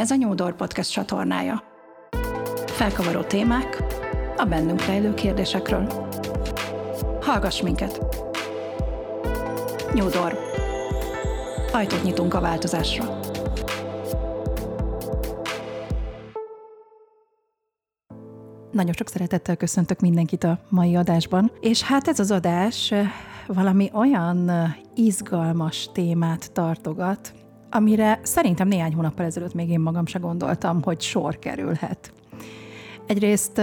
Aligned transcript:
Ez 0.00 0.10
a 0.10 0.14
Nyúdor 0.14 0.56
Podcast 0.56 0.92
csatornája. 0.92 1.62
Felkavaró 2.66 3.22
témák 3.22 3.82
a 4.36 4.44
bennünk 4.44 4.84
rejlő 4.84 5.14
kérdésekről. 5.14 5.86
Hallgass 7.20 7.62
minket! 7.62 8.00
Nyúdor. 9.94 10.38
Ajtót 11.72 12.02
nyitunk 12.02 12.34
a 12.34 12.40
változásra. 12.40 13.20
Nagyon 18.72 18.92
sok 18.92 19.08
szeretettel 19.08 19.56
köszöntök 19.56 20.00
mindenkit 20.00 20.44
a 20.44 20.58
mai 20.68 20.96
adásban, 20.96 21.52
és 21.60 21.82
hát 21.82 22.08
ez 22.08 22.18
az 22.18 22.30
adás 22.30 22.92
eh, 22.92 23.08
valami 23.46 23.90
olyan 23.92 24.48
eh, 24.48 24.74
izgalmas 24.94 25.88
témát 25.92 26.52
tartogat, 26.52 27.39
amire 27.70 28.20
szerintem 28.22 28.68
néhány 28.68 28.94
hónappal 28.94 29.26
ezelőtt 29.26 29.54
még 29.54 29.70
én 29.70 29.80
magam 29.80 30.06
se 30.06 30.18
gondoltam, 30.18 30.82
hogy 30.82 31.00
sor 31.00 31.38
kerülhet. 31.38 32.12
Egyrészt 33.06 33.60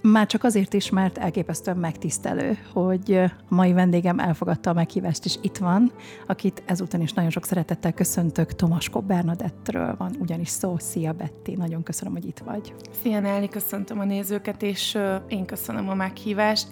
már 0.00 0.26
csak 0.26 0.44
azért 0.44 0.72
is, 0.72 0.90
mert 0.90 1.18
elképesztően 1.18 1.76
megtisztelő, 1.76 2.58
hogy 2.72 3.12
a 3.48 3.54
mai 3.54 3.72
vendégem 3.72 4.18
elfogadta 4.18 4.70
a 4.70 4.72
meghívást, 4.72 5.24
és 5.24 5.38
itt 5.40 5.56
van, 5.56 5.92
akit 6.26 6.62
ezúton 6.66 7.00
is 7.00 7.12
nagyon 7.12 7.30
sok 7.30 7.44
szeretettel 7.44 7.92
köszöntök, 7.92 8.54
Tomaskó 8.54 9.00
Bernadettről 9.00 9.94
van 9.98 10.16
ugyanis 10.18 10.48
szó. 10.48 10.78
Szia 10.78 11.12
Betty, 11.12 11.56
nagyon 11.56 11.82
köszönöm, 11.82 12.12
hogy 12.12 12.26
itt 12.26 12.38
vagy. 12.38 12.74
Szia 13.02 13.20
Nelly, 13.20 13.48
köszöntöm 13.48 13.98
a 13.98 14.04
nézőket, 14.04 14.62
és 14.62 14.98
én 15.28 15.46
köszönöm 15.46 15.88
a 15.88 15.94
meghívást. 15.94 16.68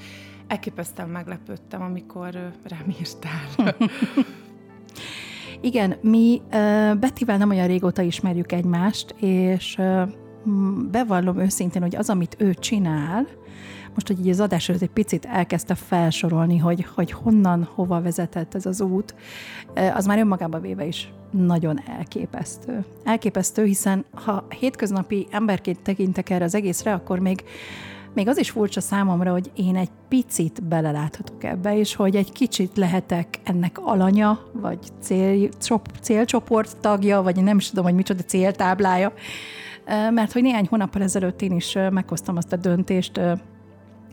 Elképesztően 0.47 1.09
meglepődtem, 1.09 1.83
amikor 1.83 2.53
rám 2.65 2.95
írtál. 3.01 3.75
Igen, 5.65 5.95
mi 6.01 6.43
Bettivel 7.01 7.37
nem 7.37 7.51
olyan 7.51 7.67
régóta 7.67 8.03
ismerjük 8.03 8.53
egymást, 8.53 9.15
és 9.21 9.81
bevallom 10.91 11.39
őszintén, 11.39 11.83
hogy 11.83 11.97
az, 11.97 12.11
amit 12.11 12.37
ő 12.39 12.55
csinál, 12.55 13.27
most, 13.95 14.07
hogy 14.07 14.21
így 14.21 14.29
az 14.29 14.41
adás 14.41 14.69
előtt 14.69 14.83
egy 14.83 14.91
picit 14.91 15.25
elkezdte 15.25 15.75
felsorolni, 15.75 16.59
hogy, 16.59 16.87
hogy 16.95 17.11
honnan, 17.11 17.69
hova 17.75 18.01
vezetett 18.01 18.55
ez 18.55 18.67
az 18.67 18.81
út, 18.81 19.15
az 19.95 20.07
már 20.07 20.19
önmagában 20.19 20.61
véve 20.61 20.87
is 20.87 21.13
nagyon 21.31 21.81
elképesztő. 21.99 22.85
Elképesztő, 23.05 23.65
hiszen 23.65 24.05
ha 24.15 24.47
hétköznapi 24.59 25.27
emberként 25.31 25.83
tekintek 25.83 26.31
erre 26.31 26.45
az 26.45 26.55
egészre, 26.55 26.93
akkor 26.93 27.19
még 27.19 27.45
még 28.15 28.29
az 28.29 28.39
is 28.39 28.51
furcsa 28.51 28.81
számomra, 28.81 29.31
hogy 29.31 29.51
én 29.57 29.77
egy 29.77 29.91
picit 30.09 30.63
beleláthatok 30.63 31.45
ebbe, 31.45 31.79
és 31.79 31.95
hogy 31.95 32.17
egy 32.17 32.33
kicsit 32.33 32.77
lehetek 32.77 33.41
ennek 33.45 33.79
alanya, 33.79 34.39
vagy 34.53 34.79
cél, 35.01 35.49
célcsoport 36.01 36.77
tagja, 36.81 37.23
vagy 37.23 37.43
nem 37.43 37.57
is 37.57 37.69
tudom, 37.69 37.85
hogy 37.85 37.95
micsoda 37.95 38.23
céltáblája, 38.23 39.13
mert 40.11 40.33
hogy 40.33 40.43
néhány 40.43 40.67
hónappal 40.71 41.03
ezelőtt 41.03 41.43
én 41.43 41.53
is 41.53 41.79
meghoztam 41.91 42.37
azt 42.37 42.53
a 42.53 42.57
döntést, 42.57 43.21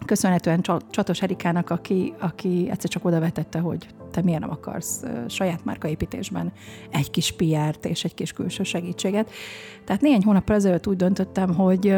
köszönhetően 0.05 0.61
Csatos 0.89 1.21
Erikának, 1.21 1.69
aki, 1.69 2.13
aki 2.19 2.67
egyszer 2.69 2.89
csak 2.89 3.05
oda 3.05 3.19
vetette, 3.19 3.59
hogy 3.59 3.87
te 4.11 4.21
miért 4.21 4.39
nem 4.39 4.51
akarsz 4.51 5.03
saját 5.27 5.65
márkaépítésben 5.65 6.51
egy 6.91 7.11
kis 7.11 7.31
PR-t 7.31 7.85
és 7.85 8.03
egy 8.03 8.13
kis 8.13 8.33
külső 8.33 8.63
segítséget. 8.63 9.31
Tehát 9.85 10.01
néhány 10.01 10.23
hónappal 10.23 10.55
ezelőtt 10.55 10.87
úgy 10.87 10.95
döntöttem, 10.95 11.55
hogy 11.55 11.97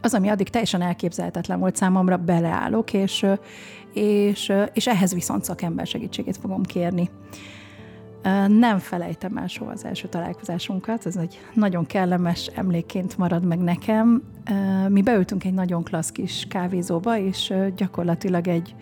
az, 0.00 0.14
ami 0.14 0.28
addig 0.28 0.48
teljesen 0.48 0.82
elképzelhetetlen 0.82 1.58
volt 1.58 1.76
számomra, 1.76 2.16
beleállok, 2.16 2.92
és, 2.92 3.26
és, 3.92 4.52
és 4.72 4.86
ehhez 4.86 5.14
viszont 5.14 5.44
szakember 5.44 5.86
segítségét 5.86 6.36
fogom 6.36 6.62
kérni. 6.62 7.10
Nem 8.48 8.78
felejtem 8.78 9.36
el 9.36 9.46
soha 9.46 9.70
az 9.70 9.84
első 9.84 10.08
találkozásunkat, 10.08 11.06
ez 11.06 11.16
egy 11.16 11.40
nagyon 11.54 11.86
kellemes 11.86 12.46
emlékként 12.46 13.18
marad 13.18 13.44
meg 13.44 13.58
nekem. 13.58 14.22
Mi 14.88 15.02
beültünk 15.02 15.44
egy 15.44 15.54
nagyon 15.54 15.82
klassz 15.82 16.10
kis 16.10 16.46
kávézóba, 16.48 17.18
és 17.18 17.54
gyakorlatilag 17.76 18.48
egy, 18.48 18.74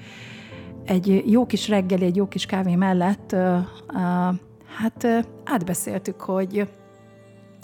egy 0.85 1.23
jó 1.27 1.47
kis 1.47 1.69
reggeli, 1.69 2.05
egy 2.05 2.17
jó 2.17 2.29
kis 2.29 2.47
kávé 2.47 2.75
mellett 2.75 3.37
hát 4.79 5.07
átbeszéltük, 5.45 6.21
hogy 6.21 6.69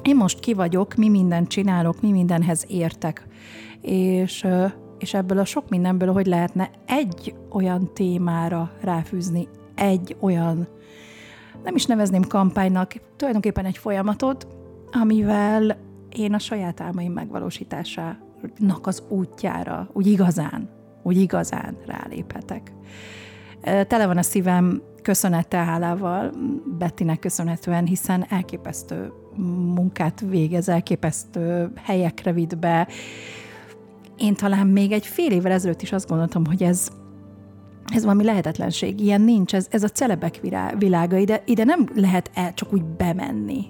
én 0.02 0.16
most 0.16 0.40
ki 0.40 0.54
vagyok, 0.54 0.94
mi 0.94 1.08
mindent 1.08 1.48
csinálok, 1.48 2.00
mi 2.00 2.10
mindenhez 2.10 2.64
értek, 2.68 3.26
és, 3.84 4.46
és 4.98 5.14
ebből 5.14 5.38
a 5.38 5.44
sok 5.44 5.68
mindenből, 5.68 6.12
hogy 6.12 6.26
lehetne 6.26 6.70
egy 6.86 7.34
olyan 7.50 7.90
témára 7.94 8.72
ráfűzni, 8.80 9.48
egy 9.74 10.16
olyan 10.20 10.68
nem 11.64 11.74
is 11.74 11.86
nevezném 11.86 12.22
kampánynak, 12.22 12.94
tulajdonképpen 13.16 13.64
egy 13.64 13.78
folyamatot, 13.78 14.46
amivel 14.92 15.76
én 16.16 16.34
a 16.34 16.38
saját 16.38 16.80
álmaim 16.80 17.12
megvalósításának 17.12 18.86
az 18.86 19.02
útjára 19.08 19.88
úgy 19.92 20.06
igazán, 20.06 20.68
úgy 21.02 21.16
igazán 21.16 21.76
ráléphetek. 21.86 22.72
Tele 23.62 24.06
van 24.06 24.18
a 24.18 24.22
szívem 24.22 24.82
köszönettel, 25.02 25.64
hálával 25.64 26.32
Bettinek 26.78 27.18
köszönhetően, 27.18 27.86
hiszen 27.86 28.26
elképesztő 28.28 29.12
munkát 29.74 30.20
végez, 30.20 30.68
elképesztő 30.68 31.72
helyekre 31.82 32.32
vitt 32.32 32.58
be. 32.58 32.88
Én 34.16 34.34
talán 34.34 34.66
még 34.66 34.92
egy 34.92 35.06
fél 35.06 35.30
évvel 35.30 35.52
ezelőtt 35.52 35.82
is 35.82 35.92
azt 35.92 36.08
gondoltam, 36.08 36.46
hogy 36.46 36.62
ez 36.62 36.88
ez 37.92 38.02
valami 38.02 38.24
lehetetlenség, 38.24 39.00
ilyen 39.00 39.20
nincs, 39.20 39.54
ez, 39.54 39.66
ez 39.70 39.82
a 39.82 39.88
celebek 39.88 40.40
világa, 40.78 41.16
ide, 41.16 41.42
ide 41.46 41.64
nem 41.64 41.88
lehet 41.94 42.30
el 42.34 42.54
csak 42.54 42.72
úgy 42.72 42.84
bemenni. 42.84 43.66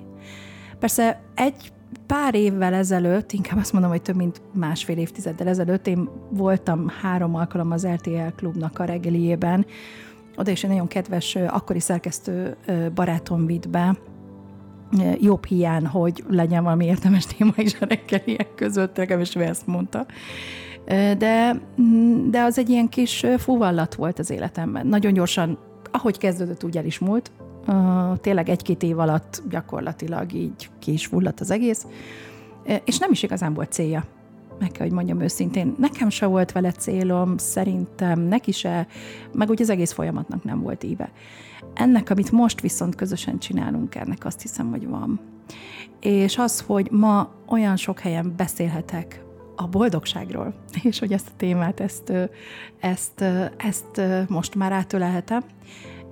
Persze 0.78 1.20
egy 1.34 1.72
pár 2.06 2.34
évvel 2.34 2.74
ezelőtt, 2.74 3.32
inkább 3.32 3.58
azt 3.58 3.72
mondom, 3.72 3.90
hogy 3.90 4.02
több 4.02 4.16
mint 4.16 4.42
másfél 4.52 4.98
évtizeddel 4.98 5.48
ezelőtt, 5.48 5.86
én 5.86 6.08
voltam 6.30 6.88
három 7.00 7.34
alkalom 7.34 7.70
az 7.70 7.86
RTL 7.86 8.34
klubnak 8.36 8.78
a 8.78 8.84
reggeliében, 8.84 9.66
oda 10.36 10.50
is 10.50 10.64
egy 10.64 10.70
nagyon 10.70 10.86
kedves 10.86 11.36
akkori 11.36 11.80
szerkesztő 11.80 12.56
barátom 12.94 13.46
vitt 13.46 13.68
be, 13.68 13.96
jobb 15.20 15.44
hiány, 15.44 15.86
hogy 15.86 16.24
legyen 16.28 16.62
valami 16.62 16.84
értelmes 16.84 17.26
téma 17.26 17.52
is 17.56 17.74
a 17.80 17.84
reggeliek 17.84 18.54
között, 18.54 18.96
legalábbis 18.96 19.36
ezt 19.36 19.66
mondta. 19.66 20.06
De, 21.18 21.60
de 22.30 22.42
az 22.42 22.58
egy 22.58 22.68
ilyen 22.68 22.88
kis 22.88 23.26
fúvallat 23.38 23.94
volt 23.94 24.18
az 24.18 24.30
életemben. 24.30 24.86
Nagyon 24.86 25.12
gyorsan, 25.12 25.58
ahogy 25.90 26.18
kezdődött, 26.18 26.64
úgy 26.64 26.76
el 26.76 26.84
is 26.84 26.98
múlt. 26.98 27.30
Tényleg 28.20 28.48
egy-két 28.48 28.82
év 28.82 28.98
alatt 28.98 29.42
gyakorlatilag 29.50 30.32
így 30.32 30.70
ki 30.78 30.92
is 30.92 31.06
fulladt 31.06 31.40
az 31.40 31.50
egész. 31.50 31.86
És 32.84 32.98
nem 32.98 33.10
is 33.10 33.22
igazán 33.22 33.54
volt 33.54 33.72
célja. 33.72 34.04
Meg 34.58 34.70
kell, 34.70 34.86
hogy 34.86 34.94
mondjam 34.94 35.20
őszintén, 35.20 35.74
nekem 35.78 36.08
se 36.08 36.26
volt 36.26 36.52
vele 36.52 36.72
célom, 36.72 37.36
szerintem 37.36 38.20
neki 38.20 38.52
se, 38.52 38.86
meg 39.32 39.50
úgy 39.50 39.62
az 39.62 39.70
egész 39.70 39.92
folyamatnak 39.92 40.44
nem 40.44 40.60
volt 40.60 40.84
íve. 40.84 41.12
Ennek, 41.74 42.10
amit 42.10 42.30
most 42.30 42.60
viszont 42.60 42.94
közösen 42.94 43.38
csinálunk, 43.38 43.94
ennek 43.94 44.24
azt 44.24 44.42
hiszem, 44.42 44.70
hogy 44.70 44.88
van. 44.88 45.20
És 46.00 46.38
az, 46.38 46.60
hogy 46.60 46.88
ma 46.90 47.34
olyan 47.48 47.76
sok 47.76 47.98
helyen 47.98 48.32
beszélhetek 48.36 49.24
a 49.56 49.66
boldogságról, 49.66 50.54
és 50.82 50.98
hogy 50.98 51.12
ezt 51.12 51.28
a 51.28 51.36
témát, 51.36 51.80
ezt, 51.80 52.12
ezt, 52.80 53.20
ezt 53.56 54.00
most 54.28 54.54
már 54.54 54.72
átölelhetem, 54.72 55.42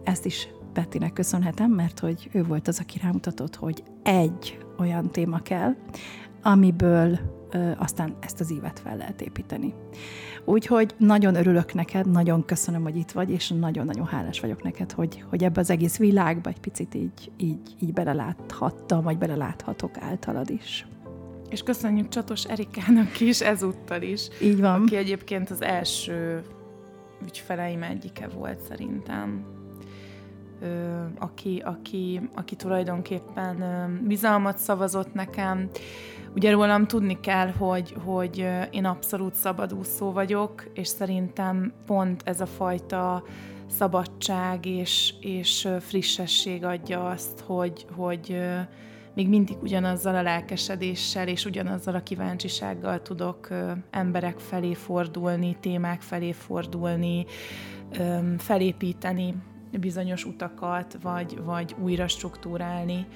ezt 0.05 0.27
is 0.27 0.49
Bettinek 0.73 1.13
köszönhetem, 1.13 1.71
mert 1.71 1.99
hogy 1.99 2.29
ő 2.33 2.45
volt 2.45 2.69
az, 2.69 2.81
aki 2.81 2.99
rámutatott, 3.03 3.57
hogy 3.57 3.83
egy 4.03 4.59
olyan 4.79 5.11
téma 5.11 5.39
kell, 5.39 5.75
amiből 6.43 7.19
aztán 7.79 8.17
ezt 8.21 8.41
az 8.41 8.53
ívet 8.53 8.79
fel 8.79 8.97
lehet 8.97 9.21
építeni. 9.21 9.75
Úgyhogy 10.45 10.95
nagyon 10.99 11.35
örülök 11.35 11.75
neked, 11.75 12.11
nagyon 12.11 12.45
köszönöm, 12.45 12.83
hogy 12.83 12.97
itt 12.97 13.11
vagy, 13.11 13.31
és 13.31 13.49
nagyon-nagyon 13.49 14.07
hálás 14.07 14.41
vagyok 14.41 14.63
neked, 14.63 14.93
hogy, 14.93 15.25
hogy 15.29 15.45
ebbe 15.45 15.61
az 15.61 15.71
egész 15.71 15.97
világba 15.97 16.51
egy 16.51 16.61
picit 16.61 16.94
így, 16.94 17.32
így, 17.37 17.76
így 17.81 17.93
beleláthattam, 17.93 19.03
vagy 19.03 19.19
beleláthatok 19.19 19.91
általad 19.99 20.50
is. 20.50 20.87
És 21.50 21.62
köszönjük 21.62 22.09
Csatos 22.09 22.44
Erikának 22.44 23.21
is 23.21 23.41
ezúttal 23.41 24.03
is. 24.03 24.29
Így 24.43 24.61
van. 24.61 24.82
Aki 24.82 24.97
egyébként 24.97 25.50
az 25.50 25.62
első 25.62 26.43
ügyfeleim 27.25 27.82
egyike 27.82 28.29
volt 28.29 28.61
szerintem. 28.69 29.44
Ö, 30.62 31.03
aki, 31.19 31.62
aki, 31.65 32.21
aki 32.35 32.56
tulajdonképpen 32.56 33.61
ö, 33.61 34.06
bizalmat 34.06 34.59
szavazott 34.59 35.15
nekem. 35.15 35.69
Ugye 36.34 36.50
rólam 36.50 36.87
tudni 36.87 37.20
kell, 37.20 37.50
hogy, 37.50 37.96
hogy 38.05 38.49
én 38.70 38.84
abszolút 38.84 39.34
szabadúszó 39.34 40.12
vagyok, 40.12 40.64
és 40.75 40.88
szerintem 40.88 41.73
pont 41.87 42.23
ez 42.25 42.40
a 42.40 42.46
fajta 42.46 43.25
szabadság 43.70 44.67
és, 44.67 45.14
és 45.20 45.69
frissesség 45.81 46.64
adja 46.64 47.08
azt, 47.08 47.40
hogy, 47.40 47.87
hogy 47.96 48.37
még 49.14 49.29
mindig 49.29 49.56
ugyanazzal 49.62 50.14
a 50.14 50.23
lelkesedéssel 50.23 51.29
és 51.29 51.44
ugyanazzal 51.44 51.94
a 51.94 52.02
kíváncsisággal 52.02 53.02
tudok 53.02 53.49
emberek 53.90 54.38
felé 54.38 54.75
fordulni, 54.75 55.56
témák 55.61 56.00
felé 56.00 56.32
fordulni, 56.32 57.26
felépíteni 58.38 59.35
bizonyos 59.81 60.25
utakat, 60.25 60.99
vagy, 61.02 61.38
vagy 61.44 61.75
újra 61.82 62.08
struktúrálni. 62.08 63.06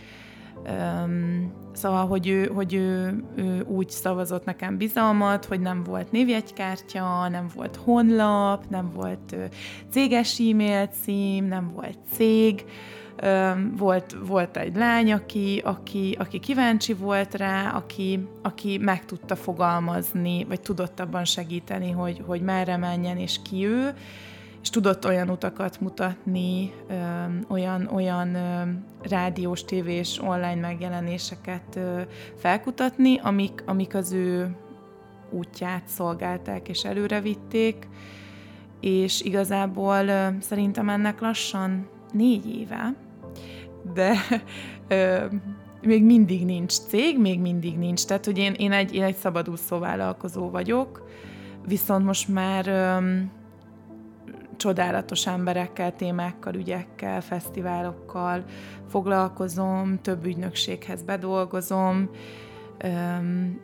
Szóval, 1.72 2.06
hogy 2.06 2.28
ő, 2.28 2.46
hogy 2.46 2.74
ő, 2.74 3.22
ő 3.36 3.62
úgy 3.62 3.90
szavazott 3.90 4.44
nekem 4.44 4.76
bizalmat, 4.76 5.44
hogy 5.44 5.60
nem 5.60 5.82
volt 5.82 6.12
névjegykártya, 6.12 7.28
nem 7.28 7.46
volt 7.54 7.76
honlap, 7.76 8.64
nem 8.68 8.90
volt 8.94 9.36
céges 9.90 10.40
e-mail 10.40 10.86
cím, 10.86 11.44
nem 11.44 11.72
volt 11.74 11.98
cég, 12.12 12.64
volt, 13.76 14.16
volt 14.26 14.56
egy 14.56 14.76
lány, 14.76 15.12
aki, 15.12 15.62
aki, 15.64 16.16
aki 16.18 16.38
kíváncsi 16.38 16.94
volt 16.94 17.34
rá, 17.34 17.70
aki, 17.70 18.28
aki 18.42 18.78
meg 18.78 19.04
tudta 19.04 19.36
fogalmazni, 19.36 20.44
vagy 20.44 20.60
tudott 20.60 21.00
abban 21.00 21.24
segíteni, 21.24 21.90
hogy, 21.90 22.22
hogy 22.26 22.40
merre 22.40 22.76
menjen, 22.76 23.16
és 23.16 23.40
ki 23.50 23.66
ő, 23.66 23.94
és 24.66 24.72
tudott 24.72 25.06
olyan 25.06 25.30
utakat 25.30 25.80
mutatni, 25.80 26.72
olyan, 27.48 27.88
olyan 27.92 28.36
rádiós, 29.02 29.64
tévés, 29.64 30.20
online 30.20 30.54
megjelenéseket 30.54 31.80
felkutatni, 32.36 33.18
amik, 33.22 33.62
amik 33.66 33.94
az 33.94 34.12
ő 34.12 34.56
útját 35.30 35.82
szolgálták 35.86 36.68
és 36.68 36.84
előre 36.84 37.20
vitték, 37.20 37.88
és 38.80 39.22
igazából 39.22 40.06
szerintem 40.40 40.88
ennek 40.88 41.20
lassan 41.20 41.88
négy 42.12 42.58
éve, 42.58 42.94
de 43.94 44.14
még 45.82 46.04
mindig 46.04 46.44
nincs 46.44 46.72
cég, 46.72 47.18
még 47.18 47.40
mindig 47.40 47.78
nincs. 47.78 48.04
Tehát, 48.04 48.24
hogy 48.24 48.38
én, 48.38 48.52
én, 48.52 48.72
egy, 48.72 48.94
én 48.94 49.02
egy 49.02 49.16
szabadúszó 49.16 49.78
vállalkozó 49.78 50.50
vagyok, 50.50 51.08
viszont 51.66 52.04
most 52.04 52.28
már 52.28 52.68
csodálatos 54.56 55.26
emberekkel, 55.26 55.96
témákkal, 55.96 56.54
ügyekkel, 56.54 57.20
fesztiválokkal 57.20 58.44
foglalkozom, 58.88 59.98
több 60.02 60.24
ügynökséghez 60.24 61.02
bedolgozom, 61.02 62.10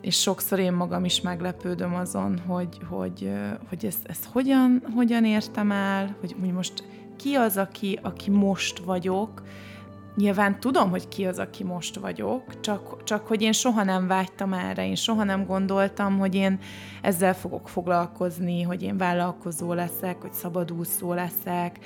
és 0.00 0.20
sokszor 0.20 0.58
én 0.58 0.72
magam 0.72 1.04
is 1.04 1.20
meglepődöm 1.20 1.94
azon, 1.94 2.38
hogy, 2.38 2.78
hogy, 2.88 3.32
hogy 3.68 3.84
ezt, 3.84 4.06
ezt 4.06 4.24
hogyan, 4.24 4.82
hogyan 4.94 5.24
értem 5.24 5.70
el, 5.70 6.16
hogy, 6.20 6.34
hogy 6.40 6.52
most 6.52 6.84
ki 7.16 7.34
az, 7.34 7.56
aki, 7.56 7.98
aki 8.02 8.30
most 8.30 8.78
vagyok, 8.78 9.42
Nyilván 10.16 10.60
tudom, 10.60 10.90
hogy 10.90 11.08
ki 11.08 11.26
az, 11.26 11.38
aki 11.38 11.64
most 11.64 11.96
vagyok, 11.96 12.60
csak, 12.60 13.04
csak 13.04 13.26
hogy 13.26 13.42
én 13.42 13.52
soha 13.52 13.82
nem 13.82 14.06
vágytam 14.06 14.52
erre, 14.52 14.86
én 14.86 14.94
soha 14.94 15.24
nem 15.24 15.46
gondoltam, 15.46 16.18
hogy 16.18 16.34
én 16.34 16.58
ezzel 17.02 17.34
fogok 17.34 17.68
foglalkozni, 17.68 18.62
hogy 18.62 18.82
én 18.82 18.96
vállalkozó 18.96 19.72
leszek, 19.72 20.20
hogy 20.20 20.32
szabadúszó 20.32 21.12
leszek. 21.12 21.78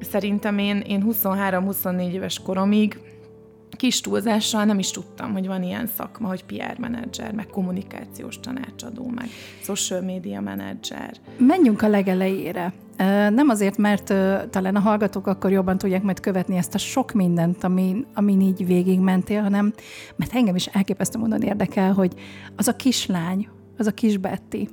Szerintem 0.00 0.58
én, 0.58 0.78
én 0.78 1.04
23-24 1.08 2.12
éves 2.12 2.42
koromig 2.42 3.00
kis 3.76 4.00
túlzással 4.00 4.64
nem 4.64 4.78
is 4.78 4.90
tudtam, 4.90 5.32
hogy 5.32 5.46
van 5.46 5.62
ilyen 5.62 5.86
szakma, 5.86 6.28
hogy 6.28 6.44
PR 6.44 6.78
menedzser, 6.78 7.32
meg 7.32 7.46
kommunikációs 7.46 8.40
tanácsadó, 8.40 9.10
meg 9.14 9.28
social 9.62 10.00
media 10.00 10.40
menedzser. 10.40 11.12
Menjünk 11.38 11.82
a 11.82 11.88
legelejére. 11.88 12.72
Nem 13.30 13.48
azért, 13.48 13.76
mert 13.76 14.06
talán 14.50 14.76
a 14.76 14.80
hallgatók 14.80 15.26
akkor 15.26 15.50
jobban 15.50 15.78
tudják 15.78 16.02
majd 16.02 16.20
követni 16.20 16.56
ezt 16.56 16.74
a 16.74 16.78
sok 16.78 17.12
mindent, 17.12 17.64
ami, 17.64 18.04
amin 18.14 18.40
így 18.40 18.66
végigmentél, 18.66 19.42
hanem 19.42 19.72
mert 20.16 20.34
engem 20.34 20.54
is 20.54 20.66
elképesztő 20.66 21.18
módon 21.18 21.42
érdekel, 21.42 21.92
hogy 21.92 22.14
az 22.56 22.68
a 22.68 22.76
kislány, 22.76 23.48
az 23.76 23.86
a 23.86 23.92
kis 23.92 24.16
Betty, 24.16 24.68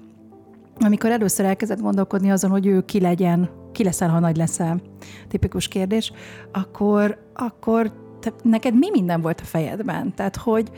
amikor 0.80 1.10
először 1.10 1.46
elkezdett 1.46 1.82
gondolkodni 1.82 2.32
azon, 2.32 2.50
hogy 2.50 2.66
ő 2.66 2.86
ki 2.86 3.00
legyen, 3.00 3.50
ki 3.72 3.84
leszel, 3.84 4.10
ha 4.10 4.20
nagy 4.20 4.38
leszel, 4.38 4.82
tipikus 5.28 5.68
kérdés, 5.68 6.12
akkor, 6.52 7.18
akkor 7.34 7.92
te, 8.26 8.34
neked 8.44 8.78
mi 8.78 8.90
minden 8.92 9.22
volt 9.22 9.42
a 9.42 9.44
fejedben? 9.44 10.14
Tehát, 10.16 10.36
hogy 10.36 10.72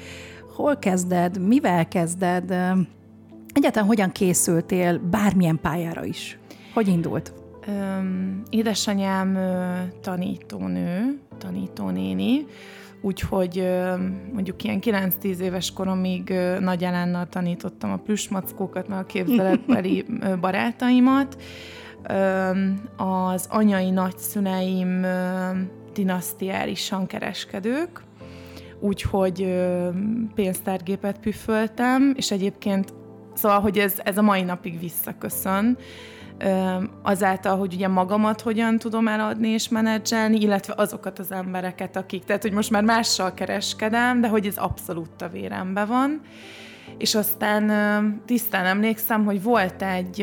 hol 0.55 0.77
kezded, 0.77 1.47
mivel 1.47 1.87
kezded, 1.87 2.51
egyáltalán 3.53 3.87
hogyan 3.87 4.11
készültél 4.11 4.97
bármilyen 4.99 5.59
pályára 5.61 6.05
is? 6.05 6.39
Hogy 6.73 6.87
indult? 6.87 7.33
Öm, 7.67 8.43
édesanyám 8.49 9.37
tanítónő, 10.01 11.19
tanítónéni, 11.37 12.45
úgyhogy 13.01 13.67
mondjuk 14.33 14.63
ilyen 14.63 14.79
9-10 14.81 15.37
éves 15.37 15.73
koromig 15.73 16.33
Nagy 16.59 16.83
Elánnal 16.83 17.27
tanítottam 17.27 17.91
a 17.91 17.97
plüsmackókat, 17.97 18.87
meg 18.87 18.99
a 18.99 19.05
képzeletbeli 19.05 20.05
barátaimat. 20.39 21.41
Az 22.97 23.47
anyai 23.49 23.89
nagyszüneim 23.89 25.05
dinasztiálisan 25.97 27.05
kereskedők, 27.05 28.03
úgyhogy 28.79 29.55
pénztárgépet 30.35 31.19
püföltem, 31.19 32.13
és 32.15 32.31
egyébként 32.31 32.93
szóval, 33.33 33.59
hogy 33.59 33.77
ez, 33.77 33.93
ez 34.03 34.17
a 34.17 34.21
mai 34.21 34.41
napig 34.41 34.79
visszaköszön, 34.79 35.77
azáltal, 37.01 37.57
hogy 37.57 37.73
ugye 37.73 37.87
magamat 37.87 38.41
hogyan 38.41 38.77
tudom 38.77 39.07
eladni 39.07 39.47
és 39.47 39.69
menedzselni, 39.69 40.39
illetve 40.39 40.73
azokat 40.77 41.19
az 41.19 41.31
embereket, 41.31 41.95
akik, 41.95 42.23
tehát 42.23 42.41
hogy 42.41 42.51
most 42.51 42.71
már 42.71 42.83
mással 42.83 43.33
kereskedem, 43.33 44.21
de 44.21 44.27
hogy 44.27 44.45
ez 44.45 44.57
abszolút 44.57 45.21
a 45.21 45.29
vérembe 45.29 45.85
van. 45.85 46.21
És 46.97 47.15
aztán 47.15 48.21
tisztán 48.25 48.65
emlékszem, 48.65 49.25
hogy 49.25 49.43
volt 49.43 49.81
egy, 49.81 50.19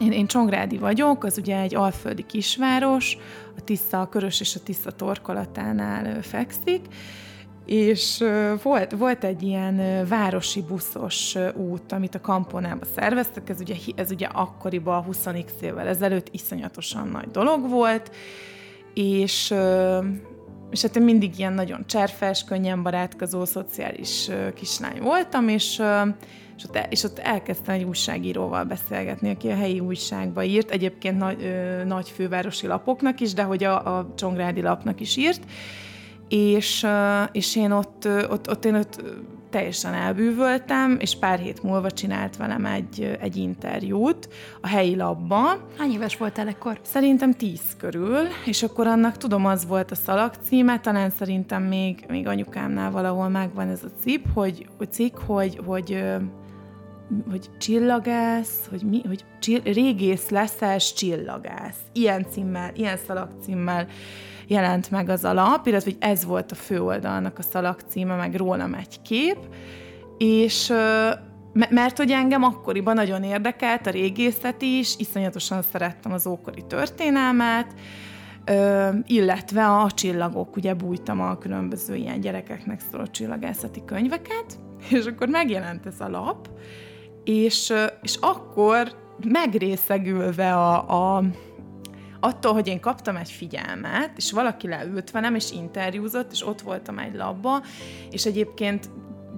én, 0.00 0.12
én 0.12 0.26
Csongrádi 0.26 0.78
vagyok, 0.78 1.24
az 1.24 1.38
ugye 1.38 1.60
egy 1.60 1.74
alföldi 1.74 2.26
kisváros, 2.26 3.18
a 3.58 3.64
Tisza, 3.64 4.00
a 4.00 4.08
Körös 4.08 4.40
és 4.40 4.54
a 4.54 4.60
Tisza 4.62 4.90
torkolatánál 4.90 6.22
fekszik, 6.22 6.86
és 7.66 8.24
volt, 8.62 8.92
volt 8.92 9.24
egy 9.24 9.42
ilyen 9.42 10.06
városi 10.06 10.62
buszos 10.62 11.36
út, 11.54 11.92
amit 11.92 12.14
a 12.14 12.20
Kamponába 12.20 12.84
szerveztek, 12.94 13.48
ez 13.48 13.60
ugye, 13.60 13.74
ez 13.96 14.10
ugye 14.10 14.26
akkoriban 14.26 15.02
20 15.02 15.26
évvel 15.60 15.86
ezelőtt 15.86 16.28
iszonyatosan 16.30 17.08
nagy 17.08 17.30
dolog 17.30 17.68
volt, 17.68 18.14
és, 18.94 19.54
és 20.70 20.82
hát 20.82 20.96
én 20.96 21.02
mindig 21.02 21.38
ilyen 21.38 21.52
nagyon 21.52 21.86
cserfes, 21.86 22.44
könnyen 22.44 22.82
barátkozó, 22.82 23.44
szociális 23.44 24.30
kislány 24.54 25.00
voltam, 25.00 25.48
és, 25.48 25.82
és, 26.58 26.64
ott, 26.64 26.86
és 26.90 27.02
ott 27.02 27.18
elkezdtem 27.18 27.74
egy 27.74 27.84
újságíróval 27.84 28.64
beszélgetni, 28.64 29.30
aki 29.30 29.48
a 29.48 29.56
helyi 29.56 29.80
újságba 29.80 30.42
írt, 30.42 30.70
egyébként 30.70 31.18
nagy, 31.18 31.42
ö, 31.42 31.84
nagy 31.84 32.08
fővárosi 32.08 32.66
lapoknak 32.66 33.20
is, 33.20 33.32
de 33.32 33.42
hogy 33.42 33.64
a, 33.64 33.98
a 33.98 34.12
Csongrádi 34.16 34.62
lapnak 34.62 35.00
is 35.00 35.16
írt, 35.16 35.40
és, 36.28 36.86
és 37.32 37.56
én 37.56 37.70
ott, 37.70 38.08
ott, 38.30 38.50
ott, 38.50 38.64
én 38.64 38.74
ott 38.74 39.02
teljesen 39.50 39.94
elbűvöltem, 39.94 40.96
és 41.00 41.16
pár 41.18 41.38
hét 41.38 41.62
múlva 41.62 41.90
csinált 41.90 42.36
velem 42.36 42.66
egy, 42.66 43.16
egy 43.20 43.36
interjút 43.36 44.28
a 44.60 44.66
helyi 44.66 44.96
labban. 44.96 45.58
Hány 45.78 45.92
éves 45.92 46.16
voltál 46.16 46.48
ekkor? 46.48 46.80
Szerintem 46.82 47.32
tíz 47.32 47.76
körül, 47.78 48.18
és 48.44 48.62
akkor 48.62 48.86
annak 48.86 49.16
tudom, 49.16 49.46
az 49.46 49.66
volt 49.66 49.90
a 49.90 49.94
szalag 49.94 50.32
címe, 50.42 50.80
talán 50.80 51.10
szerintem 51.10 51.62
még, 51.62 52.04
még 52.08 52.26
anyukámnál 52.26 52.90
valahol 52.90 53.28
megvan 53.28 53.68
ez 53.68 53.82
a 53.84 54.00
cip, 54.00 54.24
hogy, 54.34 54.66
hogy 54.76 54.92
cikk, 54.92 55.18
hogy, 55.18 55.60
hogy 55.64 56.04
hogy 57.30 57.50
csillagász, 57.58 58.66
hogy 58.70 58.82
mi, 58.82 59.02
hogy 59.06 59.24
csill, 59.38 59.60
régész 59.64 60.28
leszes 60.28 60.92
csillagász. 60.92 61.78
Ilyen 61.92 62.26
címmel, 62.30 62.70
ilyen 62.74 62.96
szalagcímmel 63.06 63.86
jelent 64.46 64.90
meg 64.90 65.08
az 65.08 65.24
alap, 65.24 65.66
illetve 65.66 65.90
hogy 65.90 66.00
ez 66.00 66.24
volt 66.24 66.52
a 66.52 66.54
főoldalnak 66.54 67.38
a 67.38 67.42
szalagcíme, 67.42 68.16
meg 68.16 68.34
rólam 68.34 68.74
egy 68.74 69.02
kép, 69.02 69.38
és 70.18 70.72
mert 71.52 71.96
hogy 71.96 72.10
engem 72.10 72.42
akkoriban 72.42 72.94
nagyon 72.94 73.22
érdekelt 73.22 73.86
a 73.86 73.90
régészet 73.90 74.62
is, 74.62 74.94
iszonyatosan 74.98 75.62
szerettem 75.62 76.12
az 76.12 76.26
ókori 76.26 76.64
történelmet, 76.66 77.74
illetve 79.06 79.66
a 79.66 79.90
csillagok, 79.90 80.56
ugye 80.56 80.74
bújtam 80.74 81.20
a 81.20 81.38
különböző 81.38 81.94
ilyen 81.94 82.20
gyerekeknek 82.20 82.80
szóló 82.90 83.06
csillagászati 83.06 83.82
könyveket, 83.84 84.58
és 84.90 85.04
akkor 85.04 85.28
megjelent 85.28 85.86
ez 85.86 86.00
a 86.00 86.08
lap, 86.08 86.48
és, 87.28 87.72
és 88.02 88.16
akkor 88.20 88.92
megrészegülve 89.24 90.54
a, 90.54 91.16
a 91.16 91.24
attól, 92.20 92.52
hogy 92.52 92.66
én 92.66 92.80
kaptam 92.80 93.16
egy 93.16 93.30
figyelmet, 93.30 94.10
és 94.16 94.32
valaki 94.32 94.68
leült 94.68 95.10
velem, 95.10 95.34
és 95.34 95.50
interjúzott, 95.50 96.32
és 96.32 96.46
ott 96.46 96.60
voltam 96.60 96.98
egy 96.98 97.14
labba, 97.14 97.62
és 98.10 98.26
egyébként 98.26 98.90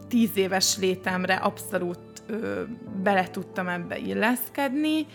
tíz 0.09 0.30
éves 0.35 0.78
létemre 0.78 1.35
abszolút 1.35 1.99
ö, 2.26 2.62
bele 3.02 3.30
tudtam 3.30 3.68
ebbe 3.68 3.99
illeszkedni, 3.99 5.06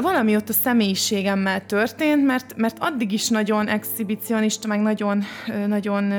valami 0.00 0.36
ott 0.36 0.48
a 0.48 0.52
személyiségemmel 0.52 1.66
történt, 1.66 2.26
mert, 2.26 2.56
mert 2.56 2.76
addig 2.80 3.12
is 3.12 3.28
nagyon 3.28 3.68
exhibicionista, 3.68 4.68
meg 4.68 4.80
nagyon, 4.80 5.22
nagyon 5.66 6.12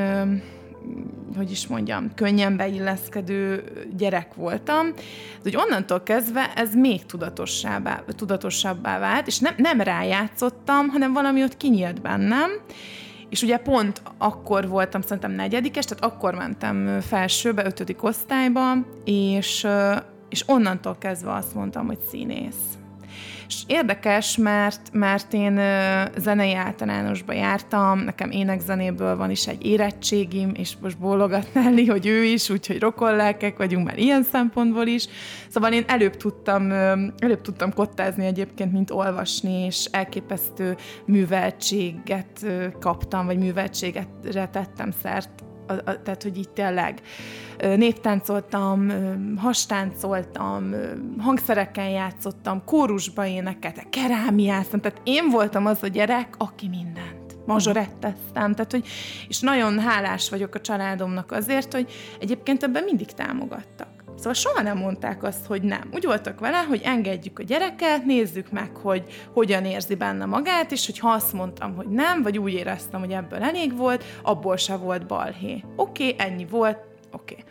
hogy 1.35 1.51
is 1.51 1.67
mondjam, 1.67 2.13
könnyen 2.15 2.57
beilleszkedő 2.57 3.63
gyerek 3.97 4.33
voltam, 4.33 4.87
hogy 5.41 5.55
onnantól 5.55 6.03
kezdve 6.03 6.53
ez 6.55 6.75
még 6.75 7.05
tudatosabbá, 7.05 8.03
tudatosabbá 8.15 8.99
vált, 8.99 9.27
és 9.27 9.39
nem, 9.39 9.53
nem 9.57 9.81
rájátszottam, 9.81 10.87
hanem 10.87 11.13
valami 11.13 11.43
ott 11.43 11.57
kinyílt 11.57 12.01
bennem, 12.01 12.49
és 13.29 13.41
ugye 13.41 13.57
pont 13.57 14.01
akkor 14.17 14.67
voltam 14.67 15.01
szerintem 15.01 15.31
negyedikes, 15.31 15.85
tehát 15.85 16.03
akkor 16.03 16.35
mentem 16.35 16.99
felsőbe, 17.01 17.65
ötödik 17.65 18.03
osztályba, 18.03 18.73
és, 19.03 19.67
és 20.29 20.43
onnantól 20.47 20.97
kezdve 20.99 21.33
azt 21.33 21.55
mondtam, 21.55 21.85
hogy 21.85 21.99
színész. 22.09 22.82
És 23.47 23.63
érdekes, 23.67 24.37
mert, 24.37 24.89
mert 24.91 25.33
én 25.33 25.59
zenei 26.17 26.53
általánosba 26.53 27.33
jártam, 27.33 27.99
nekem 27.99 28.31
énekzenéből 28.31 29.17
van 29.17 29.29
is 29.29 29.47
egy 29.47 29.65
érettségim, 29.65 30.51
és 30.55 30.73
most 30.81 30.97
bólogatnálni, 30.97 31.85
hogy 31.93 32.07
ő 32.07 32.23
is, 32.23 32.49
úgyhogy 32.49 32.79
rokollelkek 32.79 33.57
vagyunk 33.57 33.85
már 33.85 33.97
ilyen 33.97 34.23
szempontból 34.23 34.87
is. 34.87 35.07
Szóval 35.49 35.73
én 35.73 35.83
előbb 35.87 36.17
tudtam, 36.17 36.71
előbb 37.17 37.41
tudtam 37.41 37.73
kottázni 37.73 38.25
egyébként, 38.25 38.71
mint 38.71 38.91
olvasni, 38.91 39.65
és 39.65 39.87
elképesztő 39.91 40.75
műveltséget 41.05 42.45
kaptam, 42.79 43.25
vagy 43.25 43.37
műveltséget 43.37 44.07
tettem 44.51 44.91
szert 45.01 45.43
a, 45.73 45.89
a, 45.89 46.01
tehát, 46.01 46.23
hogy 46.23 46.37
így 46.37 46.49
tényleg 46.49 47.01
néptáncoltam, 47.57 48.91
hastáncoltam, 49.37 50.75
hangszerekkel 51.19 51.89
játszottam, 51.89 52.63
kórusba 52.65 53.25
énekeltem, 53.25 53.89
kerámiáztam, 53.89 54.79
tehát 54.79 55.01
én 55.03 55.29
voltam 55.29 55.65
az 55.65 55.83
a 55.83 55.87
gyerek, 55.87 56.35
aki 56.37 56.67
mindent 56.67 57.37
mazsoretteztem, 57.45 58.53
tehát 58.53 58.71
hogy, 58.71 58.87
és 59.27 59.39
nagyon 59.39 59.79
hálás 59.79 60.29
vagyok 60.29 60.55
a 60.55 60.61
családomnak 60.61 61.31
azért, 61.31 61.73
hogy 61.73 61.91
egyébként 62.19 62.63
ebben 62.63 62.83
mindig 62.83 63.11
támogattak. 63.11 63.92
Szóval 64.23 64.39
soha 64.39 64.61
nem 64.61 64.77
mondták 64.77 65.23
azt, 65.23 65.45
hogy 65.45 65.61
nem. 65.61 65.89
Úgy 65.93 66.05
voltak 66.05 66.39
vele, 66.39 66.57
hogy 66.57 66.81
engedjük 66.83 67.39
a 67.39 67.43
gyereket, 67.43 68.05
nézzük 68.05 68.51
meg, 68.51 68.75
hogy 68.75 69.03
hogyan 69.33 69.65
érzi 69.65 69.95
benne 69.95 70.25
magát, 70.25 70.71
és 70.71 70.85
hogy 70.85 70.99
ha 70.99 71.09
azt 71.09 71.33
mondtam, 71.33 71.75
hogy 71.75 71.87
nem, 71.87 72.21
vagy 72.21 72.37
úgy 72.37 72.53
éreztem, 72.53 72.99
hogy 72.99 73.11
ebből 73.11 73.39
elég 73.39 73.77
volt, 73.77 74.03
abból 74.21 74.57
se 74.57 74.75
volt 74.75 75.07
balhé. 75.07 75.63
Oké, 75.75 76.09
okay, 76.09 76.27
ennyi 76.27 76.45
volt, 76.45 76.77
oké. 77.11 77.33
Okay. 77.33 77.45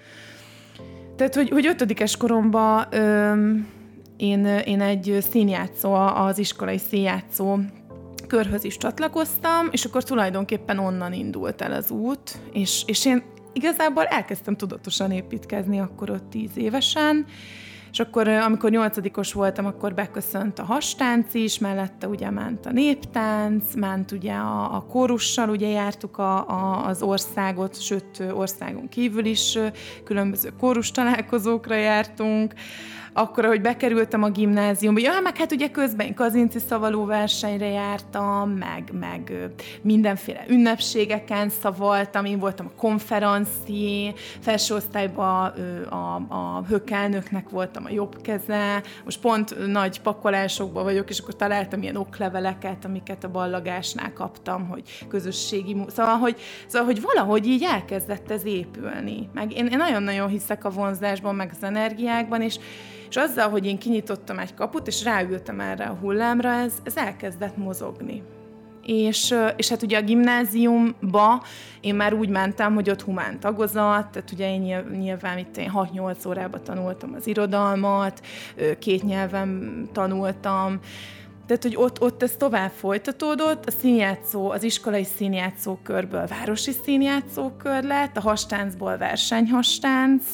Tehát, 1.17 1.35
hogy, 1.35 1.49
hogy 1.49 1.67
ötödikes 1.67 2.17
koromban 2.17 2.87
öm, 2.91 3.69
én, 4.17 4.47
én 4.47 4.81
egy 4.81 5.19
színjátszó, 5.31 5.93
az 5.95 6.39
iskolai 6.39 6.79
színjátszó 6.79 7.59
körhöz 8.27 8.65
is 8.65 8.77
csatlakoztam, 8.77 9.69
és 9.71 9.85
akkor 9.85 10.05
tulajdonképpen 10.05 10.79
onnan 10.79 11.13
indult 11.13 11.63
el 11.63 11.73
az 11.73 11.91
út, 11.91 12.39
és, 12.53 12.83
és 12.87 13.07
én 13.07 13.23
igazából 13.53 14.05
elkezdtem 14.05 14.57
tudatosan 14.57 15.11
építkezni 15.11 15.81
akkor 15.81 16.11
ott 16.11 16.31
tíz 16.31 16.51
évesen, 16.57 17.27
és 17.93 18.01
akkor, 18.01 18.29
amikor 18.29 18.71
nyolcadikos 18.71 19.33
voltam, 19.33 19.67
akkor 19.67 19.95
beköszönt 19.95 20.59
a 20.59 20.65
hastánc 20.65 21.35
is, 21.35 21.59
mellette 21.59 22.09
ugye 22.09 22.31
ment 22.31 22.67
a 22.67 22.73
néptánc, 22.73 23.75
ment 23.75 24.13
ugye 24.13 24.33
a, 24.33 24.77
a 24.77 24.81
kórussal, 24.81 25.49
ugye 25.49 25.69
jártuk 25.69 26.19
a, 26.19 26.49
a, 26.49 26.87
az 26.87 27.03
országot, 27.03 27.81
sőt 27.81 28.23
országon 28.35 28.89
kívül 28.89 29.25
is 29.25 29.59
különböző 30.05 30.53
kórus 30.59 30.91
találkozókra 30.91 31.75
jártunk, 31.75 32.55
akkor, 33.13 33.45
hogy 33.45 33.61
bekerültem 33.61 34.23
a 34.23 34.31
gimnáziumba, 34.31 35.01
ja, 35.01 35.21
meg 35.23 35.37
hát 35.37 35.53
ugye 35.53 35.71
közben 35.71 36.15
kazinci 36.15 36.59
szavaló 36.59 37.05
versenyre 37.05 37.67
jártam, 37.67 38.51
meg, 38.51 38.91
meg 39.01 39.33
mindenféle 39.83 40.45
ünnepségeken 40.49 41.49
szavaltam, 41.49 42.25
én 42.25 42.39
voltam 42.39 42.67
a 42.67 42.81
konferenci, 42.81 44.15
felső 44.41 44.75
osztályban 44.75 45.47
a, 45.89 46.15
a 46.15 46.65
hökelnöknek 46.69 47.49
voltam 47.49 47.85
a 47.85 47.91
jobb 47.91 48.23
keze, 48.23 48.83
most 49.05 49.21
pont 49.21 49.67
nagy 49.67 50.01
pakolásokban 50.01 50.85
vagyok, 50.85 51.11
és 51.11 51.19
akkor 51.19 51.37
találtam 51.37 51.83
ilyen 51.83 51.97
okleveleket, 51.97 52.85
amiket 52.85 53.25
a 53.25 53.31
ballagásnál 53.31 54.13
kaptam, 54.13 54.69
hogy 54.69 54.83
közösségi, 55.09 55.77
szóval, 55.89 56.17
hogy, 56.17 56.37
szóval, 56.67 56.87
hogy 56.87 57.01
valahogy 57.01 57.47
így 57.47 57.63
elkezdett 57.63 58.31
ez 58.31 58.45
épülni. 58.45 59.29
Meg 59.33 59.57
én, 59.57 59.67
én 59.67 59.77
nagyon-nagyon 59.77 60.29
hiszek 60.29 60.65
a 60.65 60.71
vonzásban, 60.71 61.35
meg 61.35 61.51
az 61.53 61.63
energiákban, 61.63 62.43
és 62.43 62.59
és 63.13 63.19
azzal, 63.19 63.49
hogy 63.51 63.67
én 63.67 63.79
kinyitottam 63.79 64.39
egy 64.39 64.55
kaput, 64.55 64.87
és 64.87 65.05
ráültem 65.05 65.61
erre 65.61 65.85
a 65.85 65.97
hullámra, 66.01 66.51
ez, 66.51 66.73
ez 66.83 66.97
elkezdett 66.97 67.57
mozogni. 67.57 68.23
És, 68.83 69.35
és 69.57 69.69
hát 69.69 69.83
ugye 69.83 69.99
a 69.99 70.03
gimnáziumba 70.03 71.43
én 71.81 71.95
már 71.95 72.15
úgy 72.15 72.29
mentem, 72.29 72.75
hogy 72.75 72.91
ott 72.91 73.03
humán 73.03 73.41
tagozat, 73.41 74.11
tehát 74.11 74.31
ugye 74.33 74.53
én 74.53 74.85
nyilván 74.99 75.39
itt 75.39 75.57
én 75.57 75.73
6-8 75.75 76.29
órában 76.29 76.65
tanultam 76.65 77.15
az 77.15 77.27
irodalmat, 77.27 78.21
két 78.79 79.03
nyelven 79.03 79.89
tanultam, 79.93 80.81
tehát, 81.47 81.63
hogy 81.63 81.77
ott, 81.77 82.01
ott 82.01 82.23
ez 82.23 82.35
tovább 82.39 82.71
folytatódott, 82.71 83.67
a 83.67 83.71
színjátszó, 83.71 84.51
az 84.51 84.63
iskolai 84.63 85.05
színjátszó 85.05 85.79
körből 85.83 86.27
városi 86.27 86.73
színjátszó 86.85 87.51
kör 87.51 87.85
lett, 87.85 88.17
a 88.17 88.21
hastáncból 88.21 88.97
versenyhastánc, 88.97 90.25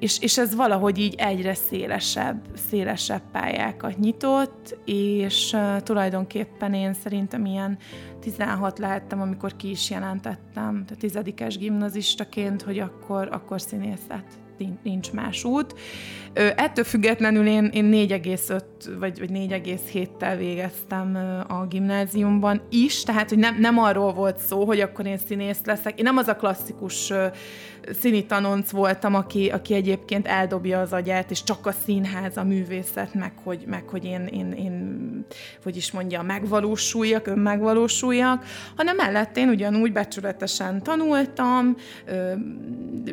és, 0.00 0.18
és 0.20 0.38
ez 0.38 0.54
valahogy 0.54 0.98
így 0.98 1.14
egyre 1.14 1.54
szélesebb, 1.54 2.44
szélesebb 2.68 3.22
pályákat 3.32 3.98
nyitott, 3.98 4.78
és 4.84 5.52
uh, 5.52 5.82
tulajdonképpen 5.82 6.74
én 6.74 6.94
szerintem 6.94 7.44
ilyen 7.44 7.78
16 8.20 8.78
lehettem, 8.78 9.20
amikor 9.20 9.56
ki 9.56 9.70
is 9.70 9.90
jelentettem, 9.90 10.84
tehát 10.86 10.98
tizedikes 10.98 11.58
gimnazistaként, 11.58 12.62
hogy 12.62 12.78
akkor, 12.78 13.28
akkor 13.32 13.60
színészet 13.60 14.24
nincs 14.82 15.12
más 15.12 15.44
út. 15.44 15.74
Ettől 16.34 16.84
függetlenül 16.84 17.46
én, 17.46 17.64
én 17.64 17.90
4,5 18.08 18.62
vagy, 18.98 19.18
vagy 19.18 19.30
4,7-tel 19.30 20.34
végeztem 20.38 21.18
a 21.48 21.66
gimnáziumban 21.66 22.62
is, 22.70 23.02
tehát 23.02 23.28
hogy 23.28 23.38
nem, 23.38 23.56
nem 23.58 23.78
arról 23.78 24.12
volt 24.12 24.38
szó, 24.38 24.64
hogy 24.64 24.80
akkor 24.80 25.06
én 25.06 25.18
színész 25.18 25.60
leszek. 25.64 25.98
Én 25.98 26.04
nem 26.04 26.16
az 26.16 26.28
a 26.28 26.36
klasszikus 26.36 27.12
színi 28.00 28.26
tanonc 28.26 28.70
voltam, 28.70 29.14
aki, 29.14 29.48
aki 29.48 29.74
egyébként 29.74 30.26
eldobja 30.26 30.80
az 30.80 30.92
agyát, 30.92 31.30
és 31.30 31.42
csak 31.42 31.66
a 31.66 31.72
színház, 31.84 32.36
a 32.36 32.44
művészet, 32.44 33.14
meg 33.14 33.32
hogy, 33.44 33.64
meg 33.66 33.88
hogy 33.88 34.04
én, 34.04 34.26
én, 34.26 34.52
én, 34.52 35.26
hogy 35.62 35.76
is 35.76 35.90
mondja, 35.90 36.22
megvalósuljak, 36.22 37.26
önmegvalósuljak, 37.26 38.44
hanem 38.76 38.96
mellett 38.96 39.36
én 39.36 39.48
ugyanúgy 39.48 39.92
becsületesen 39.92 40.82
tanultam, 40.82 41.76
ö, 42.06 42.32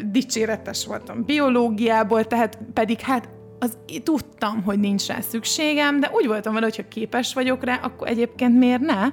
dicséretes 0.06 0.86
voltam 0.86 1.24
biológiából, 1.26 2.26
tehát 2.26 2.58
pedig 2.74 3.00
hát 3.08 3.30
az, 3.60 3.78
tudtam, 4.04 4.64
hogy 4.64 4.80
nincs 4.80 5.08
rá 5.08 5.20
szükségem, 5.20 6.00
de 6.00 6.10
úgy 6.14 6.28
voltam 6.28 6.54
vele, 6.54 6.66
hogyha 6.66 6.88
képes 6.88 7.34
vagyok 7.34 7.64
rá, 7.64 7.80
akkor 7.84 8.08
egyébként 8.08 8.58
miért 8.58 8.82
ne? 8.82 9.08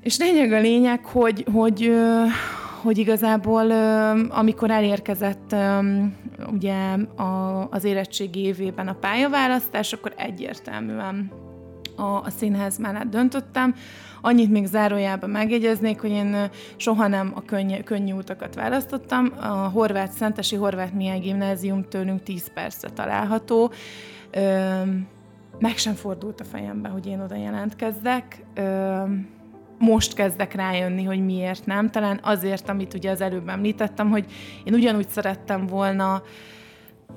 És 0.00 0.18
lényeg 0.18 0.52
a 0.52 0.60
lényeg, 0.60 1.04
hogy, 1.04 1.44
hogy, 1.52 1.92
hogy 2.82 2.98
igazából 2.98 3.70
amikor 4.30 4.70
elérkezett 4.70 5.54
ugye 6.52 6.74
az 7.70 7.84
érettségi 7.84 8.40
évében 8.40 8.88
a 8.88 8.94
pályaválasztás, 9.00 9.92
akkor 9.92 10.12
egyértelműen 10.16 11.32
a, 11.96 12.02
a 12.02 12.30
színház 12.38 12.78
mellett 12.78 13.10
döntöttem. 13.10 13.74
Annyit 14.20 14.50
még 14.50 14.66
zárójában 14.66 15.30
megjegyeznék, 15.30 16.00
hogy 16.00 16.10
én 16.10 16.50
soha 16.76 17.06
nem 17.06 17.32
a 17.34 17.42
könny, 17.42 17.82
könnyű 17.84 18.12
utakat 18.12 18.54
választottam. 18.54 19.32
A 19.40 19.46
Horváth 19.46 20.12
Szentesi 20.12 20.56
Horváth 20.56 20.94
Mihály 20.94 21.18
Gimnázium 21.18 21.84
tőlünk 21.88 22.22
10 22.22 22.52
percre 22.52 22.88
található. 22.88 23.72
meg 25.58 25.76
sem 25.76 25.94
fordult 25.94 26.40
a 26.40 26.44
fejembe, 26.44 26.88
hogy 26.88 27.06
én 27.06 27.20
oda 27.20 27.36
jelentkezzek 27.36 28.44
most 29.78 30.14
kezdek 30.14 30.54
rájönni, 30.54 31.04
hogy 31.04 31.24
miért 31.24 31.66
nem. 31.66 31.90
Talán 31.90 32.20
azért, 32.22 32.68
amit 32.68 32.94
ugye 32.94 33.10
az 33.10 33.20
előbb 33.20 33.48
említettem, 33.48 34.10
hogy 34.10 34.24
én 34.64 34.74
ugyanúgy 34.74 35.08
szerettem 35.08 35.66
volna 35.66 36.22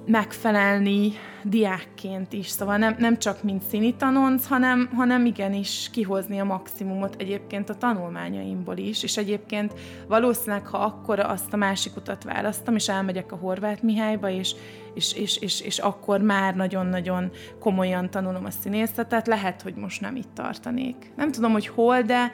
megfelelni 0.05 1.11
diákként 1.43 2.33
is, 2.33 2.47
szóval 2.47 2.77
nem, 2.77 2.95
nem 2.97 3.17
csak 3.17 3.43
mint 3.43 3.63
színi 3.63 3.95
tanonc, 3.95 4.45
hanem, 4.45 4.89
hanem 4.95 5.25
igenis 5.25 5.89
kihozni 5.91 6.39
a 6.39 6.43
maximumot 6.43 7.15
egyébként 7.17 7.69
a 7.69 7.75
tanulmányaimból 7.75 8.77
is, 8.77 9.03
és 9.03 9.17
egyébként 9.17 9.73
valószínűleg, 10.07 10.67
ha 10.67 10.77
akkor 10.77 11.19
azt 11.19 11.53
a 11.53 11.57
másik 11.57 11.95
utat 11.95 12.23
választom, 12.23 12.75
és 12.75 12.89
elmegyek 12.89 13.31
a 13.31 13.35
Horváth 13.35 13.83
Mihályba, 13.83 14.29
és, 14.29 14.55
és, 14.93 15.13
és, 15.13 15.37
és, 15.37 15.61
és 15.61 15.77
akkor 15.77 16.21
már 16.21 16.55
nagyon-nagyon 16.55 17.31
komolyan 17.59 18.09
tanulom 18.09 18.45
a 18.45 18.51
színészetet, 18.51 19.27
lehet, 19.27 19.61
hogy 19.61 19.75
most 19.75 20.01
nem 20.01 20.15
itt 20.15 20.33
tartanék. 20.33 21.11
Nem 21.15 21.31
tudom, 21.31 21.51
hogy 21.51 21.67
hol, 21.67 22.01
de, 22.01 22.31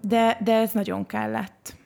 de, 0.00 0.38
de 0.44 0.52
ez 0.52 0.72
nagyon 0.72 1.06
kellett. 1.06 1.78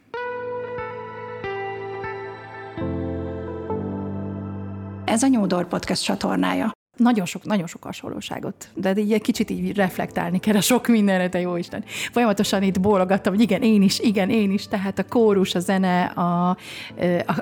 Ez 5.04 5.22
a 5.22 5.26
Nyúdor 5.26 5.68
Podcast 5.68 6.02
csatornája. 6.02 6.72
Nagyon 6.96 7.26
sok, 7.26 7.44
nagyon 7.44 7.66
sok 7.66 7.84
hasonlóságot, 7.84 8.68
de 8.74 8.96
így 8.96 9.12
egy 9.12 9.22
kicsit 9.22 9.50
így 9.50 9.76
reflektálni 9.76 10.38
kell 10.38 10.56
a 10.56 10.60
sok 10.60 10.86
mindenre, 10.86 11.28
te 11.28 11.40
jó 11.40 11.56
Isten. 11.56 11.84
Folyamatosan 12.12 12.62
itt 12.62 12.80
bólogattam, 12.80 13.32
hogy 13.32 13.42
igen, 13.42 13.62
én 13.62 13.82
is, 13.82 13.98
igen, 13.98 14.30
én 14.30 14.50
is, 14.50 14.68
tehát 14.68 14.98
a 14.98 15.04
kórus, 15.04 15.54
a 15.54 15.60
zene, 15.60 16.04
a, 16.04 16.48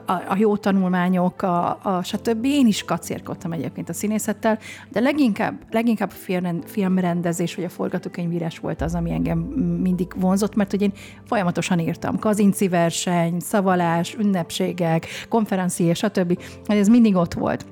a, 0.07 0.13
a 0.29 0.37
jó 0.37 0.57
tanulmányok, 0.57 1.43
a, 1.43 1.79
a 1.83 2.03
stb. 2.03 2.45
Én 2.45 2.67
is 2.67 2.85
kacérkodtam 2.85 3.53
egyébként 3.53 3.89
a 3.89 3.93
színészettel, 3.93 4.59
de 4.89 5.01
leginkább, 5.01 5.61
leginkább 5.71 6.11
a 6.11 6.49
filmrendezés 6.65 7.55
vagy 7.55 7.65
a 7.65 7.69
forgatókönyvírás 7.69 8.59
volt 8.59 8.83
az, 8.83 8.95
ami 8.95 9.13
engem 9.13 9.39
mindig 9.83 10.13
vonzott, 10.17 10.55
mert 10.55 10.71
hogy 10.71 10.83
én 10.83 10.93
folyamatosan 11.25 11.79
írtam. 11.79 12.19
Kazinci 12.19 12.69
verseny, 12.69 13.41
szavalás, 13.41 14.15
ünnepségek, 14.15 15.07
konferencié, 15.29 15.93
stb. 15.93 16.39
Ez 16.67 16.89
mindig 16.89 17.17
ott 17.17 17.35
volt. 17.35 17.65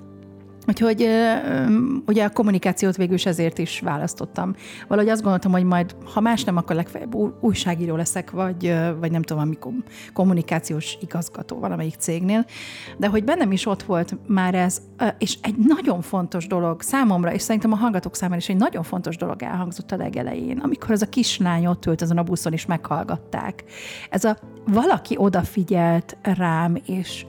Úgyhogy 0.67 1.09
ugye 2.07 2.25
a 2.25 2.31
kommunikációt 2.31 2.97
végül 2.97 3.15
is 3.15 3.27
ezért 3.27 3.59
is 3.59 3.81
választottam. 3.81 4.55
Valahogy 4.89 5.11
azt 5.11 5.21
gondoltam, 5.21 5.53
hogy 5.53 5.65
majd, 5.65 5.97
ha 6.15 6.21
más 6.21 6.45
nem, 6.45 6.57
akkor 6.57 6.77
legfeljebb 6.77 7.15
újságíró 7.41 7.97
leszek, 7.97 8.31
vagy, 8.31 8.75
vagy 9.01 9.11
nem 9.11 9.23
tudom, 9.23 9.43
amikor 9.43 9.73
kommunikációs 10.13 10.99
igazgató 11.01 11.59
valamelyik 11.59 11.95
cégnél. 11.99 12.45
De 12.97 13.09
hogy 13.09 13.25
bennem 13.25 13.53
is 13.53 13.67
ott 13.67 13.83
volt 13.83 14.17
már 14.27 14.55
ez, 14.55 14.81
és 15.19 15.39
egy 15.43 15.57
nagyon 15.57 16.01
fontos 16.01 16.47
dolog 16.47 16.83
számomra, 16.83 17.33
és 17.33 17.43
szerintem 17.43 17.73
a 17.73 17.77
hallgatók 17.77 18.17
számára 18.17 18.41
is 18.41 18.49
egy 18.49 18.57
nagyon 18.57 18.83
fontos 18.83 19.17
dolog 19.17 19.43
elhangzott 19.43 19.93
a 19.93 19.97
legelején, 19.97 20.59
amikor 20.59 20.91
az 20.91 21.03
a 21.03 21.09
kislány 21.09 21.67
ott 21.67 21.87
ült 21.87 22.03
azon 22.03 22.19
a 22.19 22.23
buszon, 22.23 22.53
és 22.53 22.67
meghallgatták. 22.67 23.65
Ez 24.11 24.25
a 24.25 24.37
valaki 24.67 25.15
odafigyelt 25.19 26.17
rám, 26.23 26.77
és 26.87 27.27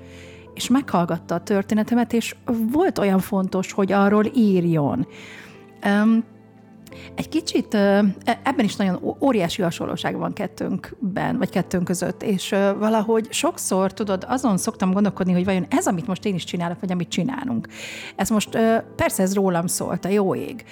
és 0.54 0.68
meghallgatta 0.68 1.36
a 1.36 1.44
történetemet, 1.44 2.14
és 2.14 2.36
volt 2.72 2.98
olyan 2.98 3.20
fontos, 3.20 3.72
hogy 3.72 3.92
arról 3.92 4.26
írjon. 4.36 5.08
Um, 5.86 6.24
egy 7.16 7.30
kicsit 7.30 7.74
e, 7.74 8.06
ebben 8.44 8.66
is 8.66 8.76
nagyon 8.76 9.16
óriási 9.22 9.62
hasonlóság 9.62 10.18
van 10.18 10.34
kettőnkben, 10.34 11.38
vagy 11.38 11.50
kettőnk 11.50 11.84
között, 11.84 12.24
és 12.24 12.56
valahogy 12.80 13.28
sokszor, 13.30 13.94
tudod, 13.94 14.26
azon 14.28 14.58
szoktam 14.58 14.92
gondolkodni, 14.92 15.34
hogy 15.34 15.46
vajon 15.46 15.66
ez, 15.70 15.88
amit 15.88 16.08
most 16.08 16.26
én 16.26 16.36
is 16.36 16.44
csinálok, 16.44 16.80
vagy 16.80 16.92
amit 16.92 17.10
csinálunk. 17.10 17.68
Ez 18.16 18.30
most, 18.30 18.58
persze 18.96 19.24
ez 19.24 19.34
rólam 19.34 19.68
szólt, 19.68 20.06
a 20.06 20.10
jó 20.10 20.36
ég. 20.36 20.64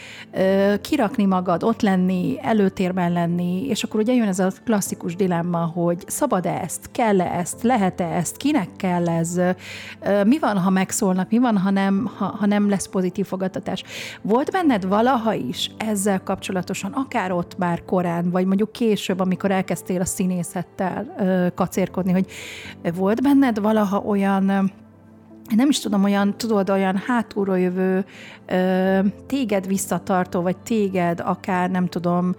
Kirakni 0.82 1.26
magad, 1.26 1.64
ott 1.64 1.82
lenni, 1.82 2.38
előtérben 2.42 3.12
lenni, 3.12 3.68
és 3.68 3.84
akkor 3.84 4.00
ugye 4.00 4.14
jön 4.14 4.28
ez 4.28 4.40
a 4.40 4.52
klasszikus 4.66 5.16
dilemma, 5.16 5.58
hogy 5.58 6.04
szabad-e 6.08 6.60
ezt, 6.64 6.92
kell-e 6.92 7.26
ezt, 7.26 7.64
lehet-e 7.64 8.06
ezt, 8.06 8.38
kinek 8.38 8.70
kell 8.76 9.10
ez, 9.10 9.40
mi 10.26 10.40
van, 10.40 10.58
ha 10.58 10.70
megszólnak, 10.70 11.30
mi 11.30 11.38
van, 11.38 11.58
ha 11.58 11.70
nem, 11.70 12.12
ha, 12.18 12.26
ha 12.26 12.46
nem 12.46 12.70
lesz 12.70 12.88
pozitív 12.88 13.26
fogadtatás. 13.26 13.84
Volt 14.22 14.52
benned 14.52 14.88
valaha 14.88 15.34
is 15.34 15.72
ez 15.78 16.09
ezzel 16.10 16.24
kapcsolatosan, 16.24 16.92
akár 16.92 17.32
ott 17.32 17.58
már 17.58 17.86
korán, 17.86 18.30
vagy 18.30 18.46
mondjuk 18.46 18.72
később, 18.72 19.20
amikor 19.20 19.51
elkezdtél 19.51 20.01
a 20.01 20.06
színészettel 20.06 21.06
kacérkodni, 21.56 22.12
hogy 22.12 22.25
volt 22.96 23.22
benned 23.22 23.60
valaha 23.60 23.98
olyan 23.98 24.72
nem 25.56 25.70
is 25.70 25.80
tudom, 25.80 26.04
olyan, 26.04 26.38
tudod, 26.38 26.70
olyan 26.70 26.98
hátulról 26.98 27.60
jövő, 27.60 28.06
téged 29.28 29.68
visszatartó, 29.68 30.42
vagy 30.42 30.58
téged 30.58 31.20
akár, 31.20 31.70
nem 31.70 31.88
tudom, 31.88 32.36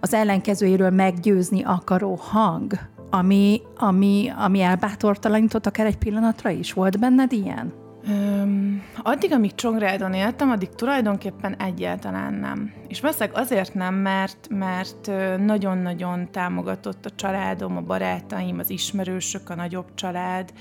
az 0.00 0.14
ellenkezőjéről 0.14 0.90
meggyőzni 0.90 1.62
akaró 1.62 2.18
hang, 2.20 2.72
ami, 3.10 3.60
ami, 3.76 4.32
ami 4.36 4.60
elbátortalanított 4.60 5.66
akár 5.66 5.86
egy 5.86 5.98
pillanatra 5.98 6.50
is. 6.50 6.72
Volt 6.72 6.98
benned 6.98 7.32
ilyen? 7.32 7.72
Öm, 8.10 8.82
addig, 9.02 9.32
amíg 9.32 9.54
Csongrádon 9.54 10.12
éltem, 10.12 10.50
addig 10.50 10.68
tulajdonképpen 10.68 11.56
egyáltalán 11.56 12.34
nem. 12.34 12.72
És 12.88 13.00
valószínűleg 13.00 13.40
azért 13.40 13.74
nem, 13.74 13.94
mert, 13.94 14.48
mert 14.50 15.10
nagyon-nagyon 15.38 16.30
támogatott 16.30 17.06
a 17.06 17.10
családom, 17.10 17.76
a 17.76 17.80
barátaim, 17.80 18.58
az 18.58 18.70
ismerősök, 18.70 19.50
a 19.50 19.54
nagyobb 19.54 19.94
család, 19.94 20.52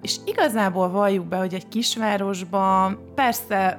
és 0.00 0.16
igazából 0.24 0.90
valljuk 0.90 1.26
be, 1.26 1.36
hogy 1.36 1.54
egy 1.54 1.68
kisvárosban 1.68 2.98
persze 3.14 3.78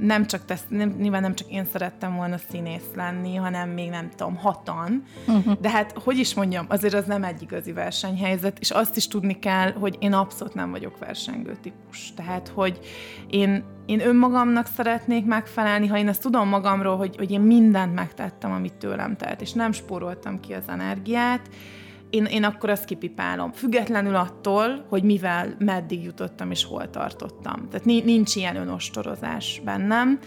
nem 0.00 0.26
csak 0.26 0.44
tesz, 0.44 0.64
nem, 0.68 0.94
nyilván 0.98 1.22
nem 1.22 1.34
csak 1.34 1.50
én 1.50 1.64
szerettem 1.72 2.16
volna 2.16 2.36
színész 2.50 2.90
lenni, 2.94 3.34
hanem 3.34 3.68
még 3.68 3.90
nem 3.90 4.10
tudom, 4.16 4.36
hatan, 4.36 5.02
uh-huh. 5.26 5.60
de 5.60 5.70
hát, 5.70 5.94
hogy 6.04 6.18
is 6.18 6.34
mondjam, 6.34 6.66
azért 6.68 6.94
az 6.94 7.04
nem 7.04 7.24
egy 7.24 7.42
igazi 7.42 7.72
versenyhelyzet, 7.72 8.58
és 8.58 8.70
azt 8.70 8.96
is 8.96 9.08
tudni 9.08 9.38
kell, 9.38 9.72
hogy 9.72 9.96
én 10.00 10.12
abszolút 10.12 10.54
nem 10.54 10.70
vagyok 10.70 10.98
versengő 10.98 11.56
típus. 11.62 12.12
Tehát, 12.14 12.48
hogy 12.48 12.78
én, 13.30 13.64
én 13.86 14.00
önmagamnak 14.00 14.66
szeretnék 14.66 15.24
megfelelni, 15.24 15.86
ha 15.86 15.98
én 15.98 16.08
ezt 16.08 16.22
tudom 16.22 16.48
magamról, 16.48 16.96
hogy, 16.96 17.16
hogy 17.16 17.30
én 17.30 17.40
mindent 17.40 17.94
megtettem, 17.94 18.52
amit 18.52 18.74
tőlem 18.74 19.16
telt, 19.16 19.40
és 19.40 19.52
nem 19.52 19.72
spóroltam 19.72 20.40
ki 20.40 20.52
az 20.52 20.64
energiát, 20.68 21.48
én, 22.14 22.24
én 22.24 22.44
akkor 22.44 22.70
azt 22.70 22.84
kipipálom. 22.84 23.52
Függetlenül 23.52 24.14
attól, 24.14 24.84
hogy 24.88 25.02
mivel, 25.02 25.54
meddig 25.58 26.02
jutottam 26.02 26.50
és 26.50 26.64
hol 26.64 26.90
tartottam. 26.90 27.68
Tehát 27.70 27.84
nincs 27.84 28.36
ilyen 28.36 28.56
önostorozás 28.56 29.60
bennem. 29.64 30.18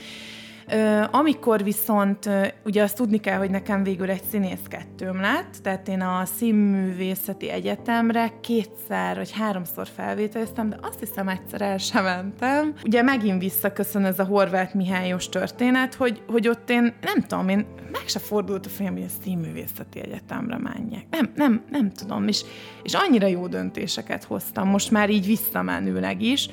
Amikor 1.12 1.64
viszont, 1.64 2.30
ugye 2.66 2.84
azt 2.84 2.96
tudni 2.96 3.20
kell, 3.20 3.38
hogy 3.38 3.50
nekem 3.50 3.84
végül 3.84 4.10
egy 4.10 4.24
színész 4.30 4.66
kettőm 4.68 5.22
lett, 5.22 5.56
tehát 5.64 5.88
én 5.88 6.02
a 6.02 6.26
Színművészeti 6.26 7.50
Egyetemre 7.50 8.32
kétszer 8.42 9.16
vagy 9.16 9.32
háromszor 9.32 9.88
felvételeztem, 9.96 10.70
de 10.70 10.78
azt 10.82 11.00
hiszem 11.00 11.28
egyszer 11.28 11.62
el 11.62 11.78
sem 11.78 12.04
mentem. 12.04 12.74
Ugye 12.86 13.02
megint 13.02 13.42
visszaköszön 13.42 14.06
ez 14.06 14.20
a 14.20 14.24
Horváth 14.24 14.76
Mihályos 14.76 15.30
történet, 15.30 15.94
hogy, 15.94 16.22
hogy 16.28 16.48
ott 16.48 16.70
én 16.70 16.94
nem 17.02 17.22
tudom, 17.22 17.50
én 17.50 17.66
meg 17.92 18.08
se 18.08 18.20
fordult 18.20 18.66
a 18.66 18.70
fejem, 18.70 18.94
hogy 18.94 19.06
a 19.08 19.22
Színművészeti 19.24 20.00
Egyetemre 20.00 20.58
menjek. 20.58 21.06
Nem, 21.10 21.32
nem, 21.36 21.64
nem 21.70 21.92
tudom, 21.92 22.28
és, 22.28 22.44
és 22.84 22.94
annyira 22.94 23.28
jó 23.28 23.48
döntéseket 23.48 24.24
hoztam, 24.24 24.68
most 24.68 24.92
már 24.92 25.10
így 25.10 25.26
visszamenőleg 25.26 26.22
is. 26.22 26.50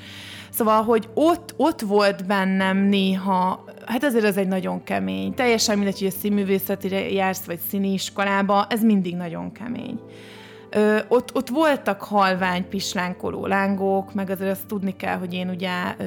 Szóval, 0.55 0.83
hogy 0.83 1.09
ott, 1.13 1.53
ott 1.57 1.81
volt 1.81 2.25
bennem 2.25 2.77
néha, 2.77 3.65
hát 3.85 4.03
azért 4.03 4.25
ez 4.25 4.37
egy 4.37 4.47
nagyon 4.47 4.83
kemény. 4.83 5.33
Teljesen 5.33 5.77
mindegy, 5.77 5.99
hogy 5.99 6.07
a 6.07 6.19
színművészetire 6.19 7.09
jársz, 7.09 7.45
vagy 7.45 7.59
színiiskolába, 7.69 8.67
ez 8.69 8.83
mindig 8.83 9.15
nagyon 9.15 9.51
kemény. 9.51 9.99
Ö, 10.69 10.97
ott, 11.07 11.35
ott 11.35 11.49
voltak 11.49 12.01
halvány, 12.01 12.69
pislánkoló 12.69 13.45
lángok, 13.45 14.13
meg 14.13 14.29
azért 14.29 14.51
azt 14.51 14.67
tudni 14.67 14.95
kell, 14.95 15.17
hogy 15.17 15.33
én 15.33 15.49
ugye 15.49 15.95
ö, 15.97 16.03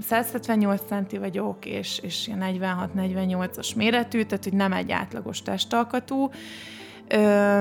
178 0.00 0.82
centi 0.86 1.18
vagyok, 1.18 1.66
és, 1.66 1.98
és 2.02 2.30
46-48-as 2.40 3.76
méretű, 3.76 4.22
tehát 4.22 4.44
hogy 4.44 4.52
nem 4.52 4.72
egy 4.72 4.90
átlagos 4.90 5.42
testalkatú. 5.42 6.30
Ö, 7.08 7.60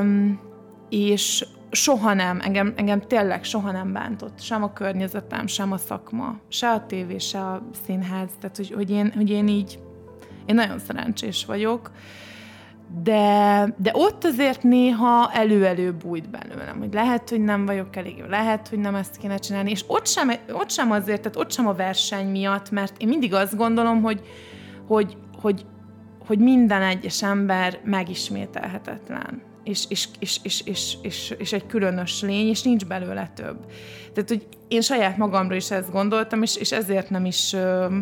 és 0.89 1.45
soha 1.71 2.13
nem, 2.13 2.39
engem, 2.41 2.73
engem 2.75 3.01
tényleg 3.01 3.43
soha 3.43 3.71
nem 3.71 3.93
bántott, 3.93 4.41
sem 4.41 4.63
a 4.63 4.73
környezetem, 4.73 5.47
sem 5.47 5.71
a 5.71 5.78
szakma, 5.78 6.39
se 6.47 6.69
a 6.69 6.86
tévé, 6.86 7.17
se 7.17 7.39
a 7.39 7.62
színház, 7.86 8.30
tehát 8.39 8.58
hogy, 8.58 8.71
hogy, 8.71 8.89
én, 8.89 9.12
hogy 9.15 9.30
én 9.30 9.47
így, 9.47 9.80
én 10.45 10.56
nagyon 10.56 10.80
szerencsés 10.80 11.45
vagyok, 11.45 11.91
de, 13.04 13.63
de 13.78 13.91
ott 13.93 14.23
azért 14.23 14.63
néha 14.63 15.32
elő-elő 15.34 15.93
bújt 15.93 16.30
belőlem, 16.30 16.78
hogy 16.80 16.93
lehet, 16.93 17.30
hogy 17.30 17.41
nem 17.41 17.65
vagyok 17.65 17.95
elég 17.95 18.17
jó, 18.17 18.25
lehet, 18.25 18.67
hogy 18.67 18.80
nem 18.80 18.95
ezt 18.95 19.17
kéne 19.17 19.38
csinálni, 19.38 19.69
és 19.69 19.84
ott 19.88 20.08
sem, 20.08 20.32
ott 20.51 20.71
sem 20.71 20.91
azért, 20.91 21.21
tehát 21.21 21.38
ott 21.38 21.51
sem 21.51 21.67
a 21.67 21.73
verseny 21.73 22.28
miatt, 22.28 22.71
mert 22.71 23.01
én 23.01 23.08
mindig 23.08 23.34
azt 23.34 23.58
gondolom, 23.58 24.01
hogy, 24.01 24.21
hogy, 24.88 25.17
hogy, 25.41 25.65
hogy 26.25 26.39
minden 26.39 26.82
egyes 26.82 27.23
ember 27.23 27.80
megismételhetetlen 27.84 29.41
és, 29.65 29.86
és, 29.89 30.08
és, 30.19 30.39
és, 30.43 30.62
és, 30.65 30.97
és, 31.01 31.34
és 31.38 31.54
egy 31.54 31.65
különös 31.65 32.21
lény, 32.21 32.47
és 32.47 32.62
nincs 32.62 32.86
belőle 32.86 33.32
több. 33.36 33.58
Tehát, 34.13 34.30
hogy 34.30 34.47
én 34.67 34.82
saját 34.82 35.17
magamról 35.17 35.58
is 35.58 35.71
ezt 35.71 35.91
gondoltam, 35.91 36.41
és, 36.41 36.56
és 36.56 36.71
ezért 36.71 37.10
nem 37.10 37.25
is... 37.25 37.54
Ö, 37.54 37.97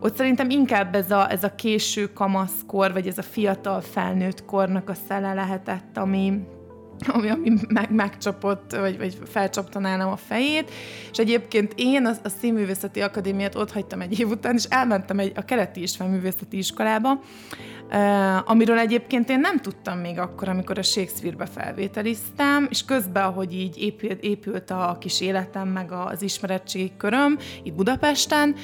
ott 0.00 0.16
szerintem 0.16 0.50
inkább 0.50 0.94
ez 0.94 1.10
a, 1.10 1.30
ez 1.30 1.44
a 1.44 1.54
késő 1.54 2.12
kamaszkor, 2.12 2.92
vagy 2.92 3.06
ez 3.06 3.18
a 3.18 3.22
fiatal 3.22 3.80
felnőtt 3.80 4.44
kornak 4.44 4.88
a 4.88 4.94
szele 5.08 5.34
lehetett, 5.34 5.96
ami, 5.96 6.32
ami, 7.06 7.30
ami 7.30 7.52
meg, 7.68 7.90
megcsapott, 7.90 8.76
vagy, 8.76 8.98
vagy 8.98 9.18
felcsapta 9.24 9.78
nálam 9.78 10.10
a 10.10 10.16
fejét, 10.16 10.70
és 11.10 11.18
egyébként 11.18 11.72
én 11.76 12.06
a, 12.06 12.12
a 12.22 12.28
Színművészeti 12.28 13.00
Akadémiát 13.00 13.54
ott 13.54 13.72
hagytam 13.72 14.00
egy 14.00 14.20
év 14.20 14.28
után, 14.28 14.54
és 14.54 14.64
elmentem 14.64 15.18
egy, 15.18 15.32
a 15.34 15.44
Keleti 15.44 15.82
István 15.82 16.32
Iskolába, 16.50 17.20
Uh, 17.94 18.50
amiről 18.50 18.78
egyébként 18.78 19.30
én 19.30 19.40
nem 19.40 19.60
tudtam 19.60 19.98
még 19.98 20.18
akkor, 20.18 20.48
amikor 20.48 20.78
a 20.78 20.82
Shakespeare-be 20.82 21.46
felvételiztem, 21.46 22.66
és 22.70 22.84
közben, 22.84 23.24
ahogy 23.24 23.54
így 23.54 23.78
épült, 23.78 24.22
épült 24.22 24.70
a 24.70 24.96
kis 25.00 25.20
életem, 25.20 25.68
meg 25.68 25.92
az 25.92 26.22
ismeretségi 26.22 26.92
köröm 26.96 27.38
itt 27.62 27.74
Budapesten, 27.74 28.54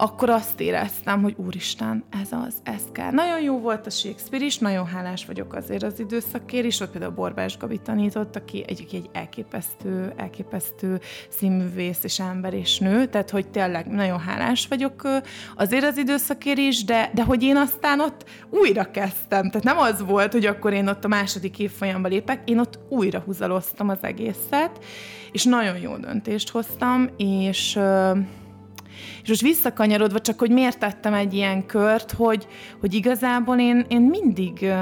akkor 0.00 0.30
azt 0.30 0.60
éreztem, 0.60 1.22
hogy 1.22 1.34
úristen, 1.36 2.04
ez 2.22 2.28
az, 2.46 2.54
ez 2.62 2.82
kell. 2.92 3.10
Nagyon 3.10 3.40
jó 3.40 3.58
volt 3.58 3.86
a 3.86 3.90
Shakespeare 3.90 4.44
is, 4.44 4.58
nagyon 4.58 4.86
hálás 4.86 5.26
vagyok 5.26 5.54
azért 5.54 5.82
az 5.82 6.00
időszakért 6.00 6.64
is, 6.64 6.80
ott 6.80 6.90
például 6.90 7.12
Borbás 7.12 7.58
Gabi 7.58 7.78
tanított, 7.78 8.36
aki 8.36 8.64
egy, 8.66 8.86
egy 8.92 9.10
elképesztő, 9.12 10.12
elképesztő 10.16 11.00
színművész 11.28 12.04
és 12.04 12.20
ember 12.20 12.54
és 12.54 12.78
nő, 12.78 13.06
tehát 13.06 13.30
hogy 13.30 13.48
tényleg 13.48 13.86
nagyon 13.86 14.18
hálás 14.18 14.66
vagyok 14.66 15.08
azért 15.56 15.84
az 15.84 15.96
időszakért 15.96 16.58
is, 16.58 16.84
de, 16.84 17.10
de 17.14 17.24
hogy 17.24 17.42
én 17.42 17.56
aztán 17.56 18.00
ott 18.00 18.24
újra 18.50 18.90
kezdtem, 18.90 19.50
tehát 19.50 19.64
nem 19.64 19.78
az 19.78 20.04
volt, 20.06 20.32
hogy 20.32 20.46
akkor 20.46 20.72
én 20.72 20.88
ott 20.88 21.04
a 21.04 21.08
második 21.08 21.58
évfolyamba 21.58 22.08
lépek, 22.08 22.48
én 22.48 22.58
ott 22.58 22.78
újra 22.88 23.18
húzaloztam 23.18 23.88
az 23.88 23.98
egészet, 24.00 24.84
és 25.32 25.44
nagyon 25.44 25.78
jó 25.78 25.96
döntést 25.96 26.48
hoztam, 26.50 27.08
és 27.16 27.78
és 29.22 29.28
most 29.28 29.40
visszakanyarodva, 29.40 30.20
csak 30.20 30.38
hogy 30.38 30.50
miért 30.50 30.78
tettem 30.78 31.14
egy 31.14 31.34
ilyen 31.34 31.66
kört, 31.66 32.12
hogy, 32.12 32.46
hogy 32.80 32.94
igazából 32.94 33.58
én, 33.58 33.84
én 33.88 34.00
mindig... 34.00 34.72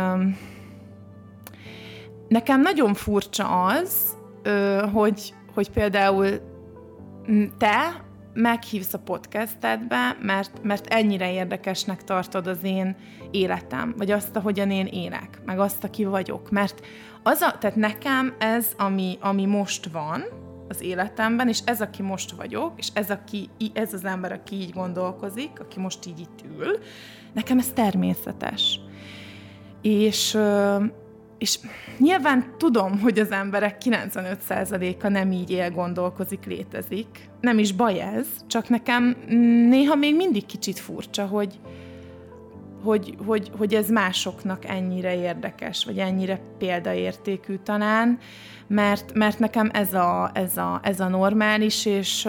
Nekem 2.28 2.60
nagyon 2.60 2.94
furcsa 2.94 3.64
az, 3.64 4.16
hogy, 4.92 5.34
hogy 5.54 5.70
például 5.70 6.28
te 7.58 8.04
meghívsz 8.32 8.94
a 8.94 8.98
podcastedbe, 8.98 10.16
mert, 10.20 10.62
mert 10.62 10.86
ennyire 10.86 11.32
érdekesnek 11.32 12.04
tartod 12.04 12.46
az 12.46 12.58
én 12.62 12.96
életem, 13.30 13.94
vagy 13.96 14.10
azt, 14.10 14.36
ahogyan 14.36 14.70
én 14.70 14.86
élek, 14.86 15.40
meg 15.44 15.58
azt, 15.58 15.84
aki 15.84 16.04
vagyok. 16.04 16.50
Mert 16.50 16.86
az 17.22 17.40
a, 17.40 17.58
tehát 17.58 17.76
nekem 17.76 18.34
ez, 18.38 18.72
ami, 18.76 19.18
ami 19.20 19.46
most 19.46 19.88
van, 19.92 20.24
az 20.68 20.82
életemben, 20.82 21.48
és 21.48 21.58
ez, 21.64 21.80
aki 21.80 22.02
most 22.02 22.30
vagyok, 22.30 22.72
és 22.76 22.88
ez, 22.92 23.10
aki, 23.10 23.48
ez 23.72 23.92
az 23.92 24.04
ember, 24.04 24.32
aki 24.32 24.54
így 24.54 24.72
gondolkozik, 24.72 25.60
aki 25.60 25.80
most 25.80 26.06
így 26.06 26.20
itt 26.20 26.44
ül, 26.58 26.78
nekem 27.32 27.58
ez 27.58 27.70
természetes. 27.74 28.80
És, 29.82 30.38
és 31.38 31.58
nyilván 31.98 32.54
tudom, 32.58 33.00
hogy 33.00 33.18
az 33.18 33.30
emberek 33.30 33.82
95%-a 33.84 35.08
nem 35.08 35.32
így 35.32 35.50
él, 35.50 35.70
gondolkozik, 35.70 36.44
létezik. 36.44 37.30
Nem 37.40 37.58
is 37.58 37.72
baj 37.72 38.00
ez, 38.00 38.26
csak 38.46 38.68
nekem 38.68 39.16
néha 39.68 39.94
még 39.94 40.16
mindig 40.16 40.46
kicsit 40.46 40.78
furcsa, 40.78 41.26
hogy, 41.26 41.58
hogy, 42.82 43.16
hogy, 43.26 43.50
hogy 43.58 43.74
ez 43.74 43.90
másoknak 43.90 44.64
ennyire 44.64 45.16
érdekes, 45.16 45.84
vagy 45.84 45.98
ennyire 45.98 46.40
példaértékű 46.58 47.56
talán, 47.56 48.18
mert, 48.66 49.12
mert 49.12 49.38
nekem 49.38 49.70
ez 49.72 49.94
a, 49.94 50.30
ez, 50.34 50.56
a, 50.56 50.80
ez 50.82 51.00
a 51.00 51.08
normális, 51.08 51.86
és, 51.86 52.28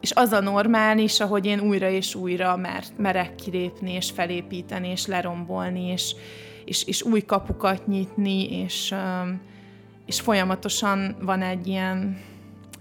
és 0.00 0.12
az 0.14 0.32
a 0.32 0.40
normális, 0.40 1.20
ahogy 1.20 1.46
én 1.46 1.60
újra 1.60 1.88
és 1.88 2.14
újra 2.14 2.56
mert, 2.56 2.92
merek 2.98 3.34
kilépni, 3.34 3.92
és 3.92 4.10
felépíteni, 4.10 4.88
és 4.88 5.06
lerombolni, 5.06 5.90
és, 5.90 6.14
és, 6.64 6.84
és 6.84 7.02
új 7.02 7.20
kapukat 7.20 7.86
nyitni, 7.86 8.60
és, 8.62 8.94
és 10.06 10.20
folyamatosan 10.20 11.16
van 11.20 11.42
egy 11.42 11.66
ilyen, 11.66 12.20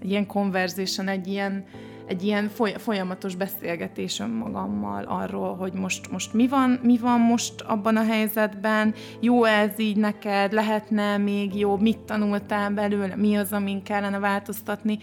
egy 0.02 0.10
ilyen 0.10 0.26
conversation, 0.26 1.08
egy 1.08 1.28
ilyen, 1.28 1.66
egy 2.10 2.24
ilyen 2.24 2.50
folyamatos 2.78 3.36
beszélgetés 3.36 4.20
önmagammal 4.20 5.04
arról, 5.04 5.56
hogy 5.56 5.74
most, 5.74 6.12
most 6.12 6.34
mi, 6.34 6.48
van, 6.48 6.80
mi 6.84 6.98
van 6.98 7.20
most 7.20 7.62
abban 7.62 7.98
a 7.98 8.04
helyzetben, 8.04 8.94
jó 9.20 9.44
ez 9.44 9.80
így 9.80 9.98
neked, 9.98 10.54
lehetne 10.54 11.18
még 11.18 11.56
jó, 11.56 11.78
mit 11.78 12.00
tanultál 12.00 12.72
belőle, 12.72 13.16
mi 13.16 13.36
az, 13.36 13.52
amin 13.52 13.84
kellene 13.84 14.20
változtatni, 14.20 14.98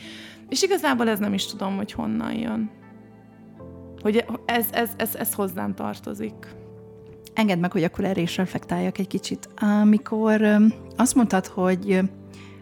és 0.48 0.62
igazából 0.62 1.08
ez 1.08 1.18
nem 1.18 1.34
is 1.34 1.46
tudom, 1.46 1.76
hogy 1.76 1.92
honnan 1.92 2.32
jön. 2.32 2.70
Hogy 4.02 4.24
ez, 4.44 4.66
ez, 4.72 4.90
ez, 4.96 5.14
ez 5.14 5.34
hozzám 5.34 5.74
tartozik. 5.74 6.54
Engedd 7.34 7.58
meg, 7.58 7.72
hogy 7.72 7.84
akkor 7.84 8.04
erre 8.04 8.20
is 8.20 8.36
reflektáljak 8.36 8.98
egy 8.98 9.06
kicsit. 9.06 9.48
Amikor 9.56 10.42
azt 10.96 11.14
mondtad, 11.14 11.46
hogy 11.46 12.00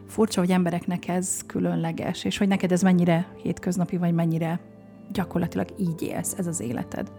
furcsa, 0.06 0.40
hogy 0.40 0.50
embereknek 0.50 1.08
ez 1.08 1.40
különleges, 1.46 2.24
és 2.24 2.38
hogy 2.38 2.48
neked 2.48 2.72
ez 2.72 2.82
mennyire 2.82 3.26
hétköznapi, 3.42 3.96
vagy 3.96 4.14
mennyire 4.14 4.60
gyakorlatilag 5.12 5.68
így 5.78 6.02
élsz, 6.02 6.34
ez 6.38 6.46
az 6.46 6.60
életed. 6.60 7.10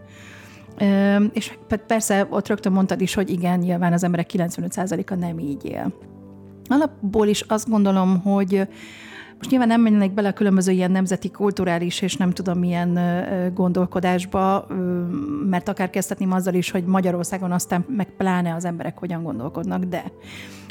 És 1.34 1.58
persze 1.88 2.28
ott 2.30 2.48
rögtön 2.48 2.72
mondtad 2.72 3.02
is, 3.02 3.14
hogy 3.14 3.30
igen, 3.30 3.60
nyilván 3.60 3.94
az 3.94 4.04
emberek 4.04 4.30
95%-a 4.34 5.16
nem 5.16 5.40
így 5.40 5.66
él. 5.66 5.94
Alapból 6.68 7.28
is 7.28 7.42
azt 7.42 7.70
gondolom, 7.70 8.22
hogy 8.22 8.68
most 9.38 9.50
nyilván 9.50 9.68
nem 9.68 9.82
mennek 9.82 10.14
bele 10.14 10.28
a 10.28 10.34
különböző 10.34 10.72
ilyen 10.72 10.92
nemzeti, 10.92 11.32
kulturális 11.32 12.02
és 12.02 12.16
nem 12.16 12.32
tudom 12.32 12.60
milyen 12.60 13.00
gondolkodásba, 13.54 14.68
mert 15.50 15.70
akár 15.70 15.90
kezdhetném 15.90 16.32
azzal 16.32 16.54
is, 16.54 16.72
hogy 16.72 16.86
Magyarországon 16.86 17.52
aztán 17.52 17.86
meg 17.88 18.08
pláne 18.18 18.54
az 18.54 18.66
emberek 18.66 18.98
hogyan 18.98 19.24
gondolkodnak, 19.24 19.84
de 19.84 20.04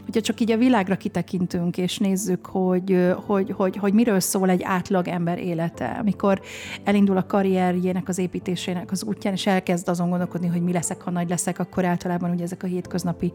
hogyha 0.04 0.20
csak 0.20 0.40
így 0.40 0.50
a 0.50 0.56
világra 0.56 0.96
kitekintünk, 0.96 1.78
és 1.78 1.98
nézzük, 1.98 2.46
hogy, 2.46 3.14
hogy, 3.26 3.50
hogy, 3.56 3.76
hogy 3.76 3.92
miről 3.92 4.20
szól 4.20 4.50
egy 4.50 4.62
átlag 4.62 5.08
ember 5.08 5.38
élete, 5.38 5.96
amikor 6.00 6.40
elindul 6.84 7.16
a 7.16 7.26
karrierjének, 7.26 8.08
az 8.08 8.18
építésének 8.18 8.90
az 8.90 9.04
útján, 9.04 9.32
és 9.32 9.46
elkezd 9.46 9.88
azon 9.88 10.08
gondolkodni, 10.08 10.46
hogy 10.46 10.62
mi 10.62 10.72
leszek, 10.72 11.02
ha 11.02 11.10
nagy 11.10 11.28
leszek, 11.28 11.58
akkor 11.58 11.84
általában 11.84 12.30
ugye 12.30 12.42
ezek 12.42 12.62
a 12.62 12.66
hétköznapi 12.66 13.32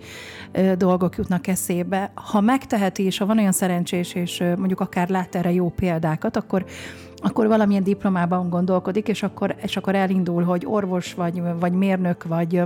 dolgok 0.77 1.15
jutnak 1.15 1.47
eszébe. 1.47 2.11
Ha 2.15 2.41
megteheti, 2.41 3.03
és 3.03 3.17
ha 3.17 3.25
van 3.25 3.37
olyan 3.37 3.51
szerencsés, 3.51 4.13
és 4.13 4.43
mondjuk 4.57 4.79
akár 4.79 5.09
lát 5.09 5.35
erre 5.35 5.51
jó 5.51 5.69
példákat, 5.69 6.35
akkor 6.35 6.65
akkor 7.21 7.47
valamilyen 7.47 7.83
diplomában 7.83 8.49
gondolkodik, 8.49 9.07
és 9.07 9.23
akkor, 9.23 9.55
és 9.61 9.77
akkor 9.77 9.95
elindul, 9.95 10.43
hogy 10.43 10.65
orvos 10.65 11.13
vagy, 11.13 11.41
vagy 11.59 11.73
mérnök, 11.73 12.23
vagy 12.23 12.63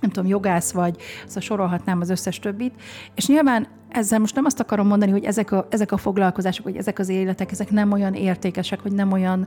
nem 0.00 0.10
tudom, 0.10 0.30
jogász 0.30 0.72
vagy, 0.72 0.96
szóval 1.26 1.42
sorolhatnám 1.42 2.00
az 2.00 2.10
összes 2.10 2.38
többit. 2.38 2.74
És 3.14 3.26
nyilván 3.26 3.66
ezzel 3.88 4.18
most 4.18 4.34
nem 4.34 4.44
azt 4.44 4.60
akarom 4.60 4.86
mondani, 4.86 5.10
hogy 5.10 5.24
ezek 5.24 5.52
a, 5.52 5.66
ezek 5.70 5.92
a 5.92 5.96
foglalkozások, 5.96 6.64
vagy 6.64 6.76
ezek 6.76 6.98
az 6.98 7.08
életek, 7.08 7.50
ezek 7.50 7.70
nem 7.70 7.92
olyan 7.92 8.14
értékesek, 8.14 8.82
vagy 8.82 8.92
nem 8.92 9.12
olyan, 9.12 9.46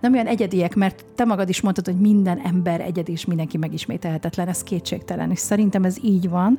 nem 0.00 0.12
olyan 0.12 0.26
egyediek, 0.26 0.74
mert 0.74 1.04
te 1.14 1.24
magad 1.24 1.48
is 1.48 1.60
mondtad, 1.60 1.84
hogy 1.84 2.00
minden 2.00 2.38
ember 2.38 2.80
egyedi, 2.80 3.12
és 3.12 3.24
mindenki 3.24 3.56
megismételhetetlen, 3.56 4.48
ez 4.48 4.62
kétségtelen, 4.62 5.30
és 5.30 5.38
szerintem 5.38 5.84
ez 5.84 5.96
így 6.02 6.28
van 6.28 6.58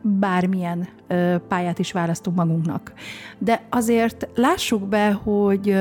bármilyen 0.00 0.88
pályát 1.48 1.78
is 1.78 1.92
választunk 1.92 2.36
magunknak. 2.36 2.92
De 3.38 3.62
azért 3.70 4.28
lássuk 4.34 4.88
be, 4.88 5.12
hogy 5.12 5.76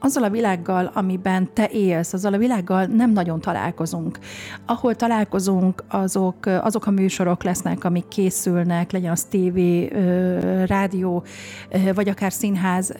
azzal 0.00 0.24
a 0.24 0.30
világgal, 0.30 0.90
amiben 0.94 1.48
te 1.52 1.68
élsz, 1.72 2.12
azzal 2.12 2.34
a 2.34 2.38
világgal 2.38 2.84
nem 2.84 3.12
nagyon 3.12 3.40
találkozunk. 3.40 4.18
Ahol 4.66 4.94
találkozunk, 4.94 5.84
azok, 5.88 6.46
azok 6.46 6.86
a 6.86 6.90
műsorok 6.90 7.42
lesznek, 7.42 7.84
amik 7.84 8.08
készülnek, 8.08 8.92
legyen 8.92 9.10
az 9.10 9.22
tévé, 9.22 9.86
rádió, 10.66 11.24
vagy 11.94 12.08
akár 12.08 12.32
színház, 12.32 12.92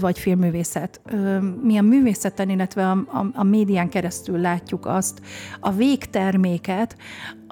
vagy 0.00 0.18
filmművészet. 0.18 1.00
Mi 1.62 1.76
a 1.78 1.82
művészeten, 1.82 2.50
illetve 2.50 2.90
a, 2.90 2.90
a, 2.90 3.26
a 3.34 3.42
médián 3.42 3.88
keresztül 3.88 4.38
látjuk 4.38 4.86
azt, 4.86 5.20
a 5.60 5.70
végterméket, 5.70 6.96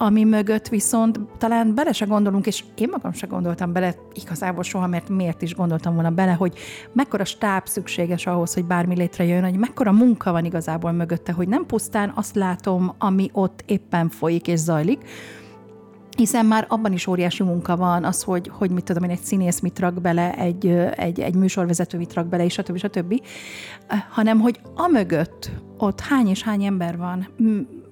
ami 0.02 0.24
mögött 0.24 0.68
viszont 0.68 1.20
talán 1.38 1.74
bele 1.74 1.92
se 1.92 2.04
gondolunk, 2.04 2.46
és 2.46 2.64
én 2.74 2.88
magam 2.90 3.12
se 3.12 3.26
gondoltam 3.26 3.72
bele 3.72 3.94
igazából 4.12 4.62
soha, 4.62 4.86
mert 4.86 5.08
miért 5.08 5.42
is 5.42 5.54
gondoltam 5.54 5.94
volna 5.94 6.10
bele, 6.10 6.32
hogy 6.32 6.58
mekkora 6.92 7.24
stáb 7.24 7.66
szükséges 7.66 8.26
ahhoz, 8.26 8.54
hogy 8.54 8.64
bármi 8.64 8.96
létrejön, 8.96 9.42
hogy 9.42 9.58
mekkora 9.58 9.92
munka 9.92 10.32
van 10.32 10.44
igazából 10.44 10.92
mögötte, 10.92 11.32
hogy 11.32 11.48
nem 11.48 11.66
pusztán 11.66 12.12
azt 12.14 12.34
látom, 12.34 12.94
ami 12.98 13.30
ott 13.32 13.62
éppen 13.66 14.08
folyik 14.08 14.46
és 14.46 14.58
zajlik, 14.58 15.00
hiszen 16.16 16.46
már 16.46 16.66
abban 16.68 16.92
is 16.92 17.06
óriási 17.06 17.42
munka 17.42 17.76
van, 17.76 18.04
az, 18.04 18.22
hogy, 18.22 18.50
hogy 18.52 18.70
mit 18.70 18.84
tudom 18.84 19.02
én, 19.02 19.10
egy 19.10 19.22
színész 19.22 19.60
mit 19.60 19.78
rak 19.78 20.00
bele, 20.00 20.34
egy, 20.34 20.66
egy, 20.96 21.20
egy 21.20 21.34
műsorvezető 21.34 21.98
mit 21.98 22.14
rak 22.14 22.26
bele, 22.26 22.44
és 22.44 22.52
stb. 22.52 22.76
stb. 22.76 23.22
Hanem, 24.10 24.40
hogy 24.40 24.60
amögött 24.74 25.50
ott 25.78 26.00
hány 26.00 26.28
és 26.28 26.42
hány 26.42 26.64
ember 26.64 26.96
van, 26.96 27.28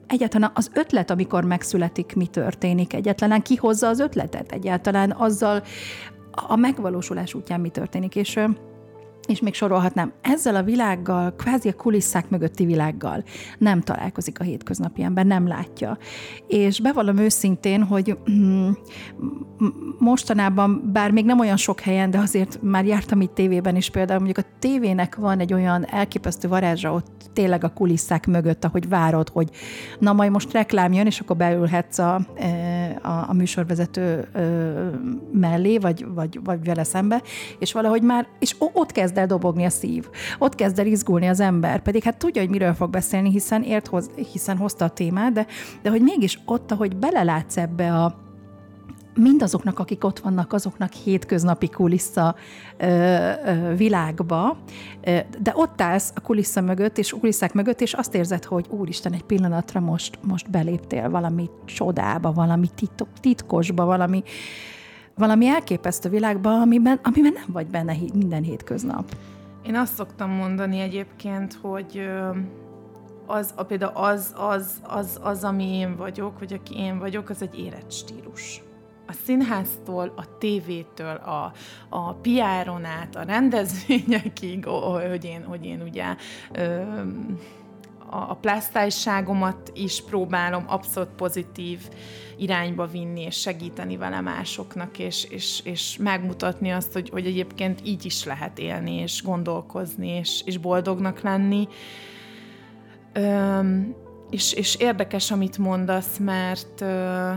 egyáltalán 0.09 0.51
az 0.55 0.71
ötlet, 0.75 1.11
amikor 1.11 1.45
megszületik, 1.45 2.15
mi 2.15 2.27
történik, 2.27 2.93
egyáltalán 2.93 3.43
ki 3.43 3.57
hozza 3.57 3.89
az 3.89 4.01
ötletet, 4.01 4.53
egyáltalán 4.53 5.11
azzal 5.11 5.63
a 6.31 6.57
megvalósulás 6.57 7.35
útján 7.35 7.61
mi 7.61 7.69
történik, 7.69 8.17
és 8.17 8.41
és 9.29 9.41
még 9.41 9.55
sorolhatnám, 9.55 10.13
ezzel 10.21 10.57
a 10.57 10.63
világgal, 10.63 11.35
kvázi 11.35 11.69
a 11.69 11.73
kulisszák 11.73 12.29
mögötti 12.29 12.65
világgal 12.65 13.25
nem 13.59 13.81
találkozik 13.81 14.41
a 14.41 14.45
hétköznapi 14.45 15.03
ember, 15.03 15.27
nem 15.27 15.47
látja. 15.47 15.99
És 16.47 16.81
bevallom 16.81 17.17
őszintén, 17.17 17.83
hogy 17.83 18.19
mm, 18.31 18.71
mostanában, 19.99 20.91
bár 20.93 21.11
még 21.11 21.25
nem 21.25 21.41
olyan 21.41 21.57
sok 21.57 21.81
helyen, 21.81 22.11
de 22.11 22.19
azért 22.19 22.59
már 22.63 22.87
jártam 22.87 23.21
itt 23.21 23.35
tévében 23.35 23.77
is 23.77 23.91
például, 23.91 24.21
mondjuk 24.21 24.47
a 24.47 24.57
tévének 24.59 25.17
van 25.17 25.41
egy 25.41 25.53
olyan 25.53 25.87
elképesztő 25.87 26.49
varázsa 26.49 26.93
ott 26.93 27.31
tényleg 27.33 27.65
a 27.65 27.69
kulisszák 27.69 28.27
mögött, 28.27 28.65
ahogy 28.65 28.89
várod, 28.89 29.29
hogy 29.29 29.51
na 29.99 30.13
majd 30.13 30.31
most 30.31 30.53
reklám 30.53 30.93
jön, 30.93 31.07
és 31.07 31.21
akkor 31.21 31.37
beülhetsz 31.37 31.99
a, 31.99 32.21
e, 32.37 32.47
a, 33.03 33.25
a 33.29 33.33
műsorvezető 33.33 34.29
ö, 34.33 34.89
mellé, 35.33 35.79
vagy, 35.79 36.07
vagy, 36.15 36.41
vagy 36.45 36.65
vele 36.65 36.85
szembe, 36.85 37.23
és 37.59 37.73
valahogy 37.73 38.03
már, 38.03 38.27
és 38.39 38.55
ott 38.59 38.93
kezd 38.93 39.19
el 39.19 39.27
dobogni 39.27 39.65
a 39.65 39.71
szív, 39.71 40.09
ott 40.39 40.55
kezd 40.55 40.79
el 40.79 40.87
izgulni 40.87 41.27
az 41.27 41.41
ember, 41.41 41.83
pedig 41.83 42.03
hát 42.03 42.19
tudja, 42.19 42.43
hogy 42.43 42.51
miről 42.51 42.75
fog 42.75 42.91
beszélni, 42.91 43.31
hiszen 43.31 43.63
ért 43.63 43.87
hoz, 43.87 44.11
hiszen 44.33 44.57
hozta 44.57 44.85
a 44.85 44.89
témát, 44.89 45.33
de, 45.33 45.47
de 45.83 45.91
hogy 45.91 46.03
mégis 46.03 46.41
ott, 46.45 46.73
ahogy 46.73 46.97
belelátsz 46.97 47.57
ebbe 47.57 47.95
a, 47.95 48.27
mindazoknak, 49.19 49.79
akik 49.79 50.05
ott 50.05 50.19
vannak, 50.19 50.53
azoknak 50.53 50.93
hétköznapi 50.93 51.69
kulissza 51.69 52.35
ö, 52.77 52.87
ö, 52.87 53.75
világba, 53.77 54.57
ö, 55.05 55.19
de 55.39 55.53
ott 55.55 55.81
állsz 55.81 56.13
a 56.15 56.21
kulissza 56.21 56.61
mögött, 56.61 56.99
és 56.99 57.11
kulisszák 57.11 57.53
mögött, 57.53 57.81
és 57.81 57.93
azt 57.93 58.15
érzed, 58.15 58.45
hogy 58.45 58.67
úristen, 58.71 59.13
egy 59.13 59.25
pillanatra 59.25 59.81
most, 59.81 60.19
most 60.23 60.51
beléptél 60.51 61.11
valami 61.11 61.51
csodába, 61.65 62.33
valami 62.33 62.69
titok, 62.75 63.09
titkosba, 63.21 63.85
valami, 63.85 64.23
valami 65.15 65.47
elképesztő 65.47 66.09
világba, 66.09 66.61
amiben, 66.61 67.01
amiben 67.03 67.33
nem 67.33 67.47
vagy 67.53 67.67
benne 67.67 67.97
minden 68.15 68.43
hétköznap. 68.43 69.17
Én 69.67 69.75
azt 69.75 69.95
szoktam 69.95 70.31
mondani 70.31 70.81
egyébként, 70.81 71.59
hogy 71.63 72.09
az, 73.27 73.53
a, 73.57 73.63
például 73.63 73.93
az, 73.95 74.35
az, 74.37 74.81
az, 74.83 75.19
az, 75.23 75.45
ami 75.45 75.65
én 75.65 75.97
vagyok, 75.97 76.39
vagy 76.39 76.53
aki 76.53 76.79
én 76.79 76.99
vagyok, 76.99 77.29
az 77.29 77.43
egy 77.43 77.59
érett 77.59 77.93
stílus 77.93 78.63
a 79.09 79.13
színháztól, 79.25 80.13
a 80.17 80.39
tévétől, 80.39 81.17
a, 81.17 81.53
a 81.89 82.13
piáron 82.13 82.85
át, 82.85 83.17
a 83.17 83.23
rendezvényekig, 83.23 84.65
hogy 84.65 85.25
én, 85.25 85.45
hogy 85.45 85.65
én 85.65 85.83
ugye 85.83 86.05
a, 88.11 88.17
a 88.17 88.35
plásztályságomat 88.41 89.71
is 89.75 90.03
próbálom 90.03 90.65
abszolút 90.67 91.09
pozitív 91.09 91.81
irányba 92.37 92.87
vinni, 92.87 93.23
és 93.23 93.41
segíteni 93.41 93.97
vele 93.97 94.21
másoknak, 94.21 94.99
és, 94.99 95.25
és, 95.25 95.61
és 95.65 95.97
megmutatni 95.97 96.71
azt, 96.71 96.93
hogy, 96.93 97.09
hogy 97.09 97.27
egyébként 97.27 97.81
így 97.85 98.05
is 98.05 98.25
lehet 98.25 98.59
élni, 98.59 98.95
és 98.95 99.23
gondolkozni, 99.23 100.09
és, 100.09 100.43
és 100.45 100.59
boldognak 100.59 101.21
lenni. 101.21 101.69
Ö, 103.13 103.61
és, 104.31 104.53
és 104.53 104.75
érdekes, 104.75 105.31
amit 105.31 105.59
mondasz, 105.59 106.19
mert 106.19 106.81
ö, 106.81 107.33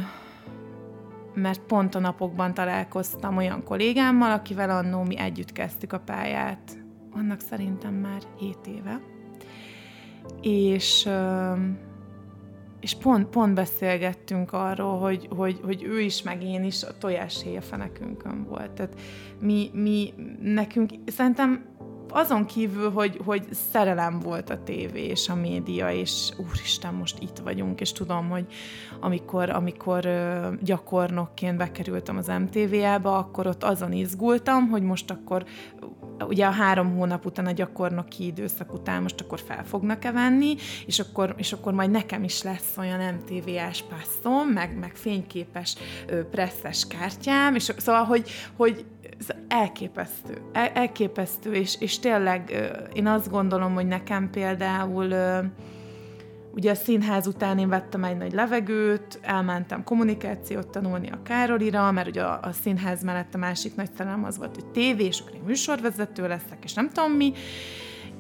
mert 1.34 1.62
pont 1.62 1.96
a 1.96 2.00
napokban 2.00 2.54
találkoztam 2.54 3.38
olyan 3.38 3.64
kollégámmal, 3.64 4.32
akivel 4.32 4.70
annó 4.70 5.04
mi 5.04 5.18
együtt 5.18 5.52
kezdtük 5.52 5.94
a 5.94 6.00
pályát, 6.00 6.78
annak 7.12 7.40
szerintem 7.40 7.94
már 7.94 8.22
7 8.38 8.58
éve. 8.68 9.02
És, 10.42 11.10
és 12.80 12.96
pont, 12.96 13.28
pont 13.28 13.54
beszélgettünk 13.54 14.54
arról, 14.54 15.00
hogy, 15.00 15.28
hogy, 15.36 15.60
hogy 15.64 15.84
ő 15.84 16.00
is, 16.00 16.22
meg 16.22 16.44
én 16.44 16.64
is 16.64 16.84
a 16.84 16.98
tojáshéj 16.98 17.58
a 17.58 17.62
fenekünkön 17.62 18.46
volt. 18.50 18.72
Tehát 18.72 19.00
mi, 19.40 19.70
mi 19.74 20.14
nekünk, 20.42 20.92
szerintem 21.06 21.66
azon 22.12 22.46
kívül, 22.46 22.92
hogy, 22.92 23.20
hogy 23.26 23.48
szerelem 23.72 24.20
volt 24.20 24.50
a 24.50 24.64
tévé 24.64 25.06
és 25.06 25.30
a 25.30 25.36
média, 25.36 25.92
és 25.92 26.30
úristen, 26.50 26.94
most 26.94 27.20
itt 27.20 27.38
vagyunk, 27.38 27.82
és 27.82 27.92
tudom, 27.92 28.30
hogy 28.30 28.46
amikor, 29.00 29.50
amikor 29.50 30.08
gyakornokként 30.62 31.58
bekerültem 31.58 32.18
az 32.18 32.28
MTV-be, 32.28 33.00
akkor 33.04 33.48
ott 33.48 33.64
azon 33.64 33.92
izgultam, 33.92 34.70
hogy 34.70 34.84
most 34.84 35.12
akkor 35.12 35.46
ugye 36.28 36.46
a 36.46 36.52
három 36.52 36.96
hónap 36.96 37.26
után 37.26 37.46
a 37.46 37.52
gyakornoki 37.52 38.26
időszak 38.26 38.74
után 38.74 39.02
most 39.02 39.22
akkor 39.22 39.40
fel 39.40 39.64
fognak-e 39.66 40.12
venni, 40.12 40.56
és 40.86 41.00
akkor, 41.00 41.34
és 41.38 41.54
akkor 41.54 41.74
majd 41.74 41.92
nekem 41.92 42.24
is 42.24 42.44
lesz 42.44 42.74
olyan 42.78 43.14
MTV-ás 43.14 43.84
passzom, 43.90 44.48
meg, 44.48 44.78
meg 44.80 44.96
fényképes 44.96 45.76
presszes 46.32 46.88
kártyám, 46.88 47.56
és 47.56 47.72
szóval, 47.78 48.04
hogy, 48.04 48.30
hogy 48.56 48.86
elképesztő, 49.48 50.38
el, 50.52 50.68
elképesztő, 50.68 51.54
és, 51.54 51.76
és 51.80 52.00
tényleg 52.00 52.70
én 52.94 53.08
azt 53.08 53.30
gondolom, 53.30 53.74
hogy 53.74 53.88
nekem 53.88 54.30
például 54.30 55.14
Ugye 56.54 56.72
a 56.72 56.76
színház 56.76 57.28
után 57.28 57.58
én 57.58 57.70
vettem 57.70 58.04
egy 58.04 58.18
nagy 58.18 58.34
levegőt, 58.34 59.20
elmentem 59.22 59.84
kommunikációt 59.84 60.68
tanulni 60.68 61.10
a 61.10 61.22
Károlira, 61.24 61.92
mert 61.92 62.08
ugye 62.08 62.22
a, 62.22 62.40
a 62.42 62.52
színház 62.52 63.04
mellett 63.04 63.34
a 63.34 63.38
másik 63.38 63.76
nagy 63.76 63.90
szerelem 63.98 64.24
az 64.24 64.38
volt, 64.38 64.56
hogy 64.56 64.66
tévé, 64.66 65.06
és 65.06 65.20
akkor 65.20 65.36
én 65.36 65.42
műsorvezető 65.46 66.28
leszek, 66.28 66.58
és 66.64 66.74
nem 66.74 66.90
tudom 66.90 67.12
mi, 67.12 67.34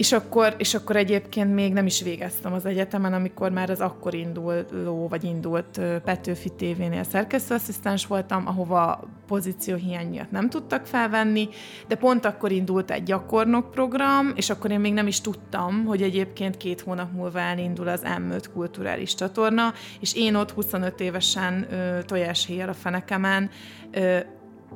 és 0.02 0.12
akkor, 0.12 0.56
és 0.58 0.74
akkor 0.74 0.96
egyébként 0.96 1.54
még 1.54 1.74
nem 1.74 1.86
is 1.86 2.02
végeztem 2.02 2.54
az 2.54 2.66
egyetemen, 2.66 3.14
amikor 3.14 3.52
már 3.52 3.70
az 3.70 3.80
akkor 3.80 4.14
induló, 4.14 5.08
vagy 5.08 5.24
indult 5.24 5.82
Petőfi 6.04 6.50
tévénél 6.50 7.04
szerkesztőasszisztens 7.04 8.06
voltam, 8.06 8.48
ahova 8.48 9.08
pozíció 9.28 9.76
hiány 9.76 10.08
miatt 10.08 10.32
nem 10.32 10.50
tudtak 10.50 10.86
felvenni, 10.86 11.50
de 11.88 11.96
pont 11.96 12.26
akkor 12.26 12.52
indult 12.52 12.92
egy 12.92 13.04
gyakornok 13.04 13.72
program, 13.72 14.32
és 14.36 14.50
akkor 14.50 14.72
én 14.72 14.80
még 14.80 14.94
nem 14.94 15.08
is 15.08 15.22
tudtam, 15.22 15.86
hogy 15.86 16.02
egyébként 16.02 16.58
két 16.58 16.82
hónap 16.82 17.12
múlva 17.14 17.40
elindul 17.40 17.88
az 17.88 18.02
M5 18.06 18.44
kulturális 18.54 19.16
csatorna, 19.16 19.74
és 20.00 20.16
én 20.16 20.36
ott 20.36 20.52
25 20.52 21.00
évesen 21.00 21.68
tojáshéjjel 22.06 22.70
a 22.70 22.74
fenekemen, 22.74 23.50
ö, 23.92 24.00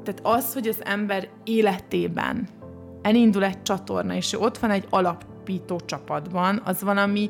tehát 0.04 0.20
az, 0.22 0.54
hogy 0.54 0.68
az 0.68 0.86
ember 0.86 1.28
életében 1.44 2.64
elindul 3.06 3.44
egy 3.44 3.62
csatorna, 3.62 4.15
és 4.15 4.41
ott 4.41 4.58
van 4.58 4.72
egy 4.72 4.86
alapító 4.89 5.80
csapatban, 5.86 6.62
az 6.63 6.82
valami, 6.82 7.30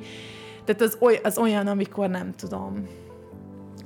tehát 0.63 0.81
az, 0.81 0.97
oly, 0.99 1.19
az 1.23 1.37
olyan, 1.37 1.67
amikor 1.67 2.09
nem 2.09 2.33
tudom, 2.35 2.87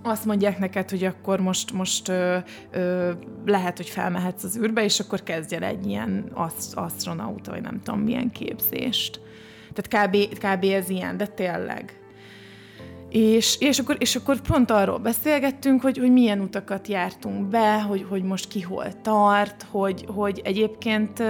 azt 0.04 0.25
mondják 0.25 0.60
neked, 0.60 0.89
hogy 0.89 1.04
akkor 1.04 1.39
most, 1.39 1.71
most 1.71 2.08
ö, 2.08 2.38
ö, 2.71 3.12
lehet, 3.45 3.78
hogy 3.78 3.89
felmehetsz 3.89 4.43
az 4.43 4.58
űrbe, 4.58 4.84
és 4.84 4.99
akkor 4.99 5.23
kezdj 5.23 5.56
el 5.56 5.63
egy 5.63 5.88
ilyen 5.88 6.30
asztronauta, 6.34 6.93
asztronauta, 6.93 7.52
vagy 7.52 7.62
nem 7.62 7.82
tudom 7.84 7.99
milyen 7.99 8.32
képzést. 8.32 9.19
Tehát 9.73 10.08
kb, 10.08 10.38
kb. 10.39 10.63
ez 10.63 10.89
ilyen, 10.89 11.17
de 11.17 11.25
tényleg. 11.25 11.99
És, 13.10 13.56
és, 13.60 13.80
akkor, 13.80 13.95
és 13.99 14.15
akkor 14.15 14.41
pont 14.41 14.71
arról 14.71 14.97
beszélgettünk, 14.97 15.82
hogy, 15.82 15.97
hogy 15.97 16.12
milyen 16.12 16.39
utakat 16.39 16.88
jártunk 16.88 17.47
be, 17.47 17.82
hogy, 17.82 18.06
hogy 18.10 18.23
most 18.23 18.47
ki 18.47 18.62
hol 18.62 19.02
tart, 19.02 19.65
hogy, 19.69 20.06
hogy 20.08 20.41
egyébként 20.43 21.23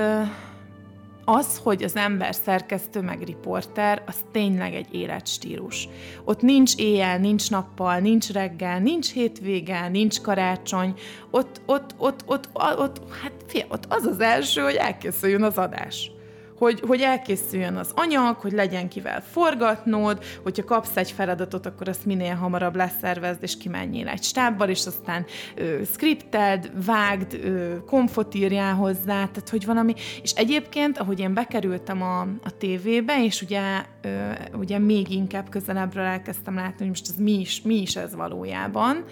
az, 1.30 1.60
hogy 1.64 1.84
az 1.84 1.96
ember 1.96 2.36
szerkesztő 2.36 3.02
meg 3.02 3.24
riporter, 3.24 4.04
az 4.08 4.16
tényleg 4.32 4.74
egy 4.74 4.94
életstílus. 4.94 5.88
Ott 6.24 6.42
nincs 6.42 6.76
éjjel, 6.76 7.18
nincs 7.18 7.50
nappal, 7.50 8.00
nincs 8.00 8.32
reggel, 8.32 8.80
nincs 8.80 9.12
hétvége, 9.12 9.88
nincs 9.88 10.22
karácsony. 10.22 10.94
Ott, 11.32 11.62
ott, 11.66 11.96
ott, 11.98 12.24
ott, 12.26 12.50
ott, 12.54 12.80
ott 12.80 13.02
hát 13.22 13.32
fél, 13.48 13.66
ott 13.70 13.86
az 13.90 14.06
az 14.06 14.20
első, 14.20 14.62
hogy 14.62 14.76
elkészüljön 14.76 15.44
az 15.44 15.58
adás 15.58 16.12
hogy, 16.60 16.80
hogy 16.88 17.02
elkészüljön 17.02 17.76
az 17.76 17.92
anyag, 17.96 18.36
hogy 18.36 18.52
legyen 18.52 18.90
kivel 18.90 19.22
forgatnod, 19.22 20.24
hogyha 20.44 20.64
kapsz 20.64 20.98
egy 20.98 21.12
feladatot, 21.12 21.66
akkor 21.66 21.88
azt 21.88 22.06
minél 22.06 22.36
hamarabb 22.36 22.76
leszervezd, 22.76 23.44
és 23.44 23.58
kimenjél 23.58 24.08
egy 24.08 24.24
stábbal, 24.24 24.70
és 24.70 24.86
aztán 24.86 25.26
ö, 25.56 25.82
skripteld, 25.94 26.72
vágd, 26.86 27.34
ö, 27.34 27.84
komfot 27.86 28.36
írjál 28.36 28.74
hozzá, 28.74 29.06
tehát 29.06 29.50
hogy 29.50 29.66
valami, 29.66 29.94
és 30.22 30.32
egyébként, 30.32 30.98
ahogy 30.98 31.20
én 31.20 31.34
bekerültem 31.34 32.02
a, 32.02 32.22
a 32.22 32.58
tévébe, 32.58 33.24
és 33.24 33.42
ugye, 33.42 33.62
ö, 34.02 34.10
ugye 34.54 34.80
még 34.80 35.12
inkább 35.12 35.50
közelebbről 35.50 36.04
elkezdtem 36.04 36.56
látni, 36.56 36.78
hogy 36.78 36.88
most 36.88 37.10
ez 37.10 37.18
mi 37.18 37.40
is, 37.40 37.62
mi 37.62 37.76
is 37.76 37.96
ez 37.96 38.16
valójában, 38.16 39.04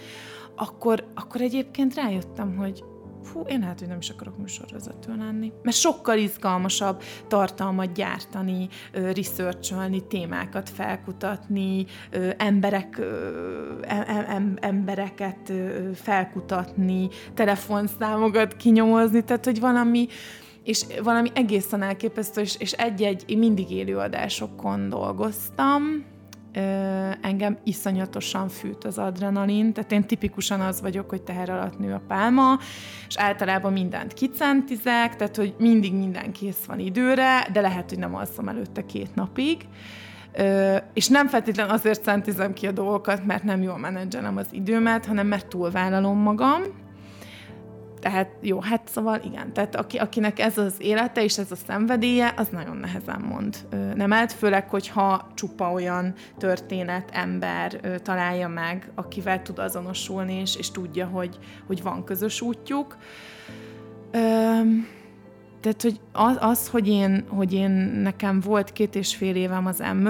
akkor, 0.55 1.03
akkor 1.15 1.41
egyébként 1.41 1.95
rájöttem, 1.95 2.55
hogy 2.55 2.83
fú, 3.27 3.41
én 3.47 3.63
hát, 3.63 3.79
hogy 3.79 3.87
nem 3.87 3.97
is 3.97 4.09
akarok 4.09 4.37
műsorvezető 4.37 5.15
lenni. 5.17 5.51
Mert 5.63 5.77
sokkal 5.77 6.17
izgalmasabb 6.17 7.01
tartalmat 7.27 7.93
gyártani, 7.93 8.67
researcholni, 8.91 10.07
témákat 10.07 10.69
felkutatni, 10.69 11.85
emberek, 12.37 13.01
embereket 14.59 15.53
felkutatni, 15.93 17.09
telefonszámokat 17.33 18.55
kinyomozni, 18.55 19.23
tehát, 19.23 19.45
hogy 19.45 19.59
valami, 19.59 20.07
és 20.63 20.85
valami 21.03 21.29
egészen 21.33 21.81
elképesztő, 21.81 22.41
és, 22.41 22.55
és 22.59 22.71
egy-egy 22.71 23.37
mindig 23.37 23.71
élő 23.71 23.97
adásokon 23.97 24.89
dolgoztam, 24.89 26.05
engem 27.21 27.57
iszonyatosan 27.63 28.49
fűt 28.49 28.83
az 28.83 28.97
adrenalin, 28.97 29.73
tehát 29.73 29.91
én 29.91 30.07
tipikusan 30.07 30.59
az 30.59 30.81
vagyok, 30.81 31.09
hogy 31.09 31.21
teher 31.21 31.49
alatt 31.49 31.79
nő 31.79 31.93
a 31.93 32.01
pálma, 32.07 32.59
és 33.07 33.17
általában 33.17 33.73
mindent 33.73 34.13
kicentizek, 34.13 35.15
tehát 35.15 35.35
hogy 35.35 35.55
mindig 35.57 35.93
minden 35.93 36.31
kész 36.31 36.65
van 36.67 36.79
időre, 36.79 37.47
de 37.53 37.61
lehet, 37.61 37.89
hogy 37.89 37.99
nem 37.99 38.15
alszom 38.15 38.47
előtte 38.47 38.85
két 38.85 39.15
napig. 39.15 39.57
Ö, 40.33 40.77
és 40.93 41.07
nem 41.07 41.27
feltétlenül 41.27 41.73
azért 41.73 42.03
centizem 42.03 42.53
ki 42.53 42.67
a 42.67 42.71
dolgokat, 42.71 43.25
mert 43.25 43.43
nem 43.43 43.61
jól 43.61 43.77
menedzselem 43.77 44.37
az 44.37 44.47
időmet, 44.51 45.05
hanem 45.05 45.27
mert 45.27 45.47
túlvállalom 45.47 46.17
magam, 46.17 46.61
Tehát 48.07 48.31
jó, 48.41 48.61
hát 48.61 48.87
szóval 48.87 49.19
igen, 49.23 49.53
tehát 49.53 49.75
aki, 49.75 49.97
akinek 49.97 50.39
ez 50.39 50.57
az 50.57 50.75
élete 50.77 51.23
és 51.23 51.37
ez 51.37 51.51
a 51.51 51.55
szenvedélye, 51.55 52.33
az 52.37 52.47
nagyon 52.47 52.77
nehezen 52.77 53.21
mond 53.21 53.67
nemet, 53.95 54.33
főleg, 54.33 54.69
hogyha 54.69 55.27
csupa 55.33 55.71
olyan 55.71 56.13
történet, 56.37 57.09
ember 57.13 57.79
találja 58.03 58.47
meg, 58.47 58.91
akivel 58.95 59.41
tud 59.41 59.59
azonosulni, 59.59 60.33
és, 60.33 60.55
és 60.55 60.71
tudja, 60.71 61.05
hogy, 61.05 61.37
hogy 61.67 61.81
van 61.83 62.03
közös 62.03 62.41
útjuk. 62.41 62.97
Tehát, 65.61 65.81
hogy 65.81 65.99
az, 66.11 66.37
az 66.39 66.67
hogy, 66.67 66.87
én, 66.87 67.25
hogy 67.29 67.53
én 67.53 67.71
nekem 68.03 68.39
volt 68.39 68.71
két 68.71 68.95
és 68.95 69.15
fél 69.15 69.35
évem 69.35 69.65
az 69.65 69.83
m 69.93 70.07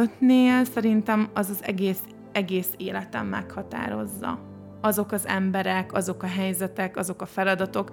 szerintem 0.73 1.29
az 1.33 1.49
az 1.49 1.59
egész, 1.63 2.01
egész 2.31 2.69
életem 2.77 3.27
meghatározza 3.27 4.46
azok 4.81 5.11
az 5.11 5.27
emberek, 5.27 5.93
azok 5.93 6.23
a 6.23 6.27
helyzetek, 6.27 6.97
azok 6.97 7.21
a 7.21 7.25
feladatok. 7.25 7.89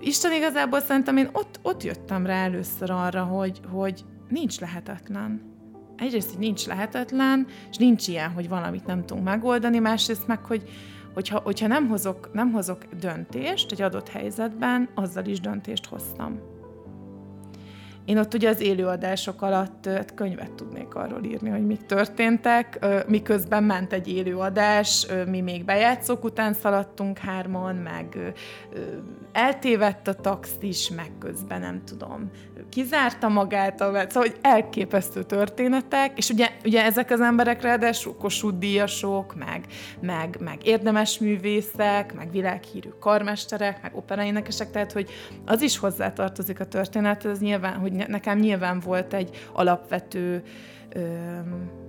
Isten 0.00 0.32
igazából 0.32 0.80
szerintem 0.80 1.16
én 1.16 1.28
ott, 1.32 1.58
ott 1.62 1.82
jöttem 1.82 2.26
rá 2.26 2.44
először 2.44 2.90
arra, 2.90 3.22
hogy, 3.22 3.60
hogy 3.72 4.04
nincs 4.28 4.60
lehetetlen. 4.60 5.52
Egyrészt, 5.96 6.30
hogy 6.30 6.38
nincs 6.38 6.66
lehetetlen, 6.66 7.46
és 7.70 7.76
nincs 7.76 8.08
ilyen, 8.08 8.30
hogy 8.30 8.48
valamit 8.48 8.86
nem 8.86 9.06
tudunk 9.06 9.26
megoldani, 9.26 9.78
másrészt 9.78 10.26
meg, 10.26 10.44
hogy, 10.44 10.70
hogyha, 11.14 11.38
hogyha 11.38 11.66
nem, 11.66 11.88
hozok, 11.88 12.30
nem 12.32 12.52
hozok 12.52 12.84
döntést 13.00 13.72
egy 13.72 13.82
adott 13.82 14.08
helyzetben, 14.08 14.88
azzal 14.94 15.24
is 15.24 15.40
döntést 15.40 15.86
hoztam. 15.86 16.53
Én 18.04 18.18
ott 18.18 18.34
ugye 18.34 18.48
az 18.48 18.60
élőadások 18.60 19.42
alatt 19.42 19.86
hát 19.86 20.14
könyvet 20.14 20.52
tudnék 20.52 20.94
arról 20.94 21.24
írni, 21.24 21.50
hogy 21.50 21.66
mik 21.66 21.86
történtek, 21.86 22.86
miközben 23.08 23.64
ment 23.64 23.92
egy 23.92 24.08
élőadás, 24.08 25.06
mi 25.26 25.40
még 25.40 25.64
bejátszók 25.64 26.24
után 26.24 26.52
szaladtunk 26.52 27.18
hárman, 27.18 27.76
meg 27.76 28.34
eltévedt 29.32 30.08
a 30.08 30.14
taxt 30.14 30.62
is, 30.62 30.90
meg 30.90 31.10
közben 31.18 31.60
nem 31.60 31.82
tudom, 31.84 32.30
kizárta 32.68 33.28
magát, 33.28 33.80
a, 33.80 33.84
szóval 33.84 34.08
hogy 34.12 34.36
elképesztő 34.40 35.22
történetek, 35.22 36.18
és 36.18 36.28
ugye, 36.28 36.48
ugye 36.64 36.84
ezek 36.84 37.10
az 37.10 37.20
emberek 37.20 37.62
ráadásul 37.62 38.16
Kossuth 38.16 38.58
díjasok, 38.58 39.34
meg, 39.36 39.64
meg, 40.00 40.36
meg 40.40 40.66
érdemes 40.66 41.18
művészek, 41.18 42.14
meg 42.14 42.30
világhírű 42.30 42.88
karmesterek, 43.00 43.82
meg 43.82 43.96
operaénekesek, 43.96 44.70
tehát 44.70 44.92
hogy 44.92 45.10
az 45.44 45.62
is 45.62 45.78
hozzátartozik 45.78 46.60
a 46.60 46.64
történet, 46.64 47.24
ez 47.24 47.40
nyilván, 47.40 47.74
hogy 47.74 47.92
nekem 48.08 48.38
nyilván 48.38 48.80
volt 48.80 49.14
egy 49.14 49.48
alapvető 49.52 50.42
ö, 50.92 51.00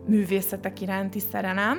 művészetek 0.08 0.82
iránti 0.82 1.20
szerelem, 1.20 1.78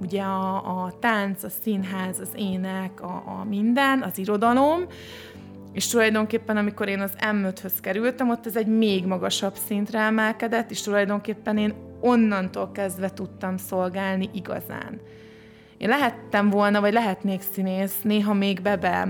ugye 0.00 0.22
a, 0.22 0.54
a 0.54 0.92
tánc, 1.00 1.42
a 1.42 1.48
színház, 1.48 2.18
az 2.20 2.30
ének, 2.36 3.00
a, 3.00 3.22
a 3.26 3.44
minden, 3.48 4.02
az 4.02 4.18
irodalom, 4.18 4.86
és 5.72 5.86
tulajdonképpen, 5.86 6.56
amikor 6.56 6.88
én 6.88 7.00
az 7.00 7.12
M5-höz 7.32 7.72
kerültem, 7.80 8.30
ott 8.30 8.46
ez 8.46 8.56
egy 8.56 8.66
még 8.66 9.06
magasabb 9.06 9.54
szintre 9.54 10.00
emelkedett, 10.00 10.70
és 10.70 10.82
tulajdonképpen 10.82 11.58
én 11.58 11.74
onnantól 12.00 12.72
kezdve 12.72 13.12
tudtam 13.12 13.56
szolgálni 13.56 14.30
igazán. 14.32 15.00
Én 15.78 15.88
lehettem 15.88 16.50
volna, 16.50 16.80
vagy 16.80 16.92
lehetnék 16.92 17.42
színész, 17.52 18.00
néha 18.02 18.32
még 18.32 18.62
bebe 18.62 19.08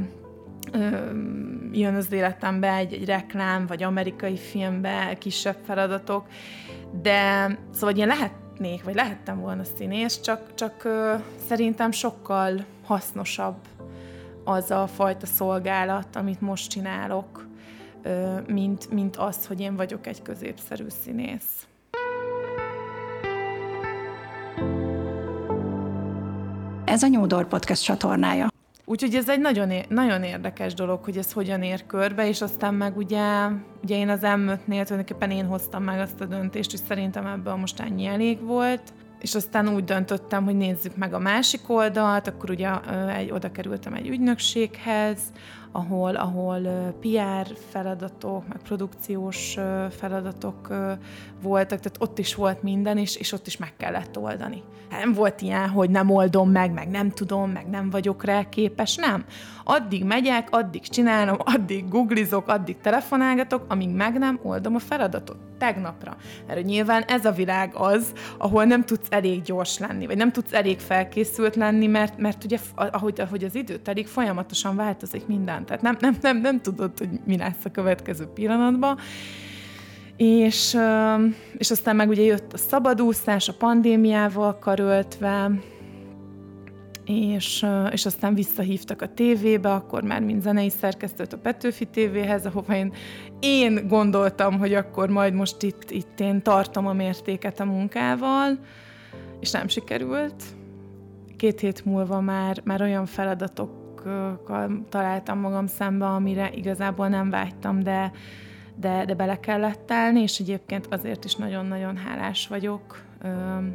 jön 1.72 1.94
az 1.94 2.12
életembe 2.12 2.74
egy, 2.74 2.92
egy 2.92 3.04
reklám, 3.04 3.66
vagy 3.66 3.82
amerikai 3.82 4.36
filmbe, 4.36 5.16
kisebb 5.18 5.56
feladatok, 5.64 6.26
de 7.02 7.46
szóval 7.74 7.96
én 7.96 8.06
lehetnék, 8.06 8.84
vagy 8.84 8.94
lehettem 8.94 9.40
volna 9.40 9.62
színész, 9.76 10.20
csak, 10.20 10.54
csak 10.54 10.84
ö, 10.84 11.14
szerintem 11.46 11.90
sokkal 11.90 12.64
hasznosabb 12.84 13.56
az 14.44 14.70
a 14.70 14.86
fajta 14.86 15.26
szolgálat, 15.26 16.16
amit 16.16 16.40
most 16.40 16.70
csinálok, 16.70 17.46
ö, 18.02 18.36
mint, 18.46 18.90
mint 18.90 19.16
az, 19.16 19.46
hogy 19.46 19.60
én 19.60 19.76
vagyok 19.76 20.06
egy 20.06 20.22
középszerű 20.22 20.86
színész. 21.04 21.66
Ez 26.84 27.02
a 27.02 27.06
Nyúdor 27.06 27.48
Podcast 27.48 27.84
csatornája. 27.84 28.48
Úgyhogy 28.88 29.14
ez 29.14 29.28
egy 29.28 29.40
nagyon, 29.40 29.72
nagyon 29.88 30.22
érdekes 30.22 30.74
dolog, 30.74 31.04
hogy 31.04 31.16
ez 31.16 31.32
hogyan 31.32 31.62
ér 31.62 31.86
körbe, 31.86 32.28
és 32.28 32.40
aztán 32.40 32.74
meg 32.74 32.96
ugye, 32.96 33.48
ugye 33.82 33.96
én 33.96 34.08
az 34.08 34.20
M5-nél 34.22 34.58
tulajdonképpen 34.66 35.30
én 35.30 35.46
hoztam 35.46 35.82
meg 35.82 36.00
azt 36.00 36.20
a 36.20 36.24
döntést, 36.24 36.70
hogy 36.70 36.80
szerintem 36.88 37.26
ebből 37.26 37.54
most 37.54 37.80
ennyi 37.80 38.06
elég 38.06 38.40
volt, 38.40 38.92
és 39.20 39.34
aztán 39.34 39.68
úgy 39.68 39.84
döntöttem, 39.84 40.44
hogy 40.44 40.56
nézzük 40.56 40.96
meg 40.96 41.14
a 41.14 41.18
másik 41.18 41.70
oldalt, 41.70 42.26
akkor 42.26 42.50
ugye 42.50 42.70
egy, 43.16 43.30
oda 43.30 43.52
kerültem 43.52 43.94
egy 43.94 44.08
ügynökséghez, 44.08 45.18
ahol, 45.76 46.14
ahol 46.14 46.60
PR 47.00 47.56
feladatok, 47.70 48.48
meg 48.48 48.58
produkciós 48.62 49.58
feladatok 49.90 50.68
voltak, 51.42 51.78
tehát 51.80 51.96
ott 51.98 52.18
is 52.18 52.34
volt 52.34 52.62
minden, 52.62 52.98
és, 52.98 53.16
és 53.16 53.32
ott 53.32 53.46
is 53.46 53.56
meg 53.56 53.72
kellett 53.76 54.18
oldani. 54.18 54.62
Nem 54.90 55.12
volt 55.12 55.40
ilyen, 55.40 55.68
hogy 55.68 55.90
nem 55.90 56.10
oldom 56.10 56.50
meg, 56.50 56.72
meg 56.72 56.88
nem 56.88 57.10
tudom, 57.10 57.50
meg 57.50 57.66
nem 57.70 57.90
vagyok 57.90 58.24
rá 58.24 58.48
képes, 58.48 58.96
nem. 58.96 59.24
Addig 59.64 60.04
megyek, 60.04 60.48
addig 60.50 60.88
csinálom, 60.88 61.36
addig 61.54 61.88
googlizok, 61.88 62.48
addig 62.48 62.76
telefonálgatok, 62.80 63.64
amíg 63.68 63.90
meg 63.90 64.18
nem 64.18 64.40
oldom 64.42 64.74
a 64.74 64.78
feladatot 64.78 65.36
tegnapra. 65.58 66.16
Mert 66.46 66.64
nyilván 66.64 67.02
ez 67.02 67.24
a 67.24 67.32
világ 67.32 67.74
az, 67.74 68.12
ahol 68.38 68.64
nem 68.64 68.84
tudsz 68.84 69.06
elég 69.10 69.42
gyors 69.42 69.78
lenni, 69.78 70.06
vagy 70.06 70.16
nem 70.16 70.32
tudsz 70.32 70.52
elég 70.52 70.78
felkészült 70.78 71.56
lenni, 71.56 71.86
mert, 71.86 72.18
mert 72.18 72.44
ugye 72.44 72.58
ahogy, 72.74 73.20
ahogy 73.20 73.44
az 73.44 73.54
idő 73.54 73.76
telik, 73.76 74.06
folyamatosan 74.06 74.76
változik 74.76 75.26
minden. 75.26 75.65
Tehát 75.66 75.82
nem, 75.82 75.96
nem, 76.00 76.16
nem, 76.20 76.40
nem 76.40 76.60
tudod, 76.60 76.98
hogy 76.98 77.08
mi 77.24 77.36
lesz 77.36 77.64
a 77.64 77.70
következő 77.70 78.24
pillanatban. 78.24 78.98
És, 80.16 80.76
és 81.56 81.70
aztán 81.70 81.96
meg 81.96 82.08
ugye 82.08 82.22
jött 82.22 82.52
a 82.52 82.56
szabadúszás, 82.56 83.48
a 83.48 83.54
pandémiával 83.58 84.58
karöltve, 84.58 85.50
és, 87.06 87.66
és 87.90 88.06
aztán 88.06 88.34
visszahívtak 88.34 89.02
a 89.02 89.14
tévébe, 89.14 89.72
akkor 89.72 90.02
már 90.02 90.20
mint 90.20 90.42
zenei 90.42 90.70
szerkesztőt 90.70 91.32
a 91.32 91.38
Petőfi 91.38 91.84
tévéhez, 91.84 92.46
ahova 92.46 92.76
én, 92.76 92.92
én 93.40 93.88
gondoltam, 93.88 94.58
hogy 94.58 94.74
akkor 94.74 95.08
majd 95.08 95.34
most 95.34 95.62
itt, 95.62 95.90
itt 95.90 96.20
én 96.20 96.42
tartom 96.42 96.86
a 96.86 96.92
mértéket 96.92 97.60
a 97.60 97.64
munkával, 97.64 98.58
és 99.40 99.50
nem 99.50 99.68
sikerült. 99.68 100.42
Két 101.36 101.60
hét 101.60 101.84
múlva 101.84 102.20
már, 102.20 102.60
már 102.64 102.82
olyan 102.82 103.06
feladatokkal 104.06 104.86
találtam 104.88 105.38
magam 105.38 105.66
szembe, 105.66 106.06
amire 106.06 106.50
igazából 106.54 107.08
nem 107.08 107.30
vágytam, 107.30 107.82
de, 107.82 108.12
de, 108.74 109.04
de 109.04 109.14
bele 109.14 109.40
kellett 109.40 109.90
állni, 109.90 110.20
és 110.20 110.38
egyébként 110.38 110.86
azért 110.90 111.24
is 111.24 111.34
nagyon-nagyon 111.34 111.96
hálás 111.96 112.48
vagyok 112.48 113.04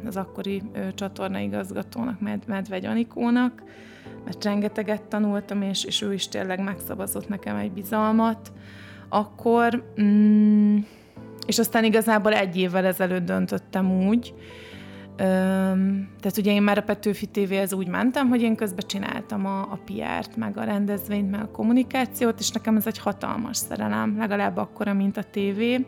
az 0.06 0.16
akkori 0.16 0.62
csatornaigazgatónak, 0.94 2.20
Medvegy 2.46 2.84
Anikónak, 2.84 3.62
mert 4.24 4.44
rengeteget 4.44 5.02
tanultam, 5.02 5.62
és, 5.62 5.84
és 5.84 6.02
ő 6.02 6.12
is 6.12 6.28
tényleg 6.28 6.62
megszavazott 6.62 7.28
nekem 7.28 7.56
egy 7.56 7.72
bizalmat. 7.72 8.52
Akkor, 9.08 9.92
mm, 10.02 10.78
és 11.46 11.58
aztán 11.58 11.84
igazából 11.84 12.32
egy 12.32 12.56
évvel 12.56 12.84
ezelőtt 12.84 13.24
döntöttem 13.24 14.06
úgy, 14.06 14.34
tehát 16.20 16.38
ugye 16.38 16.52
én 16.52 16.62
már 16.62 16.78
a 16.78 16.82
Petőfi 16.82 17.26
TV-hez 17.26 17.72
úgy 17.72 17.88
mentem, 17.88 18.28
hogy 18.28 18.42
én 18.42 18.56
közben 18.56 18.86
csináltam 18.86 19.46
a, 19.46 19.60
a 19.60 19.78
PR-t, 19.84 20.36
meg 20.36 20.58
a 20.58 20.64
rendezvényt, 20.64 21.30
meg 21.30 21.42
a 21.42 21.50
kommunikációt, 21.50 22.38
és 22.38 22.50
nekem 22.50 22.76
ez 22.76 22.86
egy 22.86 22.98
hatalmas 22.98 23.56
szerelem, 23.56 24.16
legalább 24.18 24.56
akkora, 24.56 24.92
mint 24.92 25.16
a 25.16 25.22
tévé 25.22 25.86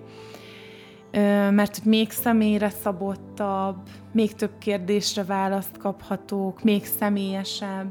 mert 1.51 1.77
hogy 1.77 1.87
még 1.87 2.11
személyre 2.11 2.69
szabottabb, 2.69 3.77
még 4.13 4.35
több 4.35 4.59
kérdésre 4.59 5.25
választ 5.25 5.77
kaphatók, 5.77 6.63
még 6.63 6.85
személyesebb, 6.85 7.89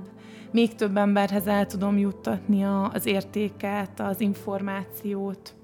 még 0.51 0.75
több 0.75 0.97
emberhez 0.97 1.47
el 1.47 1.65
tudom 1.65 1.97
juttatni 1.97 2.63
az 2.93 3.06
értéket, 3.06 3.99
az 3.99 4.21
információt. 4.21 5.56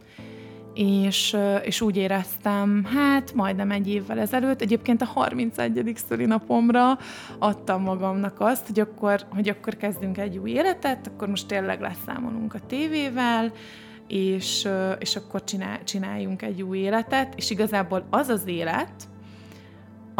És, 0.74 1.38
és 1.64 1.82
úgy 1.82 1.98
éreztem, 1.98 2.86
hát 2.86 3.34
majdnem 3.34 3.72
egy 3.72 3.90
évvel 3.90 4.20
ezelőtt, 4.20 4.62
egyébként 4.62 5.02
a 5.02 5.06
31. 5.06 5.94
szülinapomra 6.08 6.98
adtam 7.40 7.82
magamnak 7.82 8.36
azt, 8.40 8.68
hogy 8.68 8.80
akkor, 8.80 9.26
hogy 9.30 9.50
akkor 9.50 9.78
kezdünk 9.78 10.18
egy 10.18 10.38
új 10.38 10.52
életet, 10.52 11.08
akkor 11.08 11.28
most 11.28 11.48
tényleg 11.48 11.82
leszámolunk 11.82 12.54
a 12.54 12.60
tévével, 12.68 13.52
és, 14.08 14.68
és 15.00 15.16
akkor 15.16 15.44
csinál, 15.44 15.84
csináljunk 15.84 16.42
egy 16.42 16.62
új 16.62 16.78
életet, 16.78 17.34
és 17.36 17.50
igazából 17.50 18.08
az 18.10 18.28
az 18.28 18.44
élet, 18.46 18.92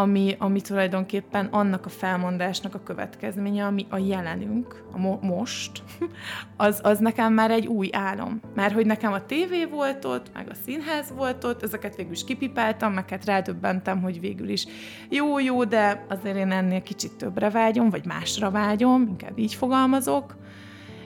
ami, 0.00 0.36
ami 0.38 0.60
tulajdonképpen 0.60 1.46
annak 1.46 1.86
a 1.86 1.88
felmondásnak 1.88 2.74
a 2.74 2.82
következménye, 2.82 3.64
ami 3.64 3.86
a 3.90 3.98
jelenünk, 3.98 4.84
a 4.92 4.98
mo- 4.98 5.22
most, 5.22 5.82
az, 6.56 6.80
az 6.82 6.98
nekem 6.98 7.32
már 7.32 7.50
egy 7.50 7.66
új 7.66 7.88
álom. 7.92 8.40
Mert 8.54 8.74
hogy 8.74 8.86
nekem 8.86 9.12
a 9.12 9.26
tévé 9.26 9.64
volt 9.64 10.04
ott, 10.04 10.30
meg 10.34 10.48
a 10.50 10.54
színház 10.64 11.12
volt 11.16 11.44
ott, 11.44 11.62
ezeket 11.62 11.96
végül 11.96 12.12
is 12.12 12.24
kipipáltam, 12.24 12.92
meg 12.92 13.08
hát 13.08 13.24
rádöbbentem, 13.24 14.02
hogy 14.02 14.20
végül 14.20 14.48
is 14.48 14.66
jó-jó, 15.08 15.64
de 15.64 16.06
azért 16.08 16.36
én 16.36 16.50
ennél 16.50 16.82
kicsit 16.82 17.16
többre 17.16 17.50
vágyom, 17.50 17.90
vagy 17.90 18.06
másra 18.06 18.50
vágyom, 18.50 19.06
inkább 19.08 19.38
így 19.38 19.54
fogalmazok, 19.54 20.36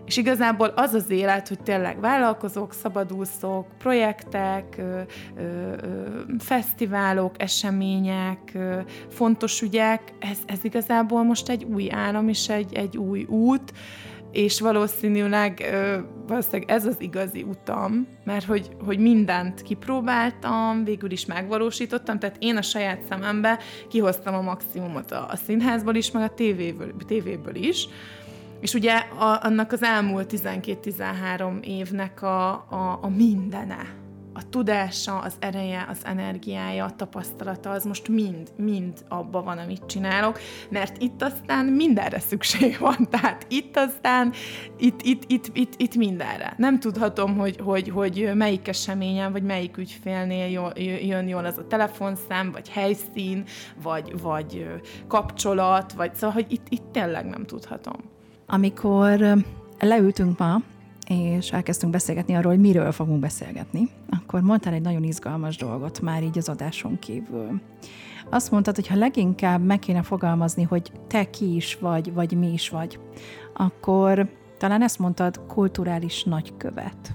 És 0.07 0.17
igazából 0.17 0.67
az 0.67 0.93
az 0.93 1.11
élet, 1.11 1.49
hogy 1.49 1.61
tényleg 1.63 2.01
vállalkozók, 2.01 2.73
szabadúszók, 2.73 3.67
projektek, 3.79 4.75
ö, 4.79 5.01
ö, 5.37 5.43
ö, 5.43 6.21
fesztiválok, 6.39 7.35
események, 7.39 8.39
ö, 8.55 8.79
fontos 9.09 9.63
ügyek, 9.63 10.01
ez, 10.19 10.39
ez 10.47 10.59
igazából 10.65 11.23
most 11.23 11.49
egy 11.49 11.65
új 11.65 11.91
állam 11.93 12.29
és 12.29 12.49
egy, 12.49 12.75
egy 12.75 12.97
új 12.97 13.25
út, 13.25 13.73
és 14.35 14.61
valószínűleg, 14.61 15.65
valószínűleg 16.27 16.71
ez 16.71 16.87
az 16.87 16.97
igazi 16.99 17.43
utam, 17.43 18.07
mert 18.25 18.45
hogy, 18.45 18.69
hogy 18.85 18.99
mindent 18.99 19.63
kipróbáltam, 19.63 20.85
végül 20.85 21.11
is 21.11 21.27
megvalósítottam, 21.27 22.19
tehát 22.19 22.37
én 22.39 22.57
a 22.57 22.63
saját 22.63 23.03
szemembe 23.09 23.59
kihoztam 23.89 24.35
a 24.35 24.41
maximumot 24.41 25.11
a, 25.11 25.27
a 25.31 25.37
színházból 25.37 25.95
is, 25.95 26.11
meg 26.11 26.23
a 26.23 26.35
tévéből, 26.35 26.93
tévéből 27.07 27.55
is, 27.55 27.89
és 28.65 28.75
ugye 28.75 28.95
a, 28.95 29.39
annak 29.43 29.73
az 29.73 29.83
elmúlt 29.83 30.33
12-13 30.33 31.65
évnek 31.65 32.23
a, 32.23 32.49
a, 32.53 32.99
a 33.03 33.09
mindene, 33.09 33.95
a 34.33 34.49
tudása, 34.49 35.19
az 35.19 35.35
ereje, 35.39 35.87
az 35.91 35.99
energiája, 36.05 36.85
a 36.85 36.97
tapasztalata, 36.97 37.71
az 37.71 37.85
most 37.85 38.09
mind, 38.09 38.53
mind 38.57 39.05
abba 39.09 39.43
van, 39.43 39.59
amit 39.59 39.87
csinálok, 39.87 40.39
mert 40.69 41.03
itt 41.03 41.23
aztán 41.23 41.65
mindenre 41.67 42.19
szükség 42.19 42.77
van, 42.79 42.97
tehát 43.11 43.47
itt 43.49 43.77
aztán, 43.77 44.33
itt, 44.79 45.03
itt, 45.03 45.23
itt, 45.27 45.51
itt, 45.53 45.73
itt 45.77 45.95
mindenre. 45.95 46.55
Nem 46.57 46.81
tudhatom, 46.81 47.37
hogy, 47.37 47.57
hogy, 47.61 47.89
hogy 47.89 48.31
melyik 48.35 48.69
eseményen, 48.69 49.33
vagy 49.33 49.43
melyik 49.43 49.77
ügyfélnél 49.77 50.73
jön 51.03 51.29
jól 51.29 51.45
az 51.45 51.59
a 51.59 51.67
telefonszám, 51.67 52.53
vagy 52.53 52.69
helyszín, 52.69 53.45
vagy, 53.83 54.21
vagy 54.21 54.67
kapcsolat, 55.09 55.93
vagy 55.93 56.15
szóval, 56.15 56.35
hogy 56.35 56.47
itt, 56.53 56.67
itt 56.69 56.93
tényleg 56.93 57.27
nem 57.27 57.47
tudhatom. 57.47 58.14
Amikor 58.47 59.37
leültünk 59.81 60.39
ma, 60.39 60.61
és 61.09 61.53
elkezdtünk 61.53 61.93
beszélgetni 61.93 62.35
arról, 62.35 62.53
hogy 62.53 62.61
miről 62.61 62.93
fogunk 62.93 63.21
beszélgetni, 63.21 63.89
akkor 64.11 64.41
mondtál 64.41 64.73
egy 64.73 64.83
nagyon 64.83 65.03
izgalmas 65.03 65.57
dolgot 65.57 66.01
már 66.01 66.23
így 66.23 66.39
az 66.39 66.49
adáson 66.49 66.99
kívül. 66.99 67.61
Azt 68.31 68.51
mondtad, 68.51 68.75
hogy 68.75 68.87
ha 68.87 68.97
leginkább 68.97 69.65
meg 69.65 69.79
kéne 69.79 70.03
fogalmazni, 70.03 70.63
hogy 70.63 70.93
te 71.07 71.31
ki 71.31 71.55
is 71.55 71.79
vagy, 71.81 72.13
vagy 72.13 72.39
mi 72.39 72.53
is 72.53 72.69
vagy, 72.69 72.99
akkor 73.55 74.29
talán 74.59 74.83
ezt 74.83 74.99
mondtad, 74.99 75.41
kulturális 75.47 76.25
nagykövet. 76.25 77.13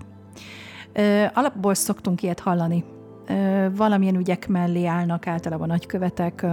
Alapból 1.34 1.74
szoktunk 1.74 2.24
ilyet 2.24 2.40
hallani. 2.40 2.84
Valamilyen 3.76 4.16
ügyek 4.16 4.48
mellé 4.48 4.86
állnak 4.86 5.28
általában 5.28 5.68
nagykövetek, 5.68 6.46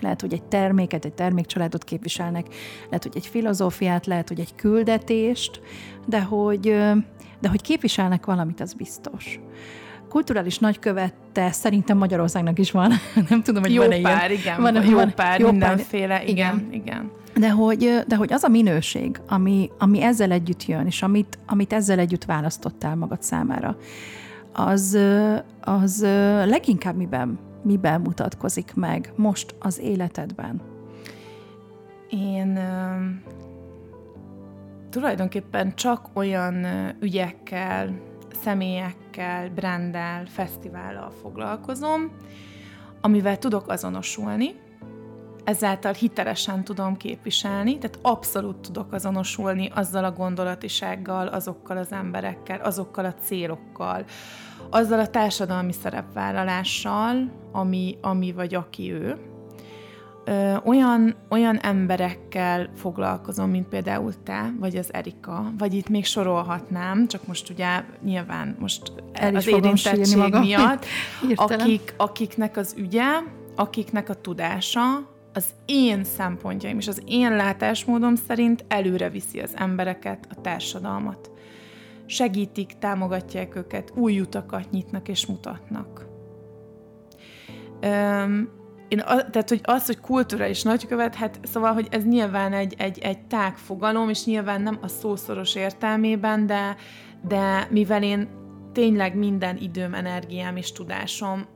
lehet, 0.00 0.20
hogy 0.20 0.32
egy 0.32 0.42
terméket, 0.42 1.04
egy 1.04 1.12
termékcsaládot 1.12 1.84
képviselnek, 1.84 2.46
lehet, 2.86 3.02
hogy 3.02 3.16
egy 3.16 3.26
filozófiát, 3.26 4.06
lehet, 4.06 4.28
hogy 4.28 4.40
egy 4.40 4.54
küldetést, 4.54 5.60
de 6.06 6.20
hogy, 6.22 6.60
de 7.40 7.48
hogy 7.48 7.62
képviselnek 7.62 8.26
valamit, 8.26 8.60
az 8.60 8.72
biztos. 8.72 9.40
Kulturális 10.08 10.58
nagykövette 10.58 11.52
szerintem 11.52 11.96
Magyarországnak 11.98 12.58
is 12.58 12.70
van. 12.70 12.92
Nem 13.28 13.42
tudom, 13.42 13.62
hogy 13.62 13.74
jó 13.74 13.82
van-e 13.82 14.00
pár, 14.00 14.30
ilyen. 14.30 14.40
igen. 14.40 14.60
Van, 14.60 14.84
jó 14.84 14.94
van, 14.94 15.14
pár, 15.14 15.40
jó 15.40 15.50
mindenféle, 15.50 16.18
pár, 16.18 16.28
igen, 16.28 16.66
igen. 16.70 16.72
igen. 16.72 17.10
De 17.38 17.50
hogy, 17.50 18.02
de 18.06 18.16
hogy 18.16 18.32
az 18.32 18.42
a 18.42 18.48
minőség, 18.48 19.20
ami, 19.28 19.70
ami 19.78 20.02
ezzel 20.02 20.30
együtt 20.30 20.66
jön, 20.66 20.86
és 20.86 21.02
amit, 21.02 21.38
amit 21.46 21.72
ezzel 21.72 21.98
együtt 21.98 22.24
választottál 22.24 22.96
magad 22.96 23.22
számára, 23.22 23.76
az, 24.52 24.98
az 25.60 26.00
leginkább 26.44 26.96
miben 26.96 27.38
miben 27.66 28.00
mutatkozik 28.00 28.74
meg 28.74 29.12
most 29.16 29.54
az 29.58 29.78
életedben? 29.78 30.60
Én 32.08 32.58
tulajdonképpen 34.90 35.74
csak 35.74 36.08
olyan 36.12 36.66
ügyekkel, 37.00 38.00
személyekkel, 38.42 39.50
branddel, 39.50 40.26
fesztivállal 40.26 41.10
foglalkozom, 41.10 42.10
amivel 43.00 43.38
tudok 43.38 43.68
azonosulni, 43.68 44.54
ezáltal 45.44 45.92
hitelesen 45.92 46.64
tudom 46.64 46.96
képviselni, 46.96 47.78
tehát 47.78 47.98
abszolút 48.02 48.56
tudok 48.60 48.92
azonosulni 48.92 49.70
azzal 49.74 50.04
a 50.04 50.12
gondolatisággal, 50.12 51.26
azokkal 51.26 51.76
az 51.76 51.92
emberekkel, 51.92 52.60
azokkal 52.60 53.04
a 53.04 53.14
célokkal, 53.14 54.04
azzal 54.70 55.00
a 55.00 55.06
társadalmi 55.06 55.72
szerepvállalással, 55.72 57.30
ami, 57.52 57.98
ami 58.00 58.32
vagy 58.32 58.54
aki 58.54 58.92
ő. 58.92 59.16
Ö, 60.24 60.56
olyan, 60.64 61.16
olyan 61.30 61.58
emberekkel 61.58 62.70
foglalkozom, 62.74 63.50
mint 63.50 63.68
például 63.68 64.12
te, 64.22 64.52
vagy 64.58 64.76
az 64.76 64.92
Erika, 64.92 65.52
vagy 65.58 65.74
itt 65.74 65.88
még 65.88 66.04
sorolhatnám, 66.04 67.08
csak 67.08 67.26
most 67.26 67.50
ugye 67.50 67.84
nyilván 68.04 68.56
most 68.58 68.92
El 69.12 69.36
az 69.36 69.46
érintettség 69.46 70.34
miatt, 70.40 70.84
akik, 71.34 71.94
akiknek 71.96 72.56
az 72.56 72.74
ügye, 72.78 73.06
akiknek 73.56 74.08
a 74.08 74.14
tudása, 74.14 75.14
az 75.32 75.44
én 75.66 76.04
szempontjaim 76.04 76.78
és 76.78 76.88
az 76.88 77.02
én 77.06 77.36
látásmódom 77.36 78.14
szerint 78.14 78.64
előre 78.68 79.10
viszi 79.10 79.40
az 79.40 79.52
embereket, 79.54 80.26
a 80.36 80.40
társadalmat 80.40 81.30
segítik, 82.06 82.78
támogatják 82.78 83.56
őket, 83.56 83.92
új 83.94 84.20
utakat 84.20 84.70
nyitnak 84.70 85.08
és 85.08 85.26
mutatnak. 85.26 86.06
Öm, 87.80 88.48
én, 88.88 88.98
tehát, 88.98 89.48
hogy 89.48 89.60
az, 89.62 89.86
hogy 89.86 89.98
és 90.40 90.62
nagykövet, 90.62 91.14
hát 91.14 91.38
szóval, 91.42 91.72
hogy 91.72 91.88
ez 91.90 92.04
nyilván 92.04 92.52
egy, 92.52 92.74
egy, 92.78 92.98
egy 92.98 93.26
tág 93.26 93.56
fogalom, 93.56 94.08
és 94.08 94.24
nyilván 94.24 94.62
nem 94.62 94.78
a 94.82 94.88
szószoros 94.88 95.54
értelmében, 95.54 96.46
de, 96.46 96.76
de 97.28 97.68
mivel 97.70 98.02
én 98.02 98.28
tényleg 98.72 99.16
minden 99.16 99.56
időm, 99.56 99.94
energiám 99.94 100.56
és 100.56 100.72
tudásom 100.72 101.46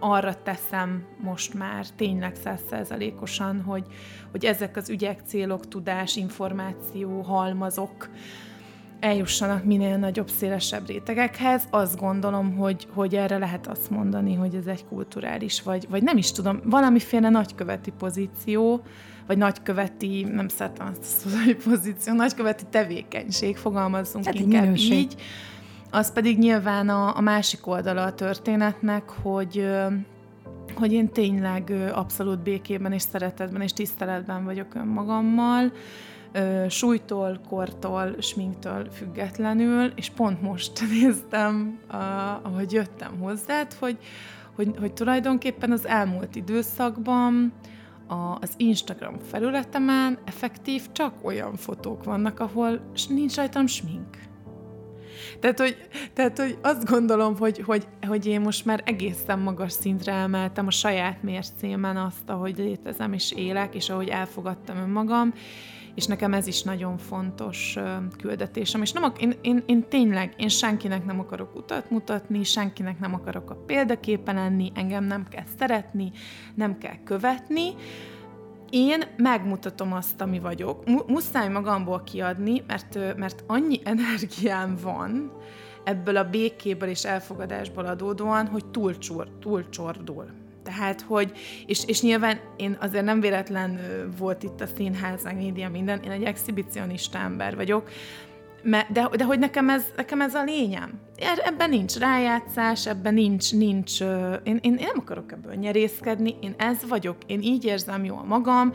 arra 0.00 0.42
teszem 0.42 1.06
most 1.18 1.54
már 1.54 1.86
tényleg 1.96 2.34
százszerzalékosan, 2.34 3.62
hogy, 3.62 3.86
hogy 4.30 4.44
ezek 4.44 4.76
az 4.76 4.90
ügyek, 4.90 5.20
célok, 5.26 5.68
tudás, 5.68 6.16
információ, 6.16 7.20
halmazok, 7.20 8.10
eljussanak 9.00 9.64
minél 9.64 9.96
nagyobb, 9.96 10.28
szélesebb 10.28 10.86
rétegekhez. 10.86 11.62
Azt 11.70 11.98
gondolom, 11.98 12.56
hogy, 12.56 12.86
hogy 12.92 13.14
erre 13.14 13.38
lehet 13.38 13.66
azt 13.66 13.90
mondani, 13.90 14.34
hogy 14.34 14.54
ez 14.54 14.66
egy 14.66 14.84
kulturális, 14.84 15.62
vagy, 15.62 15.86
vagy 15.88 16.02
nem 16.02 16.16
is 16.16 16.32
tudom, 16.32 16.60
valamiféle 16.64 17.28
nagyköveti 17.28 17.92
pozíció, 17.98 18.82
vagy 19.26 19.38
nagyköveti, 19.38 20.26
nem 20.32 20.48
szeretem 20.48 20.92
azt 21.00 21.24
mondani, 21.24 21.54
pozíció, 21.54 22.14
nagyköveti 22.14 22.64
tevékenység, 22.70 23.56
fogalmazzunk 23.56 24.24
hát 24.24 24.34
inkább 24.34 24.62
minőség. 24.62 24.92
így. 24.92 25.14
Az 25.90 26.12
pedig 26.12 26.38
nyilván 26.38 26.88
a, 26.88 27.16
a 27.16 27.20
másik 27.20 27.66
oldala 27.66 28.02
a 28.02 28.14
történetnek, 28.14 29.10
hogy 29.22 29.66
hogy 30.74 30.92
én 30.92 31.08
tényleg 31.08 31.72
abszolút 31.92 32.42
békében 32.42 32.92
és 32.92 33.02
szeretetben 33.02 33.60
és 33.60 33.72
tiszteletben 33.72 34.44
vagyok 34.44 34.74
önmagammal, 34.74 35.72
súlytól, 36.68 37.40
kortól, 37.48 38.14
sminktől 38.18 38.90
függetlenül, 38.90 39.92
és 39.94 40.10
pont 40.10 40.42
most 40.42 40.80
néztem, 41.00 41.78
ahogy 42.42 42.72
jöttem 42.72 43.18
hozzád, 43.18 43.72
hogy, 43.72 43.98
hogy, 44.54 44.74
hogy 44.78 44.92
tulajdonképpen 44.92 45.72
az 45.72 45.86
elmúlt 45.86 46.36
időszakban 46.36 47.52
a, 48.06 48.38
az 48.40 48.50
Instagram 48.56 49.18
felületemen 49.18 50.18
effektív 50.24 50.92
csak 50.92 51.14
olyan 51.22 51.56
fotók 51.56 52.04
vannak, 52.04 52.40
ahol 52.40 52.80
nincs 53.08 53.36
rajtam 53.36 53.66
smink. 53.66 54.28
Tehát 55.40 55.58
hogy, 55.58 55.76
tehát, 56.12 56.38
hogy 56.38 56.58
azt 56.62 56.84
gondolom, 56.84 57.36
hogy, 57.36 57.58
hogy, 57.58 57.88
hogy 58.06 58.26
én 58.26 58.40
most 58.40 58.64
már 58.64 58.82
egészen 58.84 59.38
magas 59.38 59.72
szintre 59.72 60.12
emeltem 60.12 60.66
a 60.66 60.70
saját 60.70 61.22
mércémen 61.22 61.96
azt, 61.96 62.28
ahogy 62.28 62.58
létezem 62.58 63.12
és 63.12 63.32
élek, 63.32 63.74
és 63.74 63.88
ahogy 63.88 64.08
elfogadtam 64.08 64.76
önmagam, 64.76 65.32
és 65.94 66.06
nekem 66.06 66.34
ez 66.34 66.46
is 66.46 66.62
nagyon 66.62 66.98
fontos 66.98 67.78
küldetésem. 68.18 68.82
És 68.82 68.92
nem, 68.92 69.02
ak- 69.02 69.20
én, 69.20 69.34
én, 69.40 69.62
én 69.66 69.88
tényleg, 69.88 70.34
én 70.36 70.48
senkinek 70.48 71.04
nem 71.04 71.20
akarok 71.20 71.56
utat 71.56 71.90
mutatni, 71.90 72.44
senkinek 72.44 72.98
nem 72.98 73.14
akarok 73.14 73.50
a 73.50 73.54
példaképe 73.54 74.32
lenni, 74.32 74.72
engem 74.74 75.04
nem 75.04 75.28
kell 75.28 75.44
szeretni, 75.58 76.12
nem 76.54 76.78
kell 76.78 76.96
követni, 77.04 77.74
én 78.70 79.02
megmutatom 79.16 79.92
azt, 79.92 80.20
ami 80.20 80.38
vagyok. 80.38 80.86
Mu- 80.86 81.08
muszáj 81.08 81.48
magamból 81.48 82.02
kiadni, 82.02 82.62
mert, 82.66 83.16
mert 83.16 83.44
annyi 83.46 83.80
energiám 83.94 84.76
van 84.82 85.32
ebből 85.84 86.16
a 86.16 86.30
békéből 86.30 86.88
és 86.88 87.04
elfogadásból 87.04 87.86
adódóan, 87.86 88.46
hogy 88.46 88.66
túlcsor, 88.66 89.28
túlcsordul. 89.40 90.39
Tehát, 90.64 91.00
hogy, 91.00 91.32
és, 91.66 91.82
és 91.86 92.02
nyilván 92.02 92.40
én 92.56 92.76
azért 92.80 93.04
nem 93.04 93.20
véletlen 93.20 93.80
volt 94.18 94.42
itt 94.42 94.60
a 94.60 94.66
színház, 94.76 95.24
a 95.24 95.32
média, 95.32 95.68
minden, 95.68 96.00
én 96.02 96.10
egy 96.10 96.22
exhibicionista 96.24 97.18
ember 97.18 97.56
vagyok, 97.56 97.90
de, 98.62 99.08
de 99.16 99.24
hogy 99.24 99.38
nekem 99.38 99.68
ez, 99.68 99.84
nekem 99.96 100.20
ez 100.20 100.34
a 100.34 100.42
lényem. 100.42 101.00
Ebben 101.44 101.70
nincs 101.70 101.96
rájátszás, 101.96 102.86
ebben 102.86 103.14
nincs, 103.14 103.52
nincs 103.52 104.00
én, 104.00 104.40
én, 104.44 104.60
én 104.62 104.72
nem 104.72 104.98
akarok 104.98 105.32
ebből 105.32 105.54
nyerészkedni, 105.54 106.36
én 106.40 106.54
ez 106.58 106.88
vagyok, 106.88 107.16
én 107.26 107.40
így 107.42 107.64
érzem 107.64 108.04
jól 108.04 108.24
magam, 108.24 108.72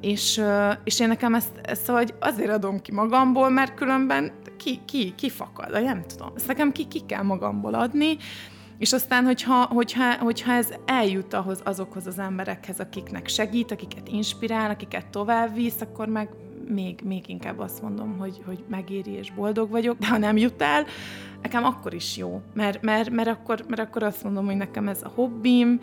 és, 0.00 0.42
és 0.84 1.00
én 1.00 1.08
nekem 1.08 1.34
ezt, 1.34 1.60
ezt 1.62 1.84
szóval 1.84 2.04
azért 2.20 2.50
adom 2.50 2.80
ki 2.80 2.92
magamból, 2.92 3.48
mert 3.48 3.74
különben 3.74 4.32
ki, 4.56 4.80
ki, 4.84 5.14
ki 5.16 5.30
fakad, 5.30 5.82
nem 5.82 6.02
tudom. 6.06 6.32
Ezt 6.36 6.46
nekem 6.46 6.72
ki, 6.72 6.88
ki 6.88 7.02
kell 7.06 7.22
magamból 7.22 7.74
adni, 7.74 8.16
és 8.78 8.92
aztán, 8.92 9.24
hogyha, 9.24 9.64
hogyha, 9.64 10.14
hogyha 10.18 10.52
ez 10.52 10.68
eljut 10.84 11.34
ahhoz, 11.34 11.60
azokhoz 11.64 12.06
az 12.06 12.18
emberekhez, 12.18 12.80
akiknek 12.80 13.28
segít, 13.28 13.70
akiket 13.70 14.08
inspirál, 14.08 14.70
akiket 14.70 15.06
tovább 15.06 15.54
visz, 15.54 15.80
akkor 15.80 16.08
meg 16.08 16.28
még, 16.68 17.00
még 17.04 17.28
inkább 17.28 17.58
azt 17.58 17.82
mondom, 17.82 18.18
hogy, 18.18 18.40
hogy 18.44 18.64
megéri 18.68 19.10
és 19.10 19.32
boldog 19.32 19.70
vagyok, 19.70 19.98
de 19.98 20.06
ha 20.06 20.18
nem 20.18 20.36
jut 20.36 20.62
el, 20.62 20.84
nekem 21.42 21.64
akkor 21.64 21.94
is 21.94 22.16
jó, 22.16 22.42
mert, 22.54 22.82
mert, 22.82 23.10
mert, 23.10 23.28
akkor, 23.28 23.64
mert 23.68 23.80
akkor 23.80 24.02
azt 24.02 24.24
mondom, 24.24 24.44
hogy 24.46 24.56
nekem 24.56 24.88
ez 24.88 25.02
a 25.02 25.12
hobbim, 25.14 25.80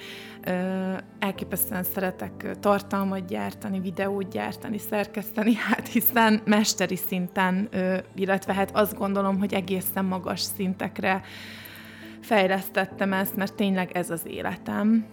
elképesztően 1.20 1.84
szeretek 1.84 2.58
tartalmat 2.60 3.28
gyártani, 3.28 3.80
videót 3.80 4.30
gyártani, 4.30 4.78
szerkeszteni, 4.78 5.54
hát 5.54 5.88
hiszen 5.88 6.42
mesteri 6.46 6.96
szinten, 6.96 7.70
illetve 8.16 8.54
hát 8.54 8.76
azt 8.76 8.98
gondolom, 8.98 9.40
hogy 9.40 9.54
egészen 9.54 10.06
magas 10.06 10.40
szintekre 10.40 11.22
fejlesztettem 12.24 13.14
ezt, 13.14 13.36
mert 13.36 13.54
tényleg 13.54 13.92
ez 13.92 14.10
az 14.10 14.22
életem. 14.28 15.06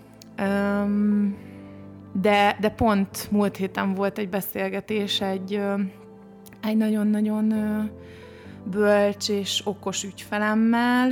De, 2.12 2.56
de 2.60 2.68
pont 2.76 3.28
múlt 3.30 3.56
héten 3.56 3.94
volt 3.94 4.18
egy 4.18 4.28
beszélgetés 4.28 5.20
egy, 5.20 5.60
egy 6.62 6.76
nagyon-nagyon 6.76 7.54
bölcs 8.64 9.28
és 9.28 9.62
okos 9.64 10.04
ügyfelemmel, 10.04 11.10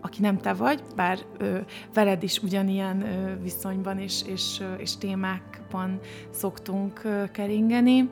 aki 0.00 0.20
nem 0.20 0.38
te 0.38 0.52
vagy, 0.52 0.82
bár 0.96 1.18
ö, 1.38 1.58
veled 1.94 2.22
is 2.22 2.38
ugyanilyen 2.38 3.02
ö, 3.02 3.42
viszonyban 3.42 3.98
és, 3.98 4.22
és, 4.26 4.60
ö, 4.60 4.74
és 4.74 4.96
témákban 4.96 6.00
szoktunk 6.30 7.00
ö, 7.04 7.22
keringeni. 7.32 8.08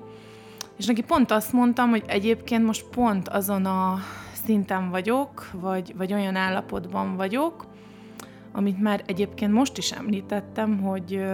És 0.76 0.86
neki 0.86 1.02
pont 1.02 1.30
azt 1.30 1.52
mondtam, 1.52 1.90
hogy 1.90 2.02
egyébként 2.06 2.64
most 2.64 2.84
pont 2.84 3.28
azon 3.28 3.66
a 3.66 3.98
szinten 4.44 4.90
vagyok, 4.90 5.50
vagy, 5.52 5.94
vagy 5.96 6.12
olyan 6.12 6.36
állapotban 6.36 7.16
vagyok, 7.16 7.66
amit 8.52 8.80
már 8.80 9.02
egyébként 9.06 9.52
most 9.52 9.78
is 9.78 9.90
említettem, 9.92 10.80
hogy 10.80 11.24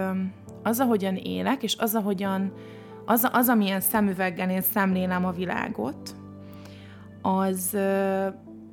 az, 0.63 0.79
ahogyan 0.79 1.15
élek, 1.15 1.63
és 1.63 1.75
az, 1.77 1.95
ahogyan, 1.95 2.53
az, 3.05 3.29
az 3.31 3.49
amilyen 3.49 3.81
szemüveggel 3.81 4.49
én 4.49 4.61
szemlélem 4.61 5.25
a 5.25 5.31
világot, 5.31 6.15
az, 7.21 7.77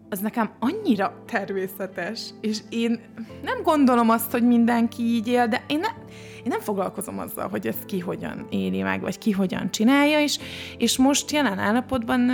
az 0.08 0.18
nekem 0.18 0.50
annyira 0.58 1.22
természetes, 1.26 2.30
és 2.40 2.58
én 2.68 3.00
nem 3.42 3.62
gondolom 3.62 4.10
azt, 4.10 4.30
hogy 4.30 4.42
mindenki 4.42 5.02
így 5.02 5.28
él, 5.28 5.48
de 5.48 5.64
én, 5.66 5.78
ne, 5.78 5.88
én 6.36 6.48
nem 6.48 6.60
foglalkozom 6.60 7.18
azzal, 7.18 7.48
hogy 7.48 7.66
ezt 7.66 7.84
ki 7.84 7.98
hogyan 7.98 8.46
éli 8.50 8.82
meg, 8.82 9.00
vagy 9.00 9.18
ki 9.18 9.30
hogyan 9.30 9.70
csinálja, 9.70 10.20
és, 10.20 10.38
és 10.78 10.98
most 10.98 11.30
jelen 11.30 11.58
állapotban 11.58 12.30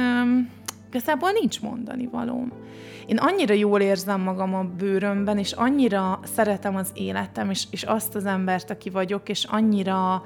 igazából 0.94 1.30
nincs 1.30 1.60
mondani 1.60 2.06
valóm. 2.06 2.52
Én 3.06 3.16
annyira 3.16 3.54
jól 3.54 3.80
érzem 3.80 4.20
magam 4.20 4.54
a 4.54 4.62
bőrömben, 4.62 5.38
és 5.38 5.52
annyira 5.52 6.20
szeretem 6.34 6.76
az 6.76 6.90
életem, 6.94 7.50
és, 7.50 7.64
és 7.70 7.82
azt 7.82 8.14
az 8.14 8.26
embert, 8.26 8.70
aki 8.70 8.90
vagyok, 8.90 9.28
és 9.28 9.44
annyira 9.44 10.22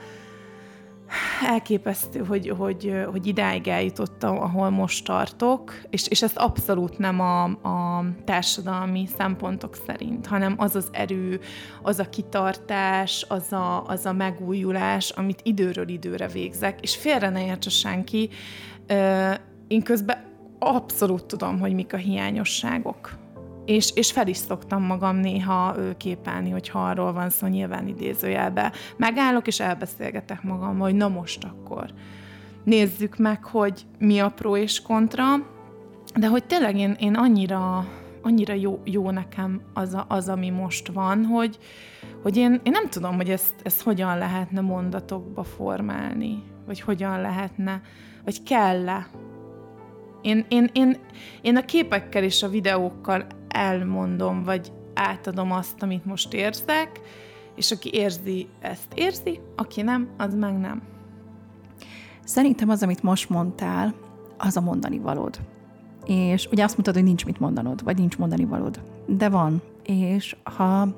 elképesztő, 1.47 2.25
hogy, 2.25 2.49
hogy, 2.49 2.95
hogy 3.11 3.27
idáig 3.27 3.69
eljutottam, 3.69 4.41
ahol 4.41 4.71
most 4.71 5.05
tartok, 5.05 5.81
és, 5.91 6.09
és 6.09 6.23
ezt 6.23 6.37
abszolút 6.37 6.99
nem 6.99 7.21
a, 7.21 7.43
a 7.45 8.05
társadalmi 8.25 9.09
szempontok 9.17 9.77
szerint, 9.87 10.27
hanem 10.27 10.55
az 10.57 10.77
az 10.77 10.89
erő, 10.93 11.41
az 11.83 11.99
a 11.99 12.09
kitartás, 12.09 13.25
az 13.29 13.53
a, 13.53 13.85
az 13.87 14.07
a 14.07 14.13
megújulás, 14.13 15.11
amit 15.11 15.41
időről 15.43 15.89
időre 15.89 16.29
végzek, 16.29 16.81
és 16.81 16.97
félre 16.97 17.29
ne 17.29 17.47
értse 17.47 17.71
senki, 17.71 18.29
én 19.69 19.83
közben 19.83 20.27
abszolút 20.59 21.25
tudom, 21.25 21.61
hogy 21.61 21.75
mik 21.75 21.93
a 21.93 21.97
hiányosságok. 21.97 23.17
És, 23.65 23.91
és 23.95 24.13
fel 24.13 24.29
is 24.29 24.37
szoktam 24.37 24.83
magam 24.83 25.17
néha 25.17 25.75
képelni, 25.97 26.51
hogy 26.51 26.69
ha 26.69 26.85
arról 26.85 27.13
van 27.13 27.31
szó, 27.31 27.47
nyilván 27.47 27.89
idézőjelbe. 27.89 28.73
Megállok, 28.97 29.47
és 29.47 29.61
elbeszélgetek 29.61 30.43
magam, 30.43 30.79
hogy 30.79 30.95
na 30.95 31.09
most 31.09 31.45
akkor 31.45 31.93
nézzük 32.69 33.17
meg, 33.17 33.45
hogy 33.45 33.87
mi 33.99 34.19
a 34.19 34.29
pro 34.29 34.57
és 34.57 34.83
kontra, 34.83 35.25
de 36.15 36.27
hogy 36.27 36.45
tényleg 36.45 36.77
én, 36.77 36.97
én 37.01 37.15
annyira, 37.15 37.89
annyira 38.23 38.55
jó, 38.55 38.81
jó 38.85 39.11
nekem 39.11 39.61
az, 39.75 39.95
a, 39.95 40.05
az, 40.09 40.29
ami 40.29 40.51
most 40.51 40.89
van, 40.89 41.25
hogy, 41.25 41.59
hogy 42.23 42.37
én, 42.37 42.61
én 42.63 42.73
nem 42.73 42.89
tudom, 42.89 43.17
hogy 43.17 43.31
ezt, 43.31 43.55
ezt 43.63 43.83
hogyan 43.83 44.19
lehetne 44.19 44.61
mondatokba 44.61 45.45
formálni, 45.45 46.43
vagy 46.67 46.81
hogyan 46.81 47.21
lehetne, 47.21 47.81
vagy 48.25 48.43
kell-e 48.43 49.09
én, 50.23 50.47
én, 50.49 50.71
én, 50.73 50.97
én 51.43 51.57
a 51.57 51.65
képekkel 51.65 52.23
és 52.23 52.43
a 52.43 52.49
videókkal 52.49 53.27
elmondom, 53.49 54.43
vagy 54.43 54.73
átadom 54.95 55.53
azt, 55.53 55.83
amit 55.83 56.05
most 56.05 56.35
érzek, 56.35 57.01
és 57.55 57.71
aki 57.71 57.91
érzi, 57.93 58.49
ezt 58.61 58.93
érzi, 58.95 59.41
aki 59.57 59.83
nem, 59.83 60.09
az 60.17 60.35
meg 60.35 60.59
nem. 60.59 60.83
Szerintem 62.25 62.69
az, 62.69 62.83
amit 62.83 63.03
most 63.03 63.29
mondtál, 63.29 63.95
az 64.37 64.57
a 64.57 64.61
mondani 64.61 64.99
valód. 64.99 65.39
És 66.07 66.49
ugye 66.53 66.65
azt 66.65 66.73
mondtad, 66.73 66.95
hogy 66.95 67.05
nincs 67.05 67.25
mit 67.25 67.41
mondanod, 67.41 67.85
vagy 67.85 67.99
nincs 67.99 68.19
mondani 68.19 68.45
valód. 68.45 68.81
De 69.07 69.29
van. 69.29 69.63
És 69.85 70.37
ha 70.43 70.89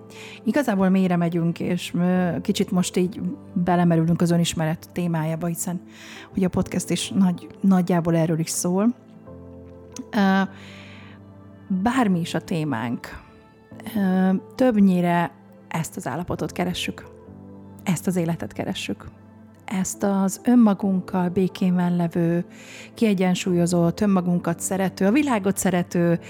igazából 0.44 0.88
mélyre 0.88 1.16
megyünk, 1.16 1.60
és 1.60 1.94
kicsit 2.42 2.70
most 2.70 2.96
így 2.96 3.20
belemerülünk 3.52 4.20
az 4.20 4.30
önismeret 4.30 4.90
témájába, 4.92 5.46
hiszen 5.46 5.80
hogy 6.32 6.44
a 6.44 6.48
podcast 6.48 6.90
is 6.90 7.08
nagy, 7.08 7.46
nagyjából 7.60 8.16
erről 8.16 8.38
is 8.38 8.50
szól, 8.50 8.94
bármi 11.68 12.20
is 12.20 12.34
a 12.34 12.40
témánk, 12.40 13.22
többnyire 14.54 15.30
ezt 15.68 15.96
az 15.96 16.06
állapotot 16.06 16.52
keressük, 16.52 17.04
ezt 17.84 18.06
az 18.06 18.16
életet 18.16 18.52
keressük, 18.52 19.04
ezt 19.64 20.02
az 20.02 20.40
önmagunkkal 20.44 21.28
békében 21.28 21.96
levő, 21.96 22.44
kiegyensúlyozott, 22.94 24.00
önmagunkat 24.00 24.60
szerető, 24.60 25.06
a 25.06 25.12
világot 25.12 25.56
szerető, 25.56 26.20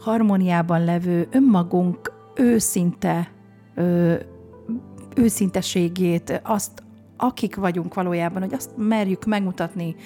harmóniában 0.00 0.84
levő, 0.84 1.28
önmagunk 1.30 2.12
őszinte, 2.34 3.30
őszinteségét, 5.14 6.40
azt, 6.44 6.82
akik 7.16 7.56
vagyunk 7.56 7.94
valójában, 7.94 8.42
hogy 8.42 8.54
azt 8.54 8.70
merjük 8.76 9.24
megmutatni, 9.24 9.96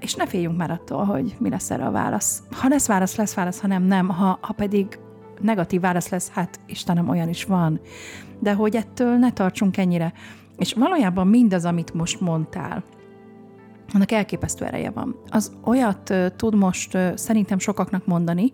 és 0.00 0.14
ne 0.14 0.26
féljünk 0.26 0.56
már 0.56 0.70
attól, 0.70 1.04
hogy 1.04 1.36
mi 1.38 1.48
lesz 1.48 1.70
erre 1.70 1.86
a 1.86 1.90
válasz. 1.90 2.42
Ha 2.50 2.68
lesz 2.68 2.86
válasz, 2.86 3.16
lesz 3.16 3.34
válasz, 3.34 3.60
ha 3.60 3.66
nem, 3.66 3.82
nem. 3.82 4.08
Ha, 4.08 4.38
ha 4.40 4.52
pedig 4.52 4.98
negatív 5.40 5.80
válasz 5.80 6.08
lesz, 6.08 6.30
hát 6.30 6.60
Istenem, 6.66 7.08
olyan 7.08 7.28
is 7.28 7.44
van. 7.44 7.80
De 8.40 8.52
hogy 8.52 8.76
ettől 8.76 9.16
ne 9.16 9.32
tartsunk 9.32 9.76
ennyire. 9.76 10.12
És 10.56 10.72
valójában 10.72 11.26
mindaz, 11.26 11.64
amit 11.64 11.94
most 11.94 12.20
mondtál, 12.20 12.84
annak 13.94 14.12
elképesztő 14.12 14.64
ereje 14.64 14.90
van. 14.90 15.16
Az 15.28 15.52
olyat 15.64 16.14
tud 16.36 16.54
most 16.54 16.98
szerintem 17.14 17.58
sokaknak 17.58 18.06
mondani, 18.06 18.52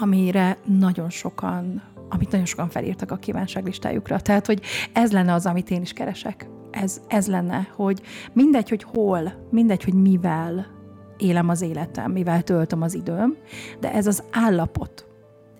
amire 0.00 0.58
nagyon 0.64 1.10
sokan, 1.10 1.82
amit 2.08 2.30
nagyon 2.30 2.46
sokan 2.46 2.68
felírtak 2.68 3.10
a 3.10 3.16
kívánságlistájukra. 3.16 4.20
Tehát, 4.20 4.46
hogy 4.46 4.60
ez 4.92 5.12
lenne 5.12 5.32
az, 5.32 5.46
amit 5.46 5.70
én 5.70 5.80
is 5.80 5.92
keresek 5.92 6.48
ez, 6.72 7.00
ez 7.08 7.26
lenne, 7.26 7.68
hogy 7.76 8.02
mindegy, 8.32 8.68
hogy 8.68 8.82
hol, 8.82 9.32
mindegy, 9.50 9.84
hogy 9.84 9.94
mivel 9.94 10.66
élem 11.16 11.48
az 11.48 11.62
életem, 11.62 12.12
mivel 12.12 12.42
töltöm 12.42 12.82
az 12.82 12.94
időm, 12.94 13.36
de 13.80 13.92
ez 13.92 14.06
az 14.06 14.22
állapot, 14.30 15.06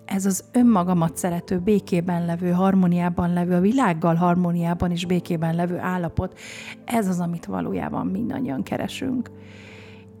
ez 0.05 0.25
az 0.25 0.43
önmagamat 0.51 1.17
szerető, 1.17 1.59
békében 1.59 2.25
levő, 2.25 2.51
harmóniában 2.51 3.33
levő, 3.33 3.55
a 3.55 3.59
világgal 3.59 4.15
harmóniában 4.15 4.91
és 4.91 5.05
békében 5.05 5.55
levő 5.55 5.79
állapot, 5.79 6.39
ez 6.85 7.07
az, 7.07 7.19
amit 7.19 7.45
valójában 7.45 8.07
mindannyian 8.07 8.63
keresünk. 8.63 9.31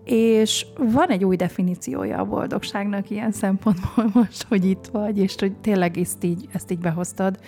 És 0.03 0.65
van 0.77 1.09
egy 1.09 1.25
új 1.25 1.35
definíciója 1.35 2.17
a 2.17 2.25
boldogságnak 2.25 3.09
ilyen 3.09 3.31
szempontból 3.31 4.09
most, 4.21 4.43
hogy 4.43 4.65
itt 4.65 4.87
vagy, 4.87 5.17
és 5.17 5.35
hogy 5.39 5.55
tényleg 5.55 5.97
ezt 5.97 6.23
így, 6.23 6.47
ezt 6.53 6.71
így 6.71 6.79
behoztad, 6.79 7.39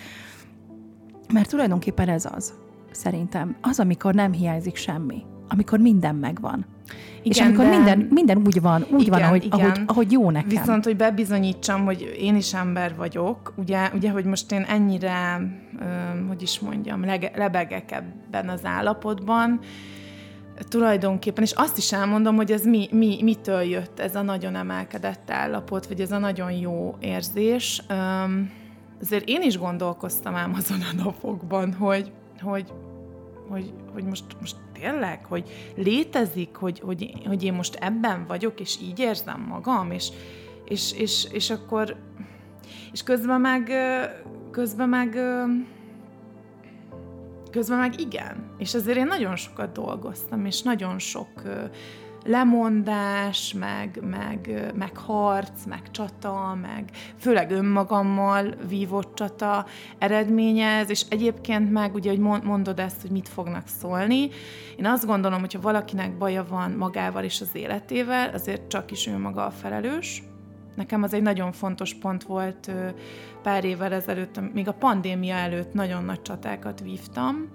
mert 1.34 1.50
tulajdonképpen 1.50 2.10
ez 2.10 2.26
az 2.36 2.54
szerintem. 2.96 3.56
Az, 3.62 3.80
amikor 3.80 4.14
nem 4.14 4.32
hiányzik 4.32 4.76
semmi. 4.76 5.24
Amikor 5.48 5.80
minden 5.80 6.16
megvan. 6.16 6.66
Igen, 7.24 7.32
és 7.32 7.40
amikor 7.40 7.64
de... 7.64 7.70
minden, 7.70 8.08
minden 8.12 8.38
úgy 8.38 8.62
van, 8.62 8.86
úgy 8.92 9.02
igen, 9.02 9.20
van, 9.20 9.22
ahogy, 9.22 9.46
igen. 9.46 9.60
Ahogy, 9.60 9.82
ahogy 9.86 10.12
jó 10.12 10.30
nekem. 10.30 10.50
Viszont, 10.50 10.84
hogy 10.84 10.96
bebizonyítsam, 10.96 11.86
hogy 11.86 12.16
én 12.20 12.36
is 12.36 12.54
ember 12.54 12.96
vagyok, 12.96 13.54
ugye, 13.58 13.90
ugye 13.94 14.10
hogy 14.10 14.26
most 14.26 14.52
én 14.52 14.62
ennyire, 14.62 15.42
hogy 16.28 16.42
is 16.42 16.60
mondjam, 16.60 17.06
lege, 17.06 17.32
lebegek 17.36 17.92
ebben 17.92 18.50
az 18.50 18.66
állapotban, 18.66 19.60
tulajdonképpen, 20.68 21.44
és 21.44 21.52
azt 21.52 21.78
is 21.78 21.92
elmondom, 21.92 22.36
hogy 22.36 22.52
ez 22.52 22.66
mi, 22.66 22.88
mi, 22.92 23.20
mitől 23.22 23.62
jött 23.62 24.00
ez 24.00 24.16
a 24.16 24.22
nagyon 24.22 24.56
emelkedett 24.56 25.32
állapot, 25.32 25.88
vagy 25.88 26.00
ez 26.00 26.12
a 26.12 26.18
nagyon 26.18 26.52
jó 26.52 26.96
érzés. 27.00 27.82
Azért 29.02 29.30
én 29.30 29.42
is 29.42 29.58
gondolkoztam 29.58 30.36
ám 30.36 30.54
azon 30.54 30.80
a 30.92 31.04
napokban, 31.04 31.74
hogy, 31.74 32.12
hogy 32.42 32.74
hogy, 33.50 33.74
hogy 33.94 34.04
most, 34.04 34.24
most 34.40 34.56
tényleg, 34.74 35.26
hogy 35.26 35.50
létezik, 35.76 36.56
hogy, 36.56 36.80
hogy, 36.80 37.14
hogy 37.26 37.44
én 37.44 37.54
most 37.54 37.76
ebben 37.76 38.26
vagyok, 38.28 38.60
és 38.60 38.78
így 38.82 39.00
érzem 39.00 39.42
magam, 39.42 39.92
és, 39.92 40.10
és, 40.66 40.94
és, 40.94 41.28
és 41.32 41.50
akkor, 41.50 41.96
és 42.92 43.04
közben 43.04 43.42
meg, 43.42 43.72
közben 44.52 44.90
meg, 44.90 45.20
közben 47.52 47.78
meg 47.78 48.00
igen. 48.00 48.52
És 48.58 48.74
azért 48.74 48.98
én 48.98 49.08
nagyon 49.08 49.36
sokat 49.36 49.72
dolgoztam, 49.72 50.46
és 50.46 50.62
nagyon 50.62 51.00
sok 51.00 51.30
lemondás, 52.26 53.54
meg, 53.54 54.00
meg, 54.10 54.72
meg 54.76 54.98
harc, 54.98 55.66
meg 55.66 55.92
csata, 55.92 56.58
meg 56.62 56.90
főleg 57.20 57.52
önmagammal 57.52 58.54
vívott 58.68 59.16
csata 59.16 59.66
eredményez, 59.98 60.90
és 60.90 61.06
egyébként 61.10 61.72
meg 61.72 61.94
ugye, 61.94 62.10
hogy 62.10 62.20
mondod 62.20 62.80
ezt, 62.80 63.02
hogy 63.02 63.12
mit 63.12 63.30
fognak 63.30 63.68
szólni. 63.68 64.30
Én 64.78 64.86
azt 64.86 65.06
gondolom, 65.06 65.40
hogyha 65.40 65.62
valakinek 65.62 66.18
baja 66.18 66.46
van 66.50 66.72
magával 66.72 67.24
és 67.24 67.42
az 67.42 67.50
életével, 67.54 68.30
azért 68.34 68.68
csak 68.68 68.92
is 68.92 69.08
ő 69.08 69.18
maga 69.18 69.46
a 69.46 69.52
felelős. 69.52 70.24
Nekem 70.76 71.04
az 71.04 71.14
egy 71.14 71.22
nagyon 71.22 71.52
fontos 71.52 71.94
pont 71.94 72.24
volt 72.24 72.72
pár 73.42 73.64
évvel 73.64 73.94
ezelőtt, 73.94 74.54
még 74.54 74.68
a 74.68 74.74
pandémia 74.74 75.36
előtt 75.36 75.74
nagyon 75.74 76.06
nagy 76.06 76.22
csatákat 76.22 76.80
vívtam, 76.80 77.50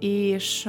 és 0.00 0.68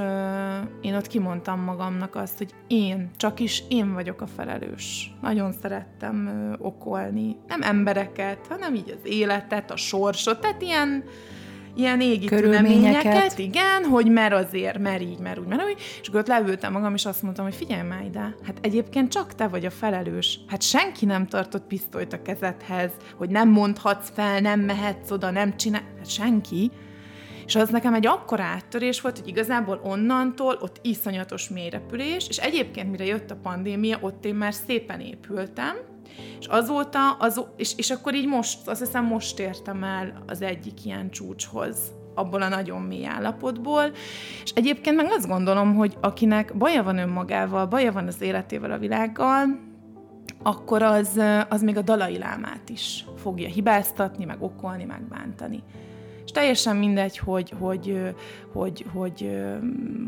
én 0.81 0.95
ott 0.95 1.07
kimondtam 1.07 1.59
magamnak 1.59 2.15
azt, 2.15 2.37
hogy 2.37 2.53
én, 2.67 3.09
csak 3.17 3.39
is 3.39 3.63
én 3.69 3.93
vagyok 3.93 4.21
a 4.21 4.27
felelős. 4.27 5.13
Nagyon 5.21 5.51
szerettem 5.51 6.29
okolni, 6.59 7.35
nem 7.47 7.61
embereket, 7.61 8.47
hanem 8.49 8.75
így 8.75 8.89
az 8.89 9.09
életet, 9.11 9.71
a 9.71 9.75
sorsot, 9.75 10.39
tehát 10.41 10.61
ilyen, 10.61 11.03
ilyen 11.75 12.01
égi 12.01 12.25
tüneményeket, 12.25 13.39
igen, 13.39 13.83
hogy 13.83 14.11
mer 14.11 14.33
azért, 14.33 14.77
mer 14.79 15.01
így, 15.01 15.19
mer 15.19 15.39
úgy, 15.39 15.47
mer 15.47 15.63
úgy, 15.65 15.81
és 16.01 16.07
akkor 16.07 16.19
ott 16.19 16.27
leültem 16.27 16.71
magam, 16.71 16.93
és 16.93 17.05
azt 17.05 17.21
mondtam, 17.21 17.45
hogy 17.45 17.55
figyelj 17.55 17.87
már 17.87 18.03
ide, 18.05 18.35
hát 18.43 18.57
egyébként 18.61 19.11
csak 19.11 19.35
te 19.35 19.47
vagy 19.47 19.65
a 19.65 19.69
felelős. 19.69 20.39
Hát 20.47 20.61
senki 20.61 21.05
nem 21.05 21.27
tartott 21.27 21.67
pisztolyt 21.67 22.13
a 22.13 22.21
kezedhez, 22.21 22.91
hogy 23.15 23.29
nem 23.29 23.49
mondhatsz 23.49 24.09
fel, 24.13 24.39
nem 24.39 24.59
mehetsz 24.59 25.11
oda, 25.11 25.31
nem 25.31 25.57
csinál, 25.57 25.83
hát 25.97 26.09
senki. 26.09 26.71
És 27.47 27.55
az 27.55 27.69
nekem 27.69 27.93
egy 27.93 28.07
akkora 28.07 28.43
áttörés 28.43 29.01
volt, 29.01 29.19
hogy 29.19 29.27
igazából 29.27 29.79
onnantól 29.83 30.57
ott 30.61 30.79
iszonyatos 30.81 31.49
mélyrepülés, 31.49 32.27
és 32.27 32.37
egyébként 32.37 32.91
mire 32.91 33.05
jött 33.05 33.31
a 33.31 33.37
pandémia, 33.41 33.97
ott 34.01 34.25
én 34.25 34.35
már 34.35 34.53
szépen 34.53 34.99
épültem, 34.99 35.75
és 36.39 36.45
azóta, 36.45 37.11
az, 37.11 37.41
és, 37.57 37.73
és 37.77 37.89
akkor 37.89 38.15
így 38.15 38.27
most, 38.27 38.67
azt 38.67 38.79
hiszem 38.79 39.05
most 39.05 39.39
értem 39.39 39.83
el 39.83 40.23
az 40.25 40.41
egyik 40.41 40.85
ilyen 40.85 41.09
csúcshoz, 41.09 41.77
abból 42.15 42.41
a 42.41 42.47
nagyon 42.47 42.81
mély 42.81 43.05
állapotból. 43.05 43.91
És 44.43 44.51
egyébként 44.55 44.95
meg 44.95 45.05
azt 45.09 45.27
gondolom, 45.27 45.75
hogy 45.75 45.97
akinek 46.01 46.57
baja 46.57 46.83
van 46.83 46.97
önmagával, 46.97 47.65
baja 47.65 47.91
van 47.91 48.07
az 48.07 48.21
életével, 48.21 48.71
a 48.71 48.77
világgal, 48.77 49.59
akkor 50.43 50.81
az, 50.81 51.21
az 51.49 51.61
még 51.61 51.77
a 51.77 51.81
dalai 51.81 52.17
lámát 52.17 52.69
is 52.69 53.05
fogja 53.17 53.47
hibáztatni, 53.47 54.25
meg 54.25 54.41
okolni, 54.41 54.83
meg 54.83 55.01
bántani 55.07 55.63
és 56.27 56.33
teljesen 56.33 56.75
mindegy, 56.75 57.17
hogy, 57.17 57.53
hogy, 57.59 58.13
hogy, 58.53 58.85
hogy 58.93 59.29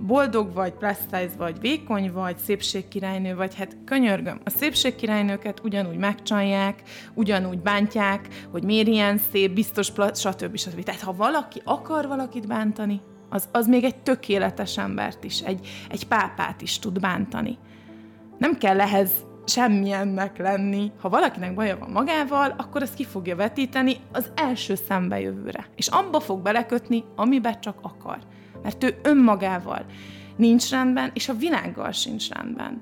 boldog 0.08 0.54
vagy, 0.54 0.72
plus 0.72 0.98
size 1.04 1.36
vagy, 1.38 1.60
vékony 1.60 2.12
vagy, 2.12 2.38
szépségkirálynő 2.38 3.36
vagy, 3.36 3.56
hát 3.56 3.78
könyörgöm, 3.86 4.40
a 4.44 4.50
szépségkirálynőket 4.50 5.60
ugyanúgy 5.64 5.98
megcsalják, 5.98 6.82
ugyanúgy 7.14 7.60
bántják, 7.60 8.28
hogy 8.52 8.64
miért 8.64 8.88
ilyen 8.88 9.18
szép, 9.32 9.54
biztos, 9.54 9.86
stb. 10.14 10.58
stb. 10.58 10.84
Tehát 10.84 11.02
ha 11.02 11.14
valaki 11.14 11.62
akar 11.64 12.08
valakit 12.08 12.48
bántani, 12.48 13.02
az, 13.30 13.50
az 13.52 13.68
még 13.68 13.84
egy 13.84 13.98
tökéletes 13.98 14.78
embert 14.78 15.24
is, 15.24 15.40
egy, 15.40 15.68
egy 15.90 16.08
pápát 16.08 16.62
is 16.62 16.80
tud 16.80 17.00
bántani. 17.00 17.58
Nem 18.38 18.58
kell 18.58 18.82
ehhez 18.82 19.12
semmilyennek 19.50 20.38
lenni. 20.38 20.91
Ha 21.02 21.10
valakinek 21.10 21.54
baja 21.54 21.78
van 21.78 21.89
magával, 21.89 22.54
akkor 22.58 22.82
ezt 22.82 22.93
ki 22.93 23.06
fogja 23.06 23.36
vetíteni 23.36 23.95
az 24.12 24.32
első 24.36 24.76
szembejövőre. 24.88 25.66
És 25.76 25.88
abba 25.88 26.20
fog 26.20 26.41
belekötni, 26.41 27.04
amiben 27.16 27.60
csak 27.62 27.78
akar. 27.82 28.18
Mert 28.64 28.84
ő 28.84 29.00
önmagával 29.04 29.86
nincs 30.36 30.70
rendben, 30.70 31.12
és 31.14 31.30
a 31.30 31.34
világgal 31.34 31.91
sincs 31.91 32.30
rendben. 32.30 32.82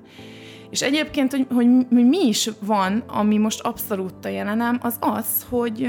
És 0.70 0.82
egyébként, 0.82 1.30
hogy, 1.32 1.46
hogy, 1.54 1.88
mi 1.88 2.26
is 2.26 2.50
van, 2.60 3.02
ami 3.06 3.38
most 3.38 3.60
abszolút 3.60 4.24
a 4.24 4.28
jelenem, 4.28 4.78
az 4.82 4.96
az, 5.00 5.46
hogy, 5.48 5.88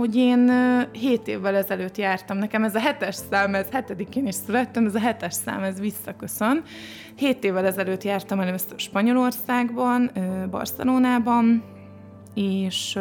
hogy 0.00 0.16
én 0.16 0.50
7 0.92 1.28
évvel 1.28 1.54
ezelőtt 1.54 1.96
jártam, 1.96 2.38
nekem 2.38 2.64
ez 2.64 2.74
a 2.74 2.78
hetes 2.78 3.14
szám, 3.30 3.54
ez 3.54 3.70
hetedikén 3.70 4.26
is 4.26 4.34
születtem, 4.34 4.86
ez 4.86 4.94
a 4.94 4.98
hetes 4.98 5.34
szám, 5.34 5.62
ez 5.62 5.80
visszaköszön. 5.80 6.62
7 7.16 7.44
évvel 7.44 7.66
ezelőtt 7.66 8.02
jártam 8.02 8.40
először 8.40 8.78
Spanyolországban, 8.78 10.10
Barcelonában, 10.50 11.64
és, 12.34 12.98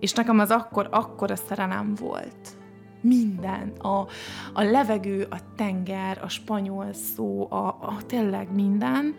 és 0.00 0.12
nekem 0.12 0.38
az 0.38 0.50
akkor, 0.50 0.88
akkor 0.90 1.30
a 1.30 1.36
szerelem 1.36 1.94
volt. 2.00 2.56
Minden. 3.00 3.72
A, 3.78 4.06
a 4.52 4.62
levegő, 4.62 5.26
a 5.30 5.38
tenger, 5.56 6.20
a 6.22 6.28
spanyol 6.28 6.92
szó, 6.92 7.46
a, 7.50 7.66
a 7.66 7.96
tényleg 8.06 8.54
minden, 8.54 9.14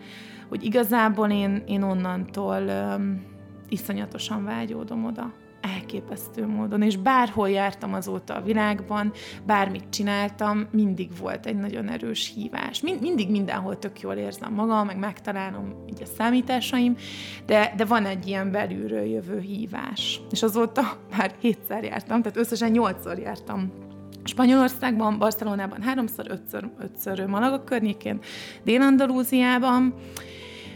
hogy 0.48 0.64
igazából 0.64 1.30
én, 1.30 1.62
én 1.66 1.82
onnantól 1.82 2.62
um, 2.62 3.22
iszonyatosan 3.68 4.44
vágyódom 4.44 5.04
oda 5.04 5.39
elképesztő 5.60 6.46
módon, 6.46 6.82
és 6.82 6.96
bárhol 6.96 7.50
jártam 7.50 7.94
azóta 7.94 8.34
a 8.34 8.42
világban, 8.42 9.12
bármit 9.46 9.84
csináltam, 9.90 10.66
mindig 10.70 11.10
volt 11.20 11.46
egy 11.46 11.56
nagyon 11.56 11.88
erős 11.88 12.32
hívás. 12.34 12.80
Mind, 12.80 13.00
mindig 13.00 13.30
mindenhol 13.30 13.78
tök 13.78 14.00
jól 14.00 14.14
érzem 14.14 14.52
magam, 14.52 14.86
meg 14.86 14.98
megtalálom 14.98 15.84
így 15.88 16.02
a 16.02 16.06
számításaim, 16.16 16.96
de, 17.46 17.72
de 17.76 17.84
van 17.84 18.04
egy 18.04 18.26
ilyen 18.26 18.50
belülről 18.50 19.04
jövő 19.04 19.40
hívás. 19.40 20.20
És 20.30 20.42
azóta 20.42 20.96
már 21.16 21.34
hétszer 21.40 21.84
jártam, 21.84 22.22
tehát 22.22 22.38
összesen 22.38 22.70
nyolcszor 22.70 23.18
jártam 23.18 23.88
Spanyolországban, 24.24 25.18
Barcelonában 25.18 25.82
háromszor, 25.82 26.26
ötször, 26.28 26.70
ötször 26.78 27.26
Malaga 27.26 27.64
környékén, 27.64 28.18
Dél-Andalúziában, 28.64 29.94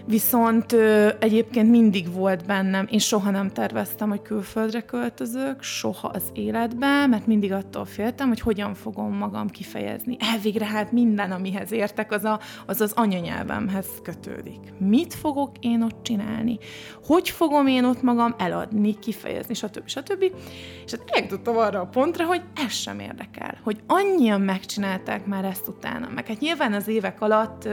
Viszont 0.07 0.72
ö, 0.72 1.09
egyébként 1.18 1.70
mindig 1.70 2.12
volt 2.12 2.46
bennem, 2.46 2.86
én 2.90 2.98
soha 2.98 3.30
nem 3.30 3.52
terveztem, 3.52 4.09
hogy 4.09 4.22
külföldre 4.22 4.80
költözök, 4.80 5.62
soha 5.62 6.09
az 6.09 6.22
életben, 6.32 7.09
mert 7.09 7.26
mindig 7.26 7.52
attól 7.52 7.84
féltem, 7.84 8.28
hogy 8.28 8.40
hogyan 8.40 8.74
fogom 8.74 9.16
magam 9.16 9.48
kifejezni. 9.48 10.16
Elvégre 10.20 10.66
hát 10.66 10.92
minden, 10.92 11.30
amihez 11.30 11.72
értek, 11.72 12.12
az 12.12 12.24
a, 12.24 12.40
az, 12.66 12.80
az 12.80 12.92
anyanyelvemhez 12.92 13.86
kötődik. 14.02 14.59
Mit 14.78 15.14
fogok 15.14 15.50
én 15.61 15.82
ott 15.82 16.02
csinálni? 16.02 16.59
Hogy 17.05 17.28
fogom 17.28 17.66
én 17.66 17.84
ott 17.84 18.02
magam 18.02 18.34
eladni, 18.38 18.98
kifejezni, 18.98 19.55
stb. 19.55 19.88
stb. 19.88 20.24
És 20.84 20.90
hát 20.90 21.02
eljutottam 21.07 21.57
arra 21.57 21.80
a 21.80 21.86
pontra, 21.86 22.24
hogy 22.24 22.42
ez 22.66 22.72
sem 22.72 22.98
érdekel, 22.98 23.59
hogy 23.62 23.80
annyian 23.86 24.40
megcsinálták 24.40 25.26
már 25.26 25.44
ezt 25.44 25.68
utána. 25.68 26.09
Meg 26.14 26.26
hát 26.26 26.40
nyilván 26.40 26.72
az 26.72 26.88
évek 26.88 27.20
alatt 27.20 27.68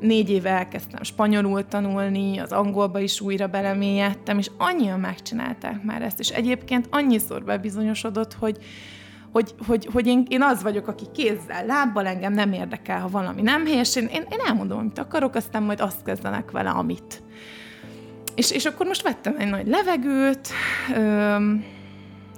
négy 0.00 0.30
éve 0.30 0.50
elkezdtem 0.50 1.02
spanyolul 1.02 1.64
tanulni, 1.68 2.38
az 2.38 2.52
angolba 2.52 2.98
is 2.98 3.20
újra 3.20 3.46
belemélyedtem, 3.46 4.38
és 4.38 4.50
annyian 4.58 5.00
megcsinálták 5.00 5.82
már 5.82 6.02
ezt, 6.02 6.18
és 6.18 6.28
egyébként 6.28 6.86
annyiszor 6.90 7.44
bebizonyosodott, 7.44 8.34
hogy, 8.34 8.58
hogy, 9.32 9.54
hogy, 9.66 9.88
hogy 9.92 10.06
én, 10.06 10.26
én 10.28 10.42
az 10.42 10.62
vagyok, 10.62 10.88
aki 10.88 11.04
kézzel, 11.14 11.66
lábbal 11.66 12.06
engem 12.06 12.32
nem 12.32 12.52
érdekel, 12.52 13.00
ha 13.00 13.08
valami 13.08 13.42
nem 13.42 13.66
helyes, 13.66 13.96
én, 13.96 14.06
én, 14.06 14.26
én 14.30 14.38
elmondom, 14.46 14.78
amit 14.78 14.98
akarok, 14.98 15.34
aztán 15.34 15.62
majd 15.62 15.80
azt 15.80 16.02
kezdenek 16.02 16.50
vele, 16.50 16.70
amit. 16.70 17.22
És, 18.34 18.50
és 18.50 18.64
akkor 18.64 18.86
most 18.86 19.02
vettem 19.02 19.34
egy 19.38 19.48
nagy 19.48 19.66
levegőt, 19.66 20.48
öm, 20.94 21.64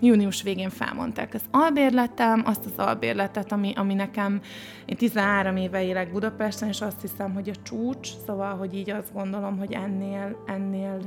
június 0.00 0.42
végén 0.42 0.70
felmondták 0.70 1.34
az 1.34 1.42
albérletem, 1.50 2.42
azt 2.46 2.64
az 2.64 2.84
albérletet, 2.86 3.52
ami, 3.52 3.72
ami 3.76 3.94
nekem, 3.94 4.40
én 4.86 4.96
13 4.96 5.56
éve 5.56 5.82
élek 5.82 6.12
Budapesten, 6.12 6.68
és 6.68 6.80
azt 6.80 7.00
hiszem, 7.00 7.34
hogy 7.34 7.48
a 7.48 7.62
csúcs, 7.62 8.08
szóval, 8.26 8.56
hogy 8.56 8.74
így 8.74 8.90
azt 8.90 9.12
gondolom, 9.12 9.58
hogy 9.58 9.72
ennél, 9.72 10.42
ennél 10.46 11.00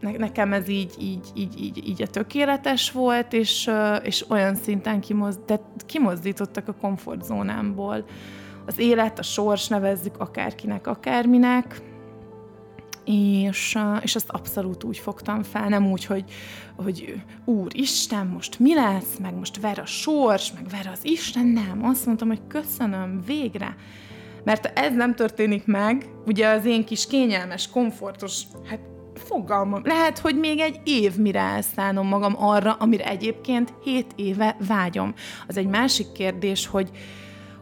ne, 0.00 0.10
nekem 0.10 0.52
ez 0.52 0.68
így, 0.68 0.94
így, 0.98 1.26
így, 1.34 1.62
így, 1.62 1.88
így 1.88 2.02
a 2.02 2.06
tökéletes 2.06 2.90
volt, 2.90 3.32
és, 3.32 3.70
és 4.02 4.30
olyan 4.30 4.54
szinten 4.54 5.00
kimozd, 5.00 5.40
de 5.46 5.60
kimozdítottak 5.86 6.68
a 6.68 6.74
komfortzónámból. 6.74 8.04
Az 8.66 8.78
élet, 8.78 9.18
a 9.18 9.22
sors 9.22 9.68
nevezzük 9.68 10.18
akárkinek, 10.18 10.86
akárminek, 10.86 11.80
és, 13.04 13.78
és 14.02 14.14
azt 14.14 14.30
abszolút 14.30 14.84
úgy 14.84 14.98
fogtam 14.98 15.42
fel, 15.42 15.68
nem 15.68 15.90
úgy, 15.90 16.04
hogy, 16.04 16.24
hogy 16.76 17.22
Úr 17.44 17.70
Isten, 17.74 18.26
most 18.26 18.58
mi 18.58 18.74
lesz, 18.74 19.16
meg 19.20 19.34
most 19.34 19.60
ver 19.60 19.78
a 19.78 19.86
sors, 19.86 20.52
meg 20.52 20.68
ver 20.68 20.90
az 20.92 20.98
Isten, 21.02 21.46
nem. 21.46 21.84
Azt 21.84 22.06
mondtam, 22.06 22.28
hogy 22.28 22.40
köszönöm, 22.48 23.22
végre. 23.26 23.76
Mert 24.44 24.78
ez 24.78 24.94
nem 24.94 25.14
történik 25.14 25.66
meg, 25.66 26.08
ugye 26.26 26.48
az 26.48 26.64
én 26.64 26.84
kis 26.84 27.06
kényelmes, 27.06 27.68
komfortos, 27.68 28.42
hát 28.64 28.80
fogalmam, 29.14 29.82
lehet, 29.84 30.18
hogy 30.18 30.38
még 30.38 30.58
egy 30.58 30.80
év 30.84 31.16
mire 31.16 31.40
elszállnom 31.40 32.06
magam 32.06 32.34
arra, 32.38 32.72
amire 32.72 33.08
egyébként 33.08 33.72
hét 33.84 34.12
éve 34.16 34.56
vágyom. 34.68 35.14
Az 35.46 35.56
egy 35.56 35.66
másik 35.66 36.12
kérdés, 36.12 36.66
hogy, 36.66 36.90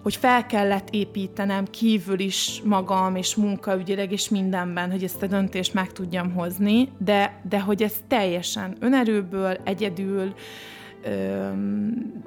hogy 0.02 0.16
fel 0.16 0.46
kellett 0.46 0.88
építenem 0.90 1.64
kívül 1.64 2.18
is 2.18 2.60
magam, 2.64 3.16
és 3.16 3.34
munkaügyileg, 3.34 4.12
és 4.12 4.28
mindenben, 4.28 4.90
hogy 4.90 5.04
ezt 5.04 5.22
a 5.22 5.26
döntést 5.26 5.74
meg 5.74 5.92
tudjam 5.92 6.32
hozni, 6.32 6.88
de, 6.98 7.40
de 7.48 7.60
hogy 7.60 7.82
ez 7.82 7.94
teljesen 8.08 8.76
önerőből, 8.80 9.56
egyedül, 9.64 10.34
öm, 11.04 12.22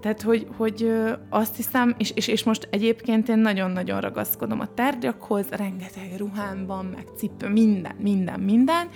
tehát, 0.00 0.22
hogy, 0.22 0.46
hogy 0.56 0.92
azt 1.28 1.56
hiszem, 1.56 1.94
és, 1.98 2.10
és, 2.14 2.28
és 2.28 2.44
most 2.44 2.68
egyébként 2.70 3.28
én 3.28 3.38
nagyon-nagyon 3.38 4.00
ragaszkodom 4.00 4.60
a 4.60 4.74
tárgyakhoz, 4.74 5.46
rengeteg 5.50 6.14
ruhám 6.16 6.66
van, 6.66 6.84
meg 6.84 7.04
cipő, 7.16 7.48
minden, 7.48 7.94
minden, 7.98 8.40
minden, 8.40 8.88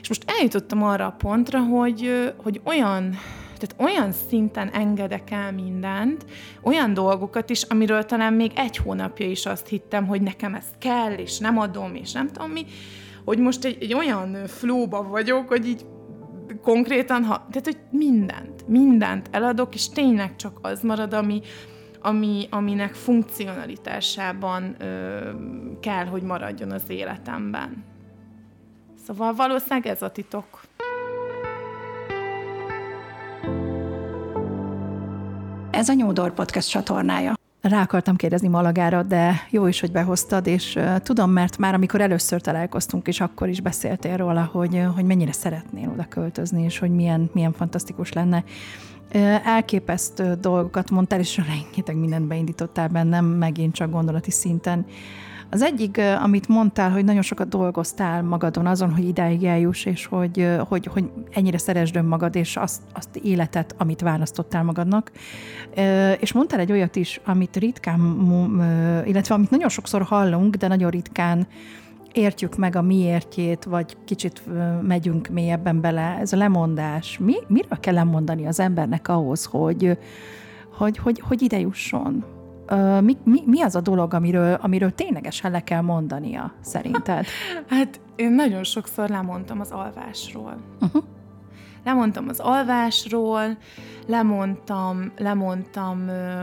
és 0.00 0.08
most 0.08 0.24
eljutottam 0.26 0.82
arra 0.82 1.06
a 1.06 1.16
pontra, 1.18 1.60
hogy, 1.60 2.32
hogy 2.36 2.60
olyan 2.64 3.14
tehát 3.58 3.94
olyan 3.94 4.12
szinten 4.12 4.68
engedek 4.68 5.30
el 5.30 5.52
mindent, 5.52 6.24
olyan 6.62 6.94
dolgokat 6.94 7.50
is, 7.50 7.62
amiről 7.62 8.04
talán 8.04 8.32
még 8.32 8.52
egy 8.54 8.76
hónapja 8.76 9.26
is 9.26 9.46
azt 9.46 9.68
hittem, 9.68 10.06
hogy 10.06 10.22
nekem 10.22 10.54
ez 10.54 10.66
kell, 10.78 11.12
és 11.12 11.38
nem 11.38 11.58
adom, 11.58 11.94
és 11.94 12.12
nem 12.12 12.28
tudom 12.28 12.50
mi, 12.50 12.64
hogy 13.24 13.38
most 13.38 13.64
egy, 13.64 13.76
egy 13.80 13.94
olyan 13.94 14.46
flóba 14.46 15.02
vagyok, 15.02 15.48
hogy 15.48 15.66
így 15.66 15.86
konkrétan, 16.62 17.24
ha, 17.24 17.46
tehát 17.50 17.64
hogy 17.64 17.78
mindent, 17.90 18.68
mindent 18.68 19.28
eladok, 19.30 19.74
és 19.74 19.88
tényleg 19.88 20.36
csak 20.36 20.58
az 20.62 20.82
marad, 20.82 21.12
ami, 21.12 21.40
ami, 22.00 22.46
aminek 22.50 22.94
funkcionalitásában 22.94 24.74
ö, 24.78 25.18
kell, 25.80 26.04
hogy 26.04 26.22
maradjon 26.22 26.70
az 26.70 26.84
életemben. 26.88 27.84
Szóval 29.06 29.34
valószínűleg 29.34 29.86
ez 29.86 30.02
a 30.02 30.10
titok. 30.10 30.62
Ez 35.74 35.88
a 35.88 35.92
Nyúdor 35.92 36.34
Podcast 36.34 36.68
csatornája. 36.68 37.34
Rá 37.60 37.82
akartam 37.82 38.16
kérdezni 38.16 38.48
Malagára, 38.48 39.02
de 39.02 39.34
jó 39.50 39.66
is, 39.66 39.80
hogy 39.80 39.92
behoztad, 39.92 40.46
és 40.46 40.78
tudom, 40.98 41.30
mert 41.30 41.58
már 41.58 41.74
amikor 41.74 42.00
először 42.00 42.40
találkoztunk, 42.40 43.06
és 43.06 43.20
akkor 43.20 43.48
is 43.48 43.60
beszéltél 43.60 44.16
róla, 44.16 44.48
hogy, 44.52 44.82
hogy 44.94 45.04
mennyire 45.04 45.32
szeretnél 45.32 45.90
oda 45.92 46.06
költözni, 46.08 46.62
és 46.62 46.78
hogy 46.78 46.90
milyen, 46.90 47.30
milyen 47.32 47.52
fantasztikus 47.52 48.12
lenne. 48.12 48.44
Elképesztő 49.44 50.34
dolgokat 50.34 50.90
mondtál, 50.90 51.18
és 51.18 51.36
rengeteg 51.56 51.96
mindent 51.96 52.26
beindítottál 52.26 52.88
bennem, 52.88 53.24
megint 53.24 53.74
csak 53.74 53.90
gondolati 53.90 54.30
szinten. 54.30 54.86
Az 55.50 55.62
egyik, 55.62 56.00
amit 56.22 56.48
mondtál, 56.48 56.90
hogy 56.90 57.04
nagyon 57.04 57.22
sokat 57.22 57.48
dolgoztál 57.48 58.22
magadon 58.22 58.66
azon, 58.66 58.92
hogy 58.94 59.08
idáig 59.08 59.44
eljuss, 59.44 59.84
és 59.84 60.06
hogy, 60.06 60.48
hogy, 60.68 60.86
hogy 60.86 61.10
ennyire 61.30 61.58
szeresd 61.58 61.96
önmagad, 61.96 62.36
és 62.36 62.56
azt, 62.56 62.82
azt 62.92 63.16
életet, 63.16 63.74
amit 63.78 64.00
választottál 64.00 64.62
magadnak. 64.62 65.12
És 66.20 66.32
mondtál 66.32 66.60
egy 66.60 66.72
olyat 66.72 66.96
is, 66.96 67.20
amit 67.24 67.56
ritkán, 67.56 68.00
illetve 69.06 69.34
amit 69.34 69.50
nagyon 69.50 69.68
sokszor 69.68 70.02
hallunk, 70.02 70.54
de 70.54 70.68
nagyon 70.68 70.90
ritkán 70.90 71.46
értjük 72.12 72.56
meg 72.56 72.76
a 72.76 72.82
miértjét, 72.82 73.64
vagy 73.64 73.96
kicsit 74.04 74.42
megyünk 74.82 75.28
mélyebben 75.28 75.80
bele. 75.80 76.16
Ez 76.20 76.32
a 76.32 76.36
lemondás. 76.36 77.18
Mi, 77.18 77.34
miről 77.46 77.80
kell 77.80 77.94
lemondani 77.94 78.46
az 78.46 78.60
embernek 78.60 79.08
ahhoz, 79.08 79.44
hogy, 79.44 79.98
hogy, 80.76 80.98
hogy, 80.98 81.20
hogy 81.20 81.42
ide 81.42 81.58
jusson? 81.58 82.24
Mi, 83.00 83.16
mi, 83.24 83.42
mi 83.46 83.62
az 83.62 83.76
a 83.76 83.80
dolog, 83.80 84.14
amiről, 84.14 84.54
amiről 84.54 84.94
ténylegesen 84.94 85.50
le 85.50 85.60
kell 85.60 85.80
mondania, 85.80 86.52
szerinted? 86.60 87.26
Hát 87.68 88.00
én 88.16 88.32
nagyon 88.32 88.64
sokszor 88.64 89.08
lemondtam 89.08 89.60
az 89.60 89.70
alvásról. 89.70 90.56
Uh-huh. 90.80 91.02
Lemondtam 91.84 92.28
az 92.28 92.40
alvásról, 92.40 93.56
lemondtam, 94.06 95.12
lemondtam 95.16 96.08
ö, 96.08 96.42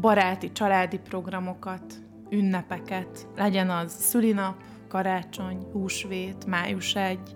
baráti, 0.00 0.52
családi 0.52 0.98
programokat, 0.98 1.94
ünnepeket, 2.30 3.28
legyen 3.36 3.70
az 3.70 3.92
szülinap, 3.92 4.54
karácsony, 4.88 5.66
húsvét, 5.72 6.46
május 6.46 6.94
egy, 6.94 7.34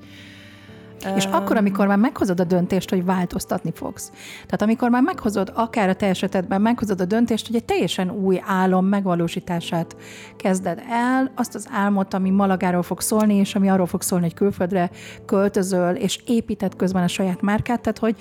és 1.17 1.25
akkor, 1.25 1.57
amikor 1.57 1.87
már 1.87 1.99
meghozod 1.99 2.41
a 2.41 2.45
döntést, 2.45 2.91
hogy 2.91 3.05
változtatni 3.05 3.73
fogsz. 3.75 4.11
Tehát 4.35 4.63
amikor 4.63 4.91
már 4.91 5.03
meghozod, 5.03 5.53
akár 5.55 5.89
a 5.89 5.95
te 5.95 6.07
esetedben 6.07 6.61
meghozod 6.61 7.01
a 7.01 7.05
döntést, 7.05 7.47
hogy 7.47 7.57
egy 7.57 7.65
teljesen 7.65 8.11
új 8.11 8.43
álom 8.47 8.87
megvalósítását 8.87 9.97
kezded 10.37 10.83
el, 10.89 11.31
azt 11.35 11.55
az 11.55 11.69
álmot, 11.73 12.15
ami 12.15 12.31
Malagáról 12.31 12.83
fog 12.83 13.01
szólni, 13.01 13.35
és 13.35 13.55
ami 13.55 13.71
arról 13.71 13.87
fog 13.87 14.03
szólni, 14.03 14.25
hogy 14.25 14.35
külföldre 14.35 14.91
költözöl, 15.27 15.95
és 15.95 16.23
épített 16.27 16.77
közben 16.77 17.03
a 17.03 17.09
saját 17.09 17.41
márkát, 17.41 17.81
tehát 17.81 17.99
hogy 17.99 18.17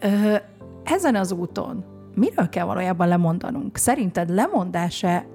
ö, 0.00 0.34
ezen 0.84 1.14
az 1.14 1.32
úton 1.32 1.84
miről 2.16 2.48
kell 2.48 2.64
valójában 2.64 3.08
lemondanunk? 3.08 3.76
Szerinted 3.76 4.30
lemondás-e 4.30 5.26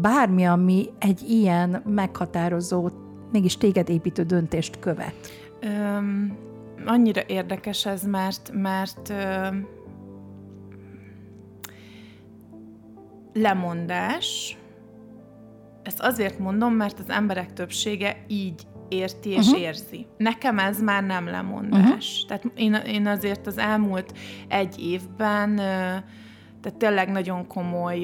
bármi, 0.00 0.44
ami 0.44 0.88
egy 0.98 1.22
ilyen 1.28 1.82
meghatározó, 1.86 2.88
mégis 3.32 3.56
téged 3.56 3.88
építő 3.88 4.22
döntést 4.22 4.78
követ? 4.78 5.14
Öm, 5.60 6.36
annyira 6.84 7.22
érdekes 7.26 7.86
ez, 7.86 8.06
mert, 8.06 8.50
mert 8.52 9.08
ö, 9.08 9.46
lemondás, 13.32 14.56
ezt 15.82 16.00
azért 16.00 16.38
mondom, 16.38 16.74
mert 16.74 16.98
az 16.98 17.10
emberek 17.10 17.52
többsége 17.52 18.24
így 18.28 18.66
érti 18.88 19.30
és 19.30 19.46
uh-huh. 19.46 19.60
érzi. 19.60 20.06
Nekem 20.16 20.58
ez 20.58 20.82
már 20.82 21.04
nem 21.04 21.26
lemondás. 21.26 22.24
Uh-huh. 22.24 22.28
Tehát 22.28 22.44
én, 22.54 22.74
én 22.74 23.06
azért 23.06 23.46
az 23.46 23.58
elmúlt 23.58 24.12
egy 24.48 24.80
évben 24.82 25.58
ö, 25.58 25.96
tehát 26.62 26.78
tényleg 26.78 27.10
nagyon 27.10 27.46
komoly, 27.46 27.98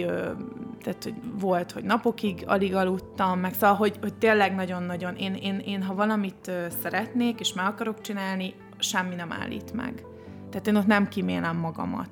tehát 0.82 1.02
hogy 1.02 1.14
volt, 1.40 1.72
hogy 1.72 1.84
napokig 1.84 2.44
alig 2.46 2.74
aludtam, 2.74 3.40
meg 3.40 3.54
szóval, 3.54 3.76
hogy, 3.76 3.98
hogy 4.00 4.14
tényleg 4.14 4.54
nagyon-nagyon, 4.54 5.14
én, 5.14 5.34
én, 5.34 5.58
én 5.58 5.82
ha 5.82 5.94
valamit 5.94 6.50
szeretnék, 6.82 7.40
és 7.40 7.52
meg 7.52 7.66
akarok 7.66 8.00
csinálni, 8.00 8.54
semmi 8.78 9.14
nem 9.14 9.32
állít 9.32 9.72
meg. 9.72 10.04
Tehát 10.50 10.66
én 10.66 10.76
ott 10.76 10.86
nem 10.86 11.08
kímélem 11.08 11.56
magamat. 11.56 12.10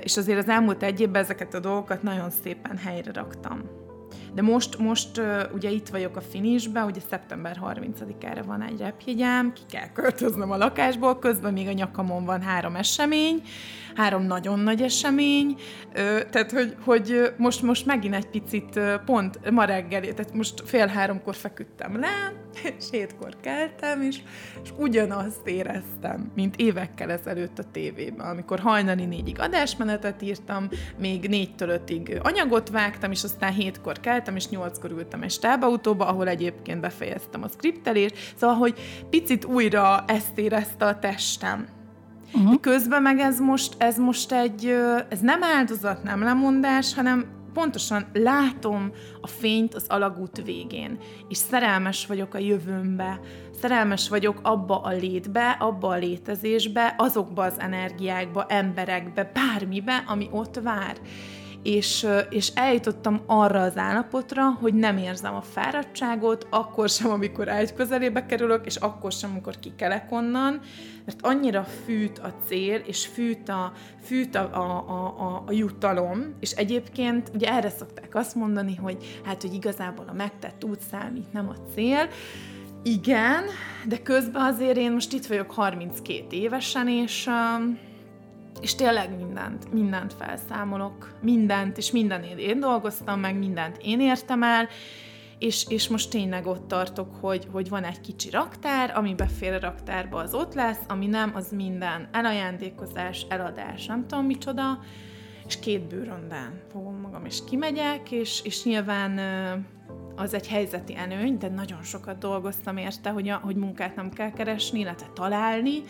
És 0.00 0.16
azért 0.16 0.38
az 0.38 0.48
elmúlt 0.48 0.82
egy 0.82 1.00
évben 1.00 1.22
ezeket 1.22 1.54
a 1.54 1.60
dolgokat 1.60 2.02
nagyon 2.02 2.30
szépen 2.30 2.76
helyre 2.76 3.12
raktam. 3.12 3.62
De 4.34 4.42
most, 4.42 4.78
most 4.78 5.20
ugye 5.54 5.70
itt 5.70 5.88
vagyok 5.88 6.16
a 6.16 6.20
finisbe, 6.20 6.84
ugye 6.84 7.00
szeptember 7.10 7.60
30-ára 7.64 8.42
van 8.46 8.62
egy 8.62 8.78
repjegyem, 8.78 9.52
ki 9.52 9.62
kell 9.70 9.92
költöznöm 9.92 10.50
a 10.50 10.56
lakásból, 10.56 11.18
közben 11.18 11.52
még 11.52 11.68
a 11.68 11.72
nyakamon 11.72 12.24
van 12.24 12.42
három 12.42 12.76
esemény, 12.76 13.42
három 13.94 14.22
nagyon 14.22 14.58
nagy 14.58 14.82
esemény, 14.82 15.56
tehát 16.30 16.50
hogy, 16.50 16.76
hogy 16.84 17.34
most, 17.36 17.62
most 17.62 17.86
megint 17.86 18.14
egy 18.14 18.28
picit 18.28 18.80
pont 19.04 19.50
ma 19.50 19.64
reggel, 19.64 20.00
tehát 20.00 20.34
most 20.34 20.62
fél 20.64 20.86
háromkor 20.86 21.34
feküdtem 21.34 21.98
le, 21.98 22.39
és 22.62 22.84
hétkor 22.90 23.36
keltem, 23.40 24.02
és, 24.02 24.22
és 24.62 24.70
ugyanazt 24.76 25.46
éreztem, 25.46 26.30
mint 26.34 26.56
évekkel 26.56 27.10
ezelőtt 27.10 27.58
a 27.58 27.70
tévében, 27.72 28.26
amikor 28.26 28.58
hajnali 28.58 29.04
négyig 29.04 29.40
adásmenetet 29.40 30.22
írtam, 30.22 30.68
még 30.98 31.28
négytől 31.28 31.68
ötig 31.68 32.20
anyagot 32.22 32.68
vágtam, 32.68 33.10
és 33.10 33.24
aztán 33.24 33.52
hétkor 33.52 34.00
keltem, 34.00 34.36
és 34.36 34.48
nyolckor 34.48 34.90
ültem 34.90 35.22
egy 35.22 35.30
stábautóba, 35.30 36.06
ahol 36.06 36.28
egyébként 36.28 36.80
befejeztem 36.80 37.42
a 37.42 37.48
skriptelést, 37.48 38.34
szóval, 38.36 38.56
hogy 38.56 39.04
picit 39.10 39.44
újra 39.44 40.04
ezt 40.06 40.38
érezte 40.38 40.86
a 40.86 40.98
testem 40.98 41.78
Uh-huh. 42.34 42.60
Közben 42.60 43.02
meg 43.02 43.18
ez 43.18 43.40
most, 43.40 43.74
ez 43.78 43.98
most 43.98 44.32
egy, 44.32 44.66
ez 45.08 45.20
nem 45.20 45.42
áldozat, 45.42 46.02
nem 46.02 46.22
lemondás, 46.22 46.94
hanem 46.94 47.26
pontosan 47.52 48.06
látom 48.12 48.92
a 49.20 49.26
fényt 49.26 49.74
az 49.74 49.86
alagút 49.88 50.42
végén, 50.44 50.98
és 51.28 51.36
szerelmes 51.36 52.06
vagyok 52.06 52.34
a 52.34 52.38
jövőmbe, 52.38 53.20
szerelmes 53.60 54.08
vagyok 54.08 54.40
abba 54.42 54.80
a 54.80 54.90
létbe, 54.90 55.50
abba 55.50 55.88
a 55.88 55.96
létezésbe, 55.96 56.94
azokba 56.98 57.44
az 57.44 57.58
energiákba, 57.58 58.46
emberekbe, 58.48 59.30
bármibe, 59.34 60.04
ami 60.06 60.28
ott 60.30 60.60
vár 60.62 60.96
és, 61.62 62.06
és 62.30 62.52
eljutottam 62.54 63.20
arra 63.26 63.60
az 63.60 63.76
állapotra, 63.76 64.50
hogy 64.50 64.74
nem 64.74 64.96
érzem 64.96 65.34
a 65.34 65.40
fáradtságot, 65.40 66.46
akkor 66.50 66.88
sem, 66.88 67.10
amikor 67.10 67.48
egy 67.48 67.74
közelébe 67.74 68.26
kerülök, 68.26 68.66
és 68.66 68.76
akkor 68.76 69.12
sem, 69.12 69.30
amikor 69.30 69.58
kikelek 69.58 70.12
onnan, 70.12 70.60
mert 71.04 71.18
annyira 71.22 71.66
fűt 71.84 72.18
a 72.18 72.34
cél, 72.46 72.76
és 72.86 73.06
fűt 73.06 73.48
a, 73.48 73.72
fűt 74.02 74.34
a, 74.34 74.50
a, 74.52 74.88
a, 75.18 75.42
a 75.46 75.52
jutalom, 75.52 76.34
és 76.40 76.50
egyébként 76.50 77.30
ugye 77.34 77.52
erre 77.52 77.70
szokták 77.70 78.14
azt 78.14 78.34
mondani, 78.34 78.76
hogy 78.76 79.20
hát, 79.24 79.42
hogy 79.42 79.54
igazából 79.54 80.04
a 80.08 80.12
megtett 80.12 80.64
út 80.64 80.80
számít, 80.90 81.32
nem 81.32 81.48
a 81.48 81.72
cél, 81.74 82.08
igen, 82.82 83.44
de 83.86 83.98
közben 84.02 84.42
azért 84.42 84.76
én 84.76 84.92
most 84.92 85.12
itt 85.12 85.26
vagyok 85.26 85.50
32 85.50 86.36
évesen, 86.36 86.88
és 86.88 87.26
uh, 87.26 87.34
és 88.60 88.74
tényleg 88.74 89.16
mindent, 89.16 89.72
mindent 89.72 90.14
felszámolok, 90.14 91.14
mindent, 91.20 91.78
és 91.78 91.90
minden 91.90 92.22
én 92.22 92.60
dolgoztam 92.60 93.20
meg, 93.20 93.38
mindent 93.38 93.78
én 93.82 94.00
értem 94.00 94.42
el, 94.42 94.68
és, 95.38 95.64
és 95.68 95.88
most 95.88 96.10
tényleg 96.10 96.46
ott 96.46 96.68
tartok, 96.68 97.14
hogy, 97.20 97.48
hogy 97.52 97.68
van 97.68 97.84
egy 97.84 98.00
kicsi 98.00 98.30
raktár, 98.30 98.92
ami 98.96 99.14
befér 99.14 99.52
a 99.52 99.60
raktárba, 99.60 100.18
az 100.18 100.34
ott 100.34 100.54
lesz, 100.54 100.80
ami 100.88 101.06
nem, 101.06 101.32
az 101.34 101.50
minden. 101.50 102.08
Elajándékozás, 102.12 103.26
eladás, 103.28 103.86
nem 103.86 104.06
tudom 104.06 104.24
micsoda, 104.26 104.78
és 105.46 105.58
két 105.58 105.86
bőröndán 105.86 106.60
fogom 106.72 107.00
magam, 107.00 107.24
és 107.24 107.38
kimegyek, 107.44 108.10
és, 108.10 108.40
és 108.44 108.64
nyilván 108.64 109.18
az 110.16 110.34
egy 110.34 110.48
helyzeti 110.48 110.96
előny, 110.96 111.38
de 111.38 111.48
nagyon 111.48 111.82
sokat 111.82 112.18
dolgoztam 112.18 112.76
érte, 112.76 113.10
hogy, 113.10 113.28
a, 113.28 113.36
hogy 113.36 113.56
munkát 113.56 113.96
nem 113.96 114.10
kell 114.10 114.32
keresni, 114.32 114.78
illetve 114.78 115.06
találni, 115.14 115.82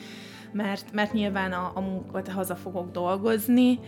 mert, 0.53 0.93
mert 0.93 1.13
nyilván 1.13 1.53
a, 1.53 1.73
a 1.75 1.81
munkát 1.81 2.29
haza 2.29 2.57
fogok 2.57 2.91
dolgozni, 2.91 3.79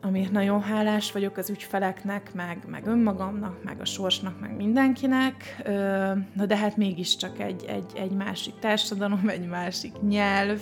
amiért 0.00 0.30
nagyon 0.30 0.62
hálás 0.62 1.12
vagyok 1.12 1.36
az 1.36 1.50
ügyfeleknek, 1.50 2.34
meg, 2.34 2.58
meg 2.66 2.86
önmagamnak, 2.86 3.64
meg 3.64 3.80
a 3.80 3.84
sorsnak, 3.84 4.40
meg 4.40 4.56
mindenkinek, 4.56 5.62
na 6.34 6.46
de 6.46 6.56
hát 6.56 6.76
mégiscsak 6.76 7.38
egy, 7.38 7.64
egy, 7.64 7.92
egy 7.94 8.10
másik 8.10 8.54
társadalom, 8.58 9.28
egy 9.28 9.46
másik 9.46 9.92
nyelv, 10.08 10.60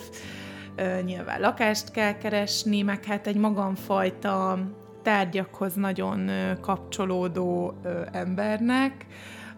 nyilván 1.03 1.39
lakást 1.39 1.91
kell 1.91 2.17
keresni, 2.17 2.81
meg 2.81 3.03
hát 3.03 3.27
egy 3.27 3.35
magamfajta 3.35 4.59
tárgyakhoz 5.01 5.73
nagyon 5.73 6.31
kapcsolódó 6.61 7.73
embernek, 8.11 9.05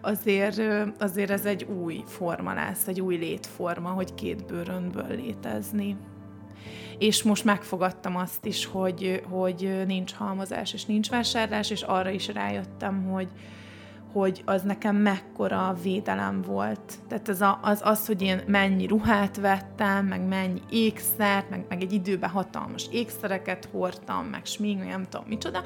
azért, 0.04 0.60
azért 0.98 1.30
ez 1.30 1.44
egy 1.44 1.64
új 1.64 2.02
forma 2.06 2.54
lesz, 2.54 2.86
egy 2.88 3.00
új 3.00 3.16
létforma, 3.16 3.88
hogy 3.88 4.14
két 4.14 4.46
bőrönből 4.46 5.16
létezni. 5.16 5.96
És 6.98 7.22
most 7.22 7.44
megfogadtam 7.44 8.16
azt 8.16 8.44
is, 8.44 8.66
hogy, 8.66 9.22
hogy 9.30 9.82
nincs 9.86 10.12
halmozás 10.12 10.72
és 10.72 10.84
nincs 10.84 11.10
vásárlás, 11.10 11.70
és 11.70 11.82
arra 11.82 12.10
is 12.10 12.28
rájöttem, 12.28 13.04
hogy, 13.04 13.28
hogy 14.14 14.42
az 14.44 14.62
nekem 14.62 14.96
mekkora 14.96 15.76
védelem 15.82 16.42
volt. 16.42 16.94
Tehát 17.08 17.28
az, 17.28 17.40
a, 17.40 17.58
az, 17.62 17.80
az, 17.84 18.06
hogy 18.06 18.22
én 18.22 18.40
mennyi 18.46 18.86
ruhát 18.86 19.36
vettem, 19.36 20.06
meg 20.06 20.28
mennyi 20.28 20.60
ékszert, 20.70 21.50
meg, 21.50 21.64
meg 21.68 21.82
egy 21.82 21.92
időben 21.92 22.30
hatalmas 22.30 22.88
ékszereket 22.90 23.68
hordtam, 23.72 24.26
meg 24.26 24.46
smink, 24.46 24.88
nem 24.88 25.04
tudom 25.08 25.26
micsoda, 25.28 25.62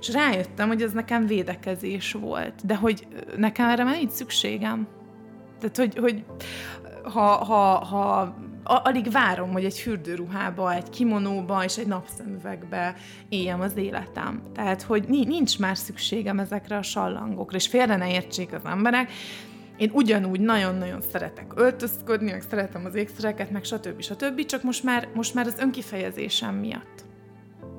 és 0.00 0.12
rájöttem, 0.12 0.68
hogy 0.68 0.82
ez 0.82 0.92
nekem 0.92 1.26
védekezés 1.26 2.12
volt. 2.12 2.66
De 2.66 2.76
hogy 2.76 3.06
nekem 3.36 3.68
erre 3.68 3.84
már 3.84 3.96
nincs 3.96 4.12
szükségem. 4.12 4.86
Tehát, 5.58 5.76
hogy, 5.76 5.98
hogy 5.98 6.24
ha, 7.02 7.44
ha, 7.44 7.84
ha 7.84 8.34
alig 8.76 9.10
várom, 9.10 9.52
hogy 9.52 9.64
egy 9.64 9.78
fürdőruhába, 9.78 10.74
egy 10.74 10.90
kimonóba 10.90 11.64
és 11.64 11.78
egy 11.78 11.86
napszemüvegbe 11.86 12.94
éljem 13.28 13.60
az 13.60 13.76
életem. 13.76 14.42
Tehát, 14.54 14.82
hogy 14.82 15.04
nincs 15.08 15.58
már 15.58 15.76
szükségem 15.76 16.38
ezekre 16.38 16.76
a 16.76 16.82
sallangokra, 16.82 17.56
és 17.56 17.66
félre 17.66 17.96
ne 17.96 18.12
értsék 18.12 18.52
az 18.52 18.64
emberek, 18.64 19.10
én 19.80 19.90
ugyanúgy 19.92 20.40
nagyon-nagyon 20.40 21.00
szeretek 21.12 21.52
öltözködni, 21.54 22.30
meg 22.30 22.42
szeretem 22.50 22.84
az 22.84 22.94
ékszereket, 22.94 23.50
meg 23.50 23.64
stb. 23.64 24.02
stb. 24.02 24.44
Csak 24.44 24.62
most 24.62 24.82
már, 24.82 25.08
most 25.14 25.34
már 25.34 25.46
az 25.46 25.58
önkifejezésem 25.58 26.54
miatt. 26.54 26.99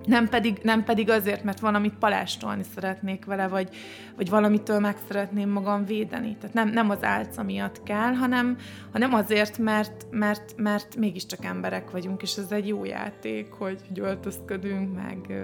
Nem 0.06 0.30
pedig, 0.30 0.60
nem 0.64 0.84
pedig 0.84 1.10
azért, 1.10 1.44
mert 1.44 1.60
valamit 1.60 1.94
palástolni 1.94 2.64
szeretnék 2.76 3.26
vele, 3.26 3.48
vagy, 3.48 3.70
vagy 4.16 4.30
valamitől 4.30 4.80
meg 4.80 4.96
szeretném 5.08 5.50
magam 5.50 5.86
védeni. 5.86 6.38
Tehát 6.40 6.56
nem, 6.56 6.70
nem 6.70 6.90
az 6.90 7.04
álca 7.04 7.44
miatt 7.44 7.84
kell, 7.84 8.14
hanem, 8.14 8.58
hanem 8.92 9.14
azért, 9.14 9.58
mert, 9.58 10.06
mert, 10.12 10.54
mert 10.58 10.96
mégiscsak 10.96 11.46
emberek 11.46 11.92
vagyunk, 11.92 12.22
és 12.22 12.38
ez 12.38 12.52
egy 12.52 12.68
jó 12.68 12.86
játék, 12.86 13.52
hogy, 13.52 13.80
hogy 13.88 14.00
öltözködünk, 14.00 14.96
meg 14.96 15.44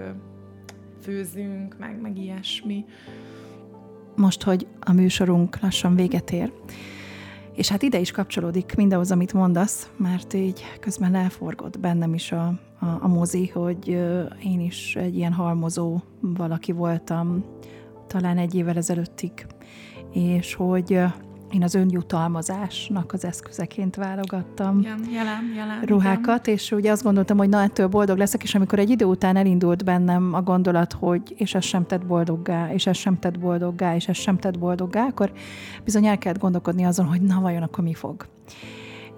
főzünk, 1.02 1.78
meg, 1.78 2.00
meg 2.00 2.18
ilyesmi. 2.18 2.84
Most, 4.16 4.42
hogy 4.42 4.66
a 4.80 4.92
műsorunk 4.92 5.60
lassan 5.60 5.94
véget 5.94 6.30
ér, 6.30 6.52
és 7.58 7.68
hát 7.68 7.82
ide 7.82 7.98
is 7.98 8.10
kapcsolódik 8.10 8.74
mindahhoz, 8.76 9.10
amit 9.10 9.32
mondasz, 9.32 9.90
mert 9.96 10.34
így 10.34 10.62
közben 10.80 11.14
elforgott 11.14 11.78
bennem 11.78 12.14
is 12.14 12.32
a, 12.32 12.46
a, 12.78 12.86
a 13.00 13.08
mozi, 13.08 13.48
hogy 13.48 13.88
én 14.44 14.60
is 14.60 14.96
egy 14.96 15.16
ilyen 15.16 15.32
halmozó 15.32 16.00
valaki 16.20 16.72
voltam, 16.72 17.44
talán 18.06 18.38
egy 18.38 18.54
évvel 18.54 18.76
ezelőttig, 18.76 19.32
és 20.12 20.54
hogy 20.54 21.00
én 21.52 21.62
az 21.62 21.74
önjutalmazásnak 21.74 23.12
az 23.12 23.24
eszközeként 23.24 23.96
válogattam 23.96 24.78
igen, 24.78 25.00
jelen, 25.12 25.52
jelen, 25.56 25.80
ruhákat, 25.82 26.46
igen. 26.46 26.58
és 26.58 26.72
ugye 26.72 26.90
azt 26.90 27.02
gondoltam, 27.02 27.36
hogy 27.36 27.48
na, 27.48 27.62
ettől 27.62 27.88
boldog 27.88 28.18
leszek, 28.18 28.42
és 28.42 28.54
amikor 28.54 28.78
egy 28.78 28.90
idő 28.90 29.04
után 29.04 29.36
elindult 29.36 29.84
bennem 29.84 30.34
a 30.34 30.42
gondolat, 30.42 30.92
hogy 30.92 31.34
és 31.36 31.54
ez 31.54 31.64
sem 31.64 31.86
tett 31.86 32.06
boldoggá, 32.06 32.72
és 32.72 32.86
ez 32.86 32.96
sem 32.96 33.18
tett 33.18 33.38
boldoggá, 33.38 33.94
és 33.94 34.08
ez 34.08 34.16
sem 34.16 34.38
tett 34.38 34.58
boldoggá, 34.58 35.06
akkor 35.06 35.32
bizony 35.84 36.06
el 36.06 36.18
kellett 36.18 36.40
gondolkodni 36.40 36.84
azon, 36.84 37.06
hogy 37.06 37.22
na 37.22 37.40
vajon 37.40 37.62
akkor 37.62 37.84
mi 37.84 37.94
fog. 37.94 38.26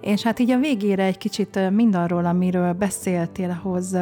És 0.01 0.23
hát 0.23 0.39
így 0.39 0.51
a 0.51 0.59
végére 0.59 1.03
egy 1.03 1.17
kicsit 1.17 1.69
mindarról, 1.71 2.25
amiről 2.25 2.73
beszéltél, 2.73 3.59
ahhoz 3.63 3.97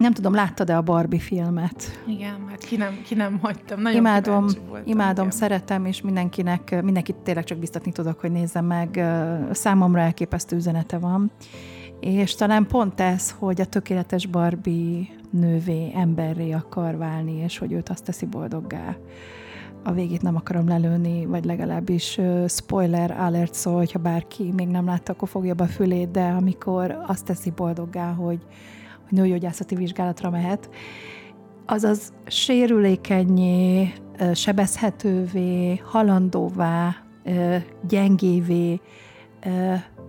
nem 0.00 0.12
tudom, 0.12 0.34
láttad-e 0.34 0.76
a 0.76 0.82
Barbie 0.82 1.20
filmet? 1.20 2.02
Igen, 2.06 2.46
hát 2.48 2.64
ki 2.64 2.76
nem, 2.76 3.00
ki 3.04 3.14
nem 3.14 3.38
hagytam. 3.42 3.80
Nagyon 3.80 3.98
imádom, 3.98 4.46
voltam, 4.68 4.82
imádom, 4.84 5.26
igen. 5.26 5.38
szeretem, 5.38 5.84
és 5.84 6.00
mindenkinek, 6.00 6.82
mindenkit 6.82 7.16
tényleg 7.16 7.44
csak 7.44 7.58
biztatni 7.58 7.92
tudok, 7.92 8.20
hogy 8.20 8.32
nézze 8.32 8.60
meg. 8.60 9.04
Számomra 9.50 10.00
elképesztő 10.00 10.56
üzenete 10.56 10.98
van. 10.98 11.30
És 12.00 12.34
talán 12.34 12.66
pont 12.66 13.00
ez, 13.00 13.34
hogy 13.38 13.60
a 13.60 13.64
tökéletes 13.64 14.26
Barbie 14.26 15.06
nővé, 15.30 15.92
emberré 15.94 16.52
akar 16.52 16.96
válni, 16.96 17.32
és 17.32 17.58
hogy 17.58 17.72
őt 17.72 17.88
azt 17.88 18.04
teszi 18.04 18.26
boldoggá. 18.26 18.96
A 19.84 19.92
végét 19.92 20.22
nem 20.22 20.36
akarom 20.36 20.68
lelőni, 20.68 21.26
vagy 21.26 21.44
legalábbis 21.44 22.18
uh, 22.18 22.48
spoiler 22.48 23.10
alert 23.10 23.54
szól, 23.54 23.76
hogyha 23.76 23.98
bárki 23.98 24.52
még 24.56 24.68
nem 24.68 24.86
látta, 24.86 25.12
akkor 25.12 25.28
fogja 25.28 25.54
be 25.54 25.64
a 25.64 25.66
fülét, 25.66 26.10
de 26.10 26.22
amikor 26.22 27.04
azt 27.06 27.24
teszi 27.24 27.50
boldoggá, 27.50 28.12
hogy, 28.12 28.38
nőgyógyászati 29.10 29.74
vizsgálatra 29.74 30.30
mehet, 30.30 30.70
azaz 31.66 32.12
sérülékenyé, 32.26 33.92
sebezhetővé, 34.34 35.76
halandóvá, 35.76 36.96
gyengévé, 37.88 38.80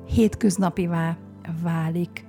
hétköznapivá 0.08 1.18
válik, 1.64 2.26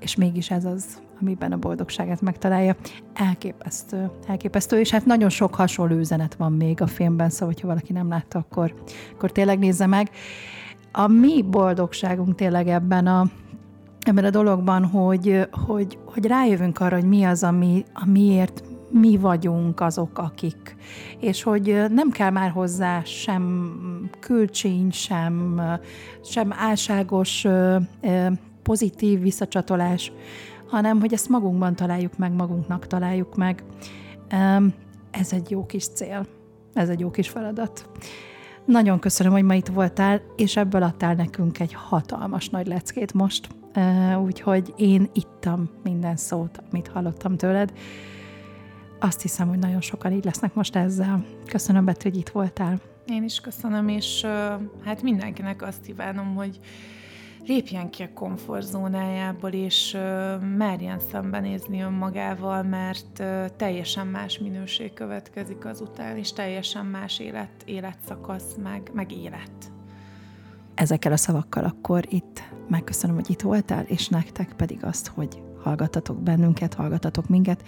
és 0.00 0.16
mégis 0.16 0.50
ez 0.50 0.64
az, 0.64 1.02
amiben 1.20 1.52
a 1.52 1.56
boldogságát 1.56 2.20
megtalálja. 2.20 2.76
Elképesztő, 3.14 4.10
elképesztő, 4.26 4.78
és 4.78 4.90
hát 4.90 5.06
nagyon 5.06 5.28
sok 5.28 5.54
hasonló 5.54 5.96
üzenet 5.96 6.34
van 6.34 6.52
még 6.52 6.80
a 6.80 6.86
filmben, 6.86 7.30
szóval, 7.30 7.54
ha 7.60 7.66
valaki 7.66 7.92
nem 7.92 8.08
látta, 8.08 8.38
akkor, 8.38 8.74
akkor 9.14 9.32
tényleg 9.32 9.58
nézze 9.58 9.86
meg. 9.86 10.10
A 10.92 11.06
mi 11.06 11.42
boldogságunk 11.42 12.34
tényleg 12.34 12.68
ebben 12.68 13.06
a 13.06 13.30
ebben 14.08 14.24
a 14.24 14.30
dologban, 14.30 14.84
hogy, 14.84 15.48
hogy, 15.66 15.98
hogy 16.04 16.26
rájövünk 16.26 16.80
arra, 16.80 16.94
hogy 16.94 17.08
mi 17.08 17.24
az, 17.24 17.42
ami, 17.42 17.84
amiért 17.94 18.62
mi 18.90 19.16
vagyunk 19.16 19.80
azok, 19.80 20.18
akik. 20.18 20.76
És 21.20 21.42
hogy 21.42 21.84
nem 21.90 22.10
kell 22.10 22.30
már 22.30 22.50
hozzá 22.50 23.02
sem 23.04 23.72
külcsény, 24.20 24.90
sem, 24.90 25.60
sem 26.24 26.54
álságos 26.56 27.46
pozitív 28.62 29.20
visszacsatolás, 29.20 30.12
hanem 30.68 31.00
hogy 31.00 31.12
ezt 31.12 31.28
magunkban 31.28 31.74
találjuk 31.74 32.18
meg, 32.18 32.32
magunknak 32.32 32.86
találjuk 32.86 33.36
meg. 33.36 33.64
Ez 35.10 35.32
egy 35.32 35.50
jó 35.50 35.66
kis 35.66 35.88
cél, 35.88 36.26
ez 36.72 36.88
egy 36.88 37.00
jó 37.00 37.10
kis 37.10 37.28
feladat. 37.28 37.88
Nagyon 38.64 38.98
köszönöm, 38.98 39.32
hogy 39.32 39.42
ma 39.42 39.54
itt 39.54 39.66
voltál, 39.66 40.20
és 40.36 40.56
ebből 40.56 40.82
adtál 40.82 41.14
nekünk 41.14 41.60
egy 41.60 41.72
hatalmas 41.74 42.48
nagy 42.48 42.66
leckét 42.66 43.12
most 43.12 43.48
úgyhogy 44.22 44.74
én 44.76 45.08
ittam 45.12 45.70
minden 45.82 46.16
szót, 46.16 46.62
amit 46.70 46.88
hallottam 46.88 47.36
tőled. 47.36 47.72
Azt 49.00 49.22
hiszem, 49.22 49.48
hogy 49.48 49.58
nagyon 49.58 49.80
sokan 49.80 50.12
így 50.12 50.24
lesznek 50.24 50.54
most 50.54 50.76
ezzel. 50.76 51.24
Köszönöm, 51.46 51.84
Betty, 51.84 52.02
hogy 52.02 52.16
itt 52.16 52.28
voltál. 52.28 52.80
Én 53.06 53.24
is 53.24 53.40
köszönöm, 53.40 53.88
és 53.88 54.26
hát 54.84 55.02
mindenkinek 55.02 55.62
azt 55.62 55.82
kívánom, 55.82 56.34
hogy 56.34 56.58
lépjen 57.46 57.90
ki 57.90 58.02
a 58.02 58.12
komfortzónájából, 58.14 59.50
és 59.50 59.96
merjen 60.56 61.00
szembenézni 61.10 61.80
önmagával, 61.80 62.62
mert 62.62 63.22
teljesen 63.56 64.06
más 64.06 64.38
minőség 64.38 64.92
következik 64.92 65.64
azután, 65.64 66.16
és 66.16 66.32
teljesen 66.32 66.86
más 66.86 67.18
élet, 67.18 67.62
életszakasz, 67.64 68.56
meg, 68.62 68.90
meg 68.92 69.12
élet 69.12 69.72
ezekkel 70.78 71.12
a 71.12 71.16
szavakkal 71.16 71.64
akkor 71.64 72.04
itt 72.08 72.42
megköszönöm, 72.68 73.16
hogy 73.16 73.30
itt 73.30 73.40
voltál, 73.40 73.84
és 73.84 74.08
nektek 74.08 74.52
pedig 74.56 74.84
azt, 74.84 75.06
hogy 75.06 75.42
hallgattatok 75.62 76.22
bennünket, 76.22 76.74
hallgattatok 76.74 77.28
minket, 77.28 77.62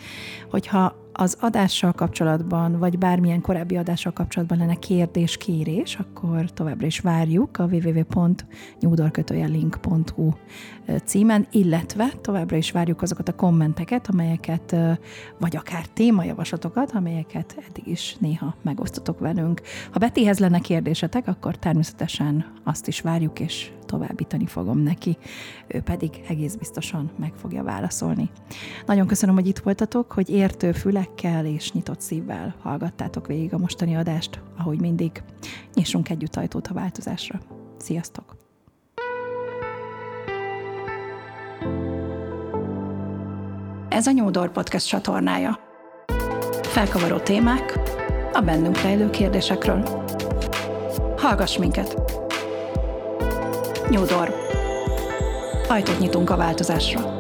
hogyha 0.51 0.95
az 1.13 1.37
adással 1.41 1.93
kapcsolatban, 1.93 2.79
vagy 2.79 2.99
bármilyen 2.99 3.41
korábbi 3.41 3.77
adással 3.77 4.13
kapcsolatban 4.13 4.59
lenne 4.59 4.75
kérdés, 4.75 5.37
kérés, 5.37 5.97
akkor 5.97 6.53
továbbra 6.53 6.87
is 6.87 7.01
várjuk 7.01 7.59
a 7.59 7.65
www.nyúdorkötőjelink.hu 7.65 10.31
címen, 11.05 11.47
illetve 11.51 12.13
továbbra 12.21 12.57
is 12.57 12.71
várjuk 12.71 13.03
azokat 13.03 13.29
a 13.29 13.35
kommenteket, 13.35 14.09
amelyeket, 14.09 14.77
vagy 15.39 15.57
akár 15.57 15.87
témajavaslatokat, 15.87 16.91
amelyeket 16.93 17.57
eddig 17.69 17.87
is 17.87 18.17
néha 18.19 18.55
megosztotok 18.63 19.19
velünk. 19.19 19.61
Ha 19.93 19.99
Betihez 19.99 20.39
lenne 20.39 20.59
kérdésetek, 20.59 21.29
akkor 21.29 21.57
természetesen 21.57 22.53
azt 22.65 22.87
is 22.87 23.01
várjuk, 23.01 23.41
és 23.41 23.71
továbbítani 23.87 24.47
fogom 24.47 24.79
neki, 24.79 25.17
ő 25.67 25.81
pedig 25.81 26.11
egész 26.29 26.55
biztosan 26.55 27.11
meg 27.19 27.33
fogja 27.35 27.63
válaszolni. 27.63 28.31
Nagyon 28.87 29.07
köszönöm, 29.07 29.35
hogy 29.35 29.47
itt 29.47 29.59
voltatok, 29.59 30.13
hogy 30.13 30.31
értő 30.31 30.73
fülekkel 30.73 31.47
és 31.47 31.73
nyitott 31.73 32.01
szívvel 32.01 32.55
hallgattátok 32.63 33.27
végig 33.27 33.55
a 33.55 33.59
mostani 33.59 33.97
adást, 33.97 34.41
ahogy 34.59 34.81
mindig. 34.81 35.23
Nyissunk 35.75 36.09
együtt 36.09 36.37
ajtót 36.37 36.67
a 36.67 36.75
változásra. 36.75 37.41
Sziasztok! 37.79 38.40
Ez 43.91 44.07
a 44.07 44.11
Nyúdor 44.11 44.53
Podcast 44.53 44.89
csatornája. 44.89 45.59
Felkavaró 46.63 47.19
témák 47.19 47.79
a 48.33 48.41
bennünk 48.41 48.81
rejlő 48.81 49.11
kérdésekről. 49.11 50.07
Hallgass 51.17 51.57
minket! 51.57 51.97
Nyúdor. 53.89 54.35
Ajtót 55.69 55.99
nyitunk 55.99 56.31
a 56.31 56.37
változásra. 56.37 57.20